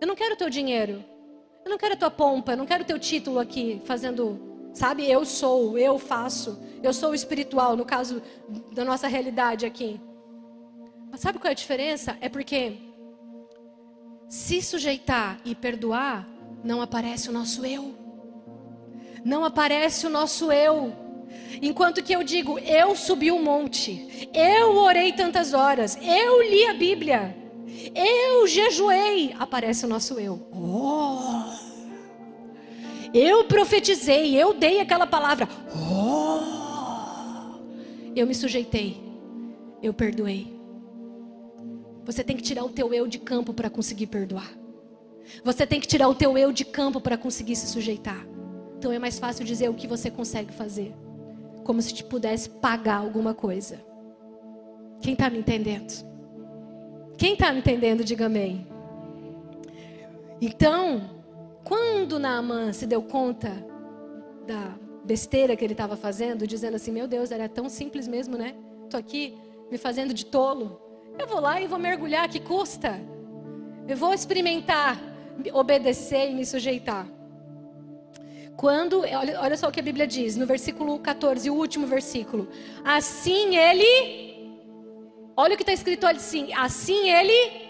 Eu 0.00 0.06
não 0.06 0.14
quero 0.14 0.34
o 0.34 0.36
teu 0.36 0.48
dinheiro. 0.48 1.04
Eu 1.68 1.70
não 1.70 1.78
quero 1.78 1.92
a 1.92 1.96
tua 1.98 2.10
pompa. 2.10 2.52
Eu 2.52 2.56
não 2.56 2.64
quero 2.64 2.82
o 2.82 2.86
teu 2.86 2.98
título 2.98 3.38
aqui, 3.38 3.82
fazendo, 3.84 4.70
sabe? 4.72 5.08
Eu 5.08 5.26
sou, 5.26 5.76
eu 5.76 5.98
faço. 5.98 6.58
Eu 6.82 6.94
sou 6.94 7.14
espiritual, 7.14 7.76
no 7.76 7.84
caso 7.84 8.22
da 8.72 8.86
nossa 8.86 9.06
realidade 9.06 9.66
aqui. 9.66 10.00
Mas 11.10 11.20
sabe 11.20 11.38
qual 11.38 11.50
é 11.50 11.52
a 11.52 11.54
diferença? 11.54 12.16
É 12.22 12.28
porque 12.30 12.78
se 14.30 14.62
sujeitar 14.62 15.38
e 15.44 15.54
perdoar, 15.54 16.26
não 16.64 16.80
aparece 16.80 17.28
o 17.28 17.32
nosso 17.32 17.66
eu 17.66 17.94
não 19.24 19.44
aparece 19.44 20.06
o 20.06 20.10
nosso 20.10 20.50
eu. 20.50 20.92
Enquanto 21.60 22.02
que 22.02 22.14
eu 22.14 22.22
digo, 22.22 22.58
eu 22.60 22.96
subi 22.96 23.30
o 23.30 23.36
um 23.36 23.42
monte, 23.42 24.28
eu 24.32 24.76
orei 24.76 25.12
tantas 25.12 25.52
horas, 25.52 25.98
eu 26.00 26.42
li 26.42 26.64
a 26.66 26.72
Bíblia, 26.72 27.36
eu 27.94 28.46
jejuei, 28.46 29.34
aparece 29.38 29.84
o 29.84 29.88
nosso 29.88 30.18
eu. 30.18 30.48
Oh. 30.52 31.07
Eu 33.20 33.44
profetizei, 33.46 34.40
eu 34.40 34.54
dei 34.54 34.78
aquela 34.80 35.04
palavra. 35.04 35.48
Oh. 35.74 36.38
Eu 38.14 38.28
me 38.28 38.34
sujeitei, 38.34 39.02
eu 39.82 39.92
perdoei. 39.92 40.56
Você 42.04 42.22
tem 42.22 42.36
que 42.36 42.42
tirar 42.42 42.64
o 42.64 42.68
teu 42.68 42.94
eu 42.94 43.08
de 43.08 43.18
campo 43.18 43.52
para 43.52 43.68
conseguir 43.68 44.06
perdoar. 44.06 44.48
Você 45.42 45.66
tem 45.66 45.80
que 45.80 45.88
tirar 45.88 46.08
o 46.08 46.14
teu 46.14 46.38
eu 46.38 46.52
de 46.52 46.64
campo 46.64 47.00
para 47.00 47.18
conseguir 47.18 47.56
se 47.56 47.66
sujeitar. 47.66 48.24
Então 48.78 48.92
é 48.92 49.00
mais 49.00 49.18
fácil 49.18 49.44
dizer 49.44 49.68
o 49.68 49.74
que 49.74 49.88
você 49.88 50.12
consegue 50.12 50.52
fazer. 50.52 50.94
Como 51.64 51.82
se 51.82 51.92
te 51.92 52.04
pudesse 52.04 52.48
pagar 52.48 52.98
alguma 52.98 53.34
coisa. 53.34 53.84
Quem 55.00 55.14
está 55.14 55.28
me 55.28 55.38
entendendo? 55.38 56.06
Quem 57.16 57.32
está 57.32 57.52
me 57.52 57.58
entendendo, 57.58 58.04
diga 58.04 58.26
amém. 58.26 58.64
Então, 60.40 61.17
quando 61.68 62.18
Naamã 62.18 62.72
se 62.72 62.86
deu 62.86 63.02
conta 63.02 63.52
da 64.46 64.74
besteira 65.04 65.54
que 65.54 65.62
ele 65.62 65.74
estava 65.74 65.96
fazendo, 65.96 66.46
dizendo 66.46 66.76
assim: 66.76 66.90
Meu 66.90 67.06
Deus, 67.06 67.30
era 67.30 67.46
tão 67.46 67.68
simples 67.68 68.08
mesmo, 68.08 68.38
né? 68.38 68.54
Estou 68.84 68.98
aqui 68.98 69.36
me 69.70 69.76
fazendo 69.76 70.14
de 70.14 70.24
tolo. 70.24 70.80
Eu 71.18 71.26
vou 71.26 71.40
lá 71.40 71.60
e 71.60 71.66
vou 71.66 71.78
mergulhar, 71.78 72.26
que 72.28 72.40
custa? 72.40 72.98
Eu 73.86 73.96
vou 73.96 74.14
experimentar, 74.14 74.98
obedecer 75.52 76.30
e 76.30 76.34
me 76.34 76.46
sujeitar. 76.46 77.06
Quando, 78.56 79.00
olha, 79.00 79.40
olha 79.40 79.56
só 79.56 79.68
o 79.68 79.72
que 79.72 79.80
a 79.80 79.82
Bíblia 79.82 80.06
diz, 80.06 80.36
no 80.36 80.46
versículo 80.46 80.98
14, 80.98 81.50
o 81.50 81.54
último 81.54 81.86
versículo. 81.86 82.48
Assim 82.82 83.56
ele, 83.56 84.58
olha 85.36 85.54
o 85.54 85.56
que 85.56 85.62
está 85.62 85.72
escrito 85.72 86.06
ali 86.06 86.18
assim, 86.18 86.52
assim 86.54 87.10
ele 87.10 87.67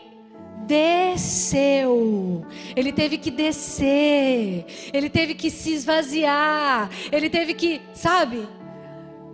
desceu. 0.69 2.47
Ele 2.77 2.93
teve 2.93 3.17
que 3.17 3.31
descer, 3.31 4.67
ele 4.93 5.09
teve 5.09 5.35
que 5.35 5.51
se 5.51 5.73
esvaziar, 5.73 6.91
ele 7.11 7.31
teve 7.31 7.55
que, 7.55 7.81
sabe, 7.95 8.47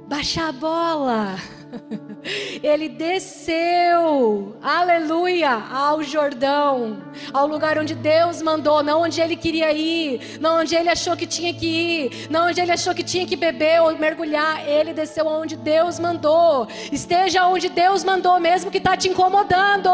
baixar 0.07 0.49
a 0.49 0.53
bola. 0.53 1.37
Ele 2.62 2.89
desceu, 2.89 4.57
aleluia, 4.62 5.51
ao 5.51 6.05
Jordão, 6.05 7.03
ao 7.32 7.49
lugar 7.49 7.76
onde 7.78 7.97
Deus 7.97 8.41
mandou, 8.41 8.80
não 8.80 9.03
onde 9.03 9.20
ele 9.20 9.35
queria 9.35 9.72
ir, 9.72 10.39
não 10.41 10.61
onde 10.61 10.76
ele 10.76 10.89
achou 10.89 11.16
que 11.16 11.26
tinha 11.26 11.53
que 11.53 11.66
ir, 11.66 12.28
não 12.30 12.47
onde 12.47 12.61
ele 12.61 12.70
achou 12.70 12.95
que 12.95 13.03
tinha 13.03 13.26
que 13.26 13.35
beber 13.35 13.82
ou 13.82 13.99
mergulhar. 13.99 14.66
Ele 14.68 14.93
desceu 14.93 15.26
onde 15.26 15.57
Deus 15.57 15.99
mandou. 15.99 16.68
Esteja 16.93 17.45
onde 17.49 17.68
Deus 17.68 18.05
mandou, 18.05 18.39
mesmo 18.39 18.70
que 18.70 18.78
está 18.78 18.97
te 18.97 19.09
incomodando. 19.09 19.91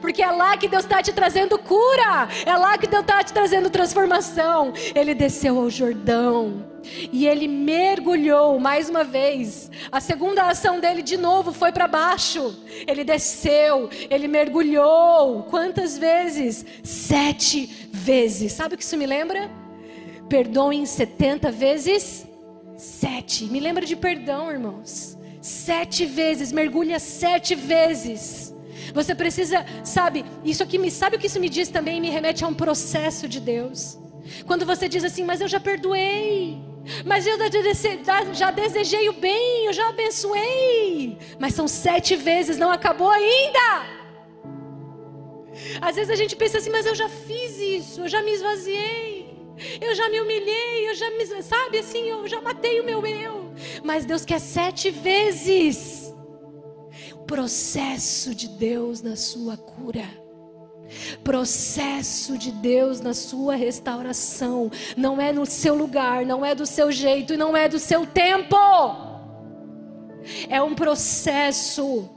Porque 0.00 0.22
é 0.22 0.30
lá 0.30 0.56
que 0.56 0.68
Deus 0.68 0.84
está 0.84 1.02
te 1.02 1.12
trazendo 1.12 1.58
cura, 1.58 2.28
é 2.44 2.56
lá 2.56 2.76
que 2.78 2.86
Deus 2.86 3.02
está 3.02 3.22
te 3.22 3.32
trazendo 3.32 3.70
transformação. 3.70 4.72
Ele 4.94 5.14
desceu 5.14 5.58
ao 5.58 5.70
Jordão 5.70 6.66
e 7.12 7.26
ele 7.26 7.48
mergulhou 7.48 8.58
mais 8.58 8.88
uma 8.88 9.04
vez. 9.04 9.70
A 9.90 10.00
segunda 10.00 10.42
ação 10.42 10.80
dele 10.80 11.02
de 11.02 11.16
novo 11.16 11.52
foi 11.52 11.72
para 11.72 11.86
baixo. 11.86 12.56
Ele 12.86 13.04
desceu, 13.04 13.88
ele 14.08 14.28
mergulhou. 14.28 15.44
Quantas 15.44 15.98
vezes? 15.98 16.64
Sete 16.82 17.88
vezes. 17.92 18.52
Sabe 18.52 18.74
o 18.74 18.78
que 18.78 18.84
isso 18.84 18.96
me 18.96 19.06
lembra? 19.06 19.50
Perdoem 20.28 20.84
70 20.84 21.50
vezes 21.50 22.28
sete. 22.78 23.44
Me 23.46 23.58
lembra 23.58 23.84
de 23.84 23.96
perdão, 23.96 24.50
irmãos. 24.50 25.18
Sete 25.42 26.06
vezes, 26.06 26.52
mergulha 26.52 26.98
sete 26.98 27.54
vezes. 27.54 28.54
Você 28.92 29.14
precisa, 29.14 29.64
sabe, 29.84 30.24
isso 30.44 30.62
aqui 30.62 30.78
me 30.78 30.90
sabe 30.90 31.16
o 31.16 31.18
que 31.18 31.26
isso 31.26 31.40
me 31.40 31.48
diz 31.48 31.68
também, 31.68 32.00
me 32.00 32.10
remete 32.10 32.44
a 32.44 32.48
um 32.48 32.54
processo 32.54 33.28
de 33.28 33.40
Deus. 33.40 33.98
Quando 34.46 34.66
você 34.66 34.88
diz 34.88 35.04
assim, 35.04 35.24
mas 35.24 35.40
eu 35.40 35.48
já 35.48 35.60
perdoei, 35.60 36.58
mas 37.04 37.26
eu 37.26 37.36
já 38.34 38.50
desejei 38.50 39.08
o 39.08 39.14
bem, 39.14 39.66
eu 39.66 39.72
já 39.72 39.88
abençoei, 39.88 41.18
mas 41.38 41.54
são 41.54 41.68
sete 41.68 42.16
vezes, 42.16 42.58
não 42.58 42.70
acabou 42.70 43.10
ainda. 43.10 43.98
Às 45.80 45.96
vezes 45.96 46.10
a 46.10 46.16
gente 46.16 46.36
pensa 46.36 46.58
assim, 46.58 46.70
mas 46.70 46.86
eu 46.86 46.94
já 46.94 47.08
fiz 47.08 47.58
isso, 47.58 48.02
eu 48.02 48.08
já 48.08 48.22
me 48.22 48.32
esvaziei, 48.32 49.36
eu 49.80 49.94
já 49.94 50.08
me 50.08 50.20
humilhei, 50.20 50.88
eu 50.88 50.94
já 50.94 51.10
me, 51.10 51.26
sabe 51.42 51.78
assim, 51.78 52.08
eu 52.08 52.26
já 52.28 52.40
matei 52.40 52.80
o 52.80 52.84
meu 52.84 53.04
eu. 53.06 53.52
Mas 53.82 54.04
Deus 54.04 54.24
quer 54.24 54.40
sete 54.40 54.90
vezes 54.90 56.07
processo 57.28 58.34
de 58.34 58.48
Deus 58.48 59.02
na 59.02 59.14
sua 59.14 59.56
cura. 59.56 60.08
Processo 61.22 62.38
de 62.38 62.50
Deus 62.50 63.02
na 63.02 63.12
sua 63.12 63.54
restauração. 63.54 64.70
Não 64.96 65.20
é 65.20 65.30
no 65.30 65.44
seu 65.44 65.74
lugar, 65.74 66.24
não 66.24 66.44
é 66.44 66.54
do 66.54 66.64
seu 66.64 66.90
jeito 66.90 67.34
e 67.34 67.36
não 67.36 67.54
é 67.54 67.68
do 67.68 67.78
seu 67.78 68.06
tempo. 68.06 68.56
É 70.48 70.60
um 70.62 70.74
processo. 70.74 72.08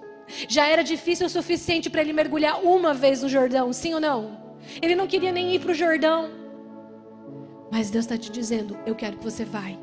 Já 0.48 0.66
era 0.68 0.82
difícil 0.82 1.28
o 1.28 1.30
suficiente 1.30 1.90
para 1.90 2.02
ele 2.02 2.14
mergulhar 2.14 2.64
uma 2.64 2.94
vez 2.94 3.22
no 3.22 3.28
Jordão, 3.28 3.74
sim 3.74 3.94
ou 3.94 4.00
não? 4.00 4.40
Ele 4.82 4.96
não 4.96 5.08
queria 5.08 5.34
nem 5.34 5.54
ir 5.54 5.60
para 5.60 5.72
o 5.72 5.76
Jordão. 5.76 6.30
Mas 7.70 7.92
Deus 7.92 8.06
está 8.06 8.18
te 8.18 8.32
dizendo: 8.32 8.80
eu 8.86 8.96
quero 8.96 9.18
que 9.18 9.26
você 9.26 9.44
vai. 9.44 9.78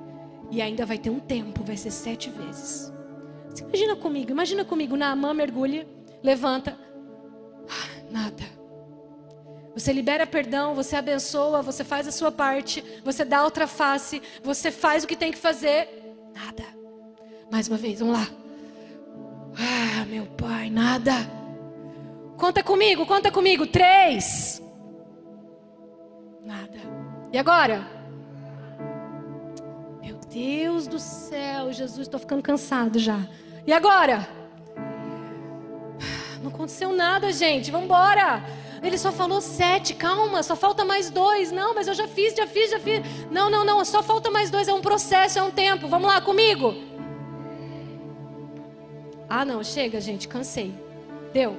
E 0.51 0.63
ainda 0.63 0.87
vai 0.87 0.97
ter 0.97 1.11
um 1.11 1.21
tempo, 1.21 1.63
vai 1.63 1.77
ser 1.77 1.91
sete 1.91 2.31
vezes. 2.31 2.91
Você 3.59 3.65
imagina 3.65 3.97
comigo, 3.97 4.31
imagina 4.31 4.65
comigo, 4.65 4.97
Naamã 4.97 5.35
mergulha, 5.35 5.85
levanta. 6.23 6.79
Ah, 7.69 8.03
nada. 8.09 8.45
Você 9.75 9.93
libera 9.93 10.25
perdão, 10.27 10.75
você 10.75 10.95
abençoa, 10.95 11.61
você 11.61 11.83
faz 11.83 12.07
a 12.07 12.13
sua 12.13 12.31
parte, 12.31 12.85
você 13.05 13.25
dá 13.25 13.43
outra 13.43 13.67
face, 13.67 14.23
você 14.45 14.71
faz 14.71 15.03
o 15.03 15.09
que 15.09 15.17
tem 15.17 15.33
que 15.33 15.39
fazer. 15.39 15.89
Nada. 16.33 16.65
Mais 17.51 17.67
uma 17.67 17.77
vez, 17.77 17.99
vamos 17.99 18.15
lá. 18.15 18.29
Ah, 19.57 20.05
meu 20.07 20.27
pai, 20.27 20.71
nada. 20.71 21.13
Conta 22.37 22.63
comigo, 22.63 23.07
conta 23.07 23.33
comigo. 23.33 23.67
Três. 23.67 24.63
Nada. 26.45 26.79
E 27.33 27.39
agora? 27.39 27.85
Meu 30.01 30.17
Deus 30.31 30.87
do 30.87 31.01
céu, 31.01 31.73
Jesus, 31.73 32.03
estou 32.03 32.21
ficando 32.21 32.43
cansado 32.43 33.01
já. 33.01 33.27
E 33.69 33.73
agora? 33.73 34.27
Não 36.43 36.49
aconteceu 36.49 36.91
nada, 36.91 37.31
gente. 37.31 37.71
Vamos 37.71 37.85
embora. 37.85 38.43
Ele 38.83 38.97
só 38.97 39.13
falou 39.13 39.43
sete, 39.43 39.93
calma, 39.93 40.43
só 40.43 40.57
falta 40.57 40.87
mais 40.87 41.11
dois. 41.11 41.53
Não, 41.53 41.75
mas 41.75 41.87
eu 41.87 41.93
já 41.93 42.09
fiz, 42.09 42.35
já 42.35 42.47
fiz, 42.47 42.71
já 42.71 42.81
fiz. 42.81 43.03
Não, 43.31 43.51
não, 43.51 43.67
não, 43.67 43.85
só 43.85 44.03
falta 44.03 44.31
mais 44.31 44.49
dois. 44.49 44.69
É 44.69 44.73
um 44.73 44.81
processo, 44.81 45.39
é 45.39 45.43
um 45.43 45.51
tempo. 45.51 45.87
Vamos 45.87 46.09
lá 46.09 46.19
comigo. 46.19 46.75
Ah, 49.29 49.45
não, 49.45 49.63
chega, 49.63 50.01
gente, 50.01 50.27
cansei. 50.27 50.73
Deu. 51.35 51.55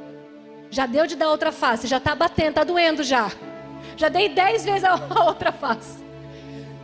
Já 0.72 0.88
deu 0.88 1.06
de 1.06 1.16
dar 1.16 1.30
outra 1.30 1.52
face, 1.52 1.86
já 1.86 2.00
tá 2.00 2.16
batendo, 2.16 2.56
tá 2.56 2.64
doendo 2.64 3.04
já. 3.04 3.32
Já 3.96 4.10
dei 4.10 4.30
dez 4.30 4.66
vezes 4.66 4.84
a 4.84 4.96
outra 5.28 5.52
face. 5.52 6.09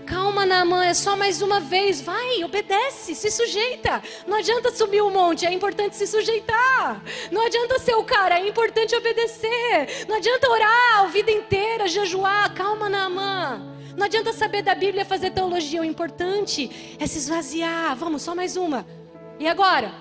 Calma, 0.06 0.46
Naamã, 0.46 0.86
é 0.86 0.94
só 0.94 1.16
mais 1.16 1.42
uma 1.42 1.60
vez. 1.60 2.00
Vai, 2.02 2.44
obedece, 2.44 3.16
se 3.16 3.32
sujeita. 3.32 4.02
Não 4.28 4.38
adianta 4.38 4.72
subir 4.72 5.02
o 5.02 5.08
um 5.08 5.12
monte, 5.12 5.46
é 5.46 5.52
importante 5.52 5.96
se 5.96 6.06
sujeitar. 6.06 7.02
Não 7.32 7.46
adianta 7.46 7.80
ser 7.80 7.96
o 7.96 8.04
cara, 8.04 8.40
é 8.40 8.48
importante 8.48 8.96
obedecer. 8.96 10.06
Não 10.08 10.18
adianta 10.18 10.50
orar 10.50 11.00
a 11.00 11.08
vida 11.08 11.32
inteira, 11.32 11.88
jejuar. 11.88 12.54
Calma, 12.54 12.88
Naamã. 12.88 13.76
Não 13.98 14.06
adianta 14.06 14.34
saber 14.34 14.62
da 14.62 14.76
Bíblia, 14.76 15.06
fazer 15.06 15.32
teologia. 15.32 15.82
O 15.82 15.86
importante 15.86 16.96
é 17.00 17.08
se 17.08 17.18
esvaziar. 17.18 17.96
Vamos, 17.96 18.22
só 18.22 18.36
mais 18.36 18.56
uma. 18.56 18.86
E 19.40 19.48
agora? 19.48 19.92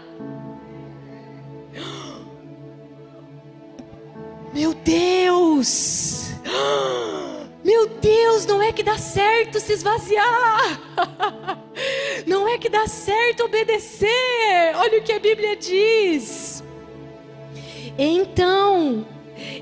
Meu 4.52 4.74
Deus! 4.74 6.30
Meu 7.64 7.88
Deus, 7.88 8.44
não 8.44 8.62
é 8.62 8.72
que 8.72 8.82
dá 8.82 8.98
certo 8.98 9.58
se 9.58 9.72
esvaziar. 9.72 10.80
Não 12.26 12.46
é 12.48 12.56
que 12.56 12.68
dá 12.68 12.86
certo 12.86 13.44
obedecer. 13.44 14.08
Olha 14.76 15.00
o 15.00 15.02
que 15.02 15.12
a 15.12 15.18
Bíblia 15.18 15.56
diz. 15.56 16.62
Então, 17.98 19.04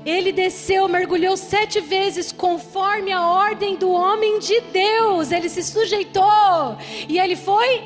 ele 0.05 0.31
desceu, 0.31 0.87
mergulhou 0.87 1.35
sete 1.35 1.81
vezes, 1.81 2.31
conforme 2.31 3.11
a 3.11 3.27
ordem 3.27 3.75
do 3.75 3.91
homem 3.91 4.39
de 4.39 4.61
Deus. 4.61 5.31
Ele 5.31 5.49
se 5.49 5.63
sujeitou 5.63 6.77
e 7.09 7.19
ele 7.19 7.35
foi 7.35 7.83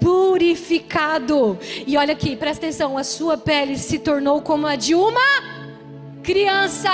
purificado. 0.00 1.58
E 1.86 1.96
olha 1.96 2.12
aqui, 2.12 2.36
presta 2.36 2.66
atenção: 2.66 2.96
a 2.96 3.04
sua 3.04 3.36
pele 3.36 3.76
se 3.76 3.98
tornou 3.98 4.40
como 4.40 4.66
a 4.66 4.76
de 4.76 4.94
uma 4.94 5.55
criança, 6.26 6.90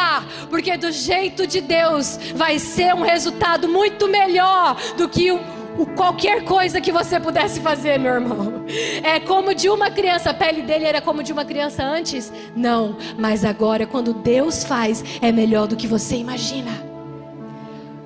porque 0.50 0.76
do 0.76 0.92
jeito 0.92 1.46
de 1.46 1.62
Deus 1.62 2.18
vai 2.34 2.58
ser 2.58 2.94
um 2.94 3.00
resultado 3.00 3.66
muito 3.66 4.06
melhor 4.06 4.76
do 4.94 5.08
que 5.08 5.32
o, 5.32 5.40
o, 5.78 5.86
qualquer 5.86 6.44
coisa 6.44 6.82
que 6.82 6.92
você 6.92 7.18
pudesse 7.18 7.58
fazer, 7.58 7.98
meu 7.98 8.12
irmão. 8.12 8.66
É 9.02 9.18
como 9.18 9.54
de 9.54 9.70
uma 9.70 9.90
criança, 9.90 10.30
a 10.30 10.34
pele 10.34 10.60
dele 10.60 10.84
era 10.84 11.00
como 11.00 11.22
de 11.22 11.32
uma 11.32 11.46
criança 11.46 11.82
antes? 11.82 12.30
Não, 12.54 12.98
mas 13.18 13.42
agora 13.42 13.86
quando 13.86 14.12
Deus 14.12 14.64
faz, 14.64 15.02
é 15.22 15.32
melhor 15.32 15.66
do 15.66 15.76
que 15.76 15.86
você 15.86 16.16
imagina. 16.16 16.70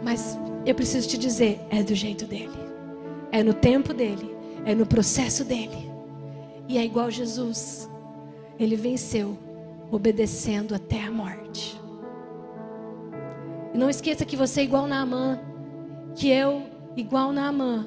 Mas 0.05 0.39
eu 0.64 0.77
preciso 0.77 1.09
te 1.09 1.18
dizer, 1.18 1.61
é 1.70 1.83
do 1.83 1.95
jeito 1.95 2.24
dele. 2.24 2.57
É 3.33 3.43
no 3.43 3.53
tempo 3.53 3.93
dele, 3.93 4.33
é 4.64 4.77
no 4.77 4.87
processo 4.87 5.45
dele. 5.45 5.91
E 6.68 6.79
é 6.79 6.85
igual 6.85 7.11
Jesus. 7.11 7.91
Ele 8.59 8.77
venceu 8.77 9.37
obedecendo 9.91 10.74
até 10.74 11.03
a 11.03 11.11
morte. 11.11 11.80
E 13.74 13.78
não 13.78 13.91
esqueça 13.91 14.24
que 14.24 14.37
você 14.37 14.61
é 14.61 14.64
igual 14.64 14.87
Naamã, 14.87 15.39
que 16.14 16.30
eu, 16.30 16.62
igual 16.97 17.32
Naamã, 17.32 17.87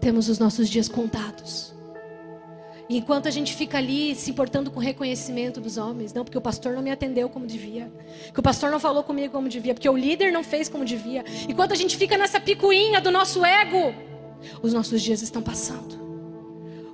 temos 0.00 0.28
os 0.28 0.38
nossos 0.38 0.68
dias 0.68 0.88
contados. 0.88 1.74
E 2.88 2.98
enquanto 2.98 3.26
a 3.26 3.30
gente 3.30 3.54
fica 3.54 3.78
ali 3.78 4.14
se 4.14 4.30
importando 4.30 4.70
com 4.70 4.78
o 4.78 4.82
reconhecimento 4.82 5.60
dos 5.60 5.76
homens, 5.76 6.14
não 6.14 6.24
porque 6.24 6.38
o 6.38 6.40
pastor 6.40 6.72
não 6.72 6.82
me 6.82 6.92
atendeu 6.92 7.28
como 7.28 7.44
devia, 7.44 7.90
que 8.32 8.38
o 8.38 8.42
pastor 8.42 8.70
não 8.70 8.78
falou 8.78 9.02
comigo 9.02 9.32
como 9.32 9.48
devia, 9.48 9.74
porque 9.74 9.88
o 9.88 9.96
líder 9.96 10.30
não 10.30 10.44
fez 10.44 10.68
como 10.68 10.84
devia, 10.84 11.24
enquanto 11.48 11.72
a 11.72 11.74
gente 11.74 11.96
fica 11.96 12.16
nessa 12.16 12.38
picuinha 12.38 13.00
do 13.00 13.10
nosso 13.10 13.44
ego, 13.44 13.92
os 14.62 14.72
nossos 14.72 15.02
dias 15.02 15.22
estão 15.22 15.42
passando. 15.42 16.05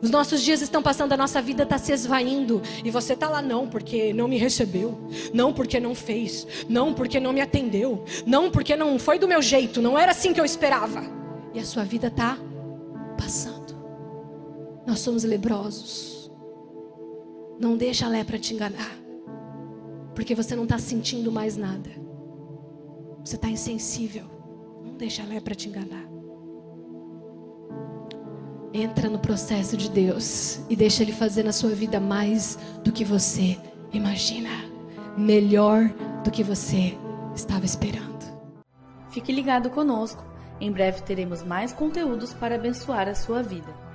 Os 0.02 0.10
nossos 0.10 0.42
dias 0.42 0.60
estão 0.60 0.82
passando, 0.82 1.12
a 1.12 1.16
nossa 1.16 1.40
vida 1.40 1.62
está 1.62 1.78
se 1.78 1.92
esvaindo. 1.92 2.60
E 2.84 2.90
você 2.90 3.12
está 3.12 3.28
lá, 3.28 3.40
não, 3.40 3.68
porque 3.68 4.12
não 4.12 4.26
me 4.26 4.36
recebeu. 4.36 4.98
Não, 5.32 5.52
porque 5.52 5.78
não 5.78 5.94
fez. 5.94 6.44
Não, 6.68 6.92
porque 6.92 7.20
não 7.20 7.32
me 7.32 7.40
atendeu. 7.40 8.04
Não, 8.26 8.50
porque 8.50 8.74
não 8.74 8.98
foi 8.98 9.20
do 9.20 9.28
meu 9.28 9.40
jeito. 9.40 9.80
Não 9.80 9.96
era 9.96 10.10
assim 10.10 10.32
que 10.32 10.40
eu 10.40 10.44
esperava. 10.44 11.04
E 11.54 11.60
a 11.60 11.64
sua 11.64 11.84
vida 11.84 12.08
está 12.08 12.36
passando. 13.16 13.80
Nós 14.84 14.98
somos 14.98 15.22
lebrosos. 15.22 16.28
Não 17.60 17.76
deixa 17.76 18.06
a 18.06 18.08
lepra 18.08 18.40
te 18.40 18.54
enganar. 18.54 18.98
Porque 20.16 20.34
você 20.34 20.56
não 20.56 20.64
está 20.64 20.78
sentindo 20.78 21.30
mais 21.30 21.56
nada. 21.56 21.90
Você 23.24 23.36
está 23.36 23.48
insensível. 23.48 24.24
Não 24.84 24.96
deixa 24.96 25.22
a 25.22 25.26
lepra 25.26 25.54
te 25.54 25.68
enganar. 25.68 26.11
Entra 28.74 29.08
no 29.08 29.18
processo 29.18 29.76
de 29.76 29.90
Deus 29.90 30.60
e 30.70 30.74
deixa 30.74 31.02
Ele 31.02 31.12
fazer 31.12 31.42
na 31.42 31.52
sua 31.52 31.70
vida 31.70 32.00
mais 32.00 32.58
do 32.82 32.90
que 32.90 33.04
você 33.04 33.58
imagina, 33.92 34.48
melhor 35.16 35.88
do 36.24 36.30
que 36.30 36.42
você 36.42 36.96
estava 37.34 37.66
esperando. 37.66 38.12
Fique 39.10 39.30
ligado 39.30 39.68
conosco. 39.68 40.24
Em 40.58 40.72
breve 40.72 41.02
teremos 41.02 41.42
mais 41.42 41.72
conteúdos 41.72 42.32
para 42.32 42.54
abençoar 42.54 43.08
a 43.08 43.14
sua 43.14 43.42
vida. 43.42 43.91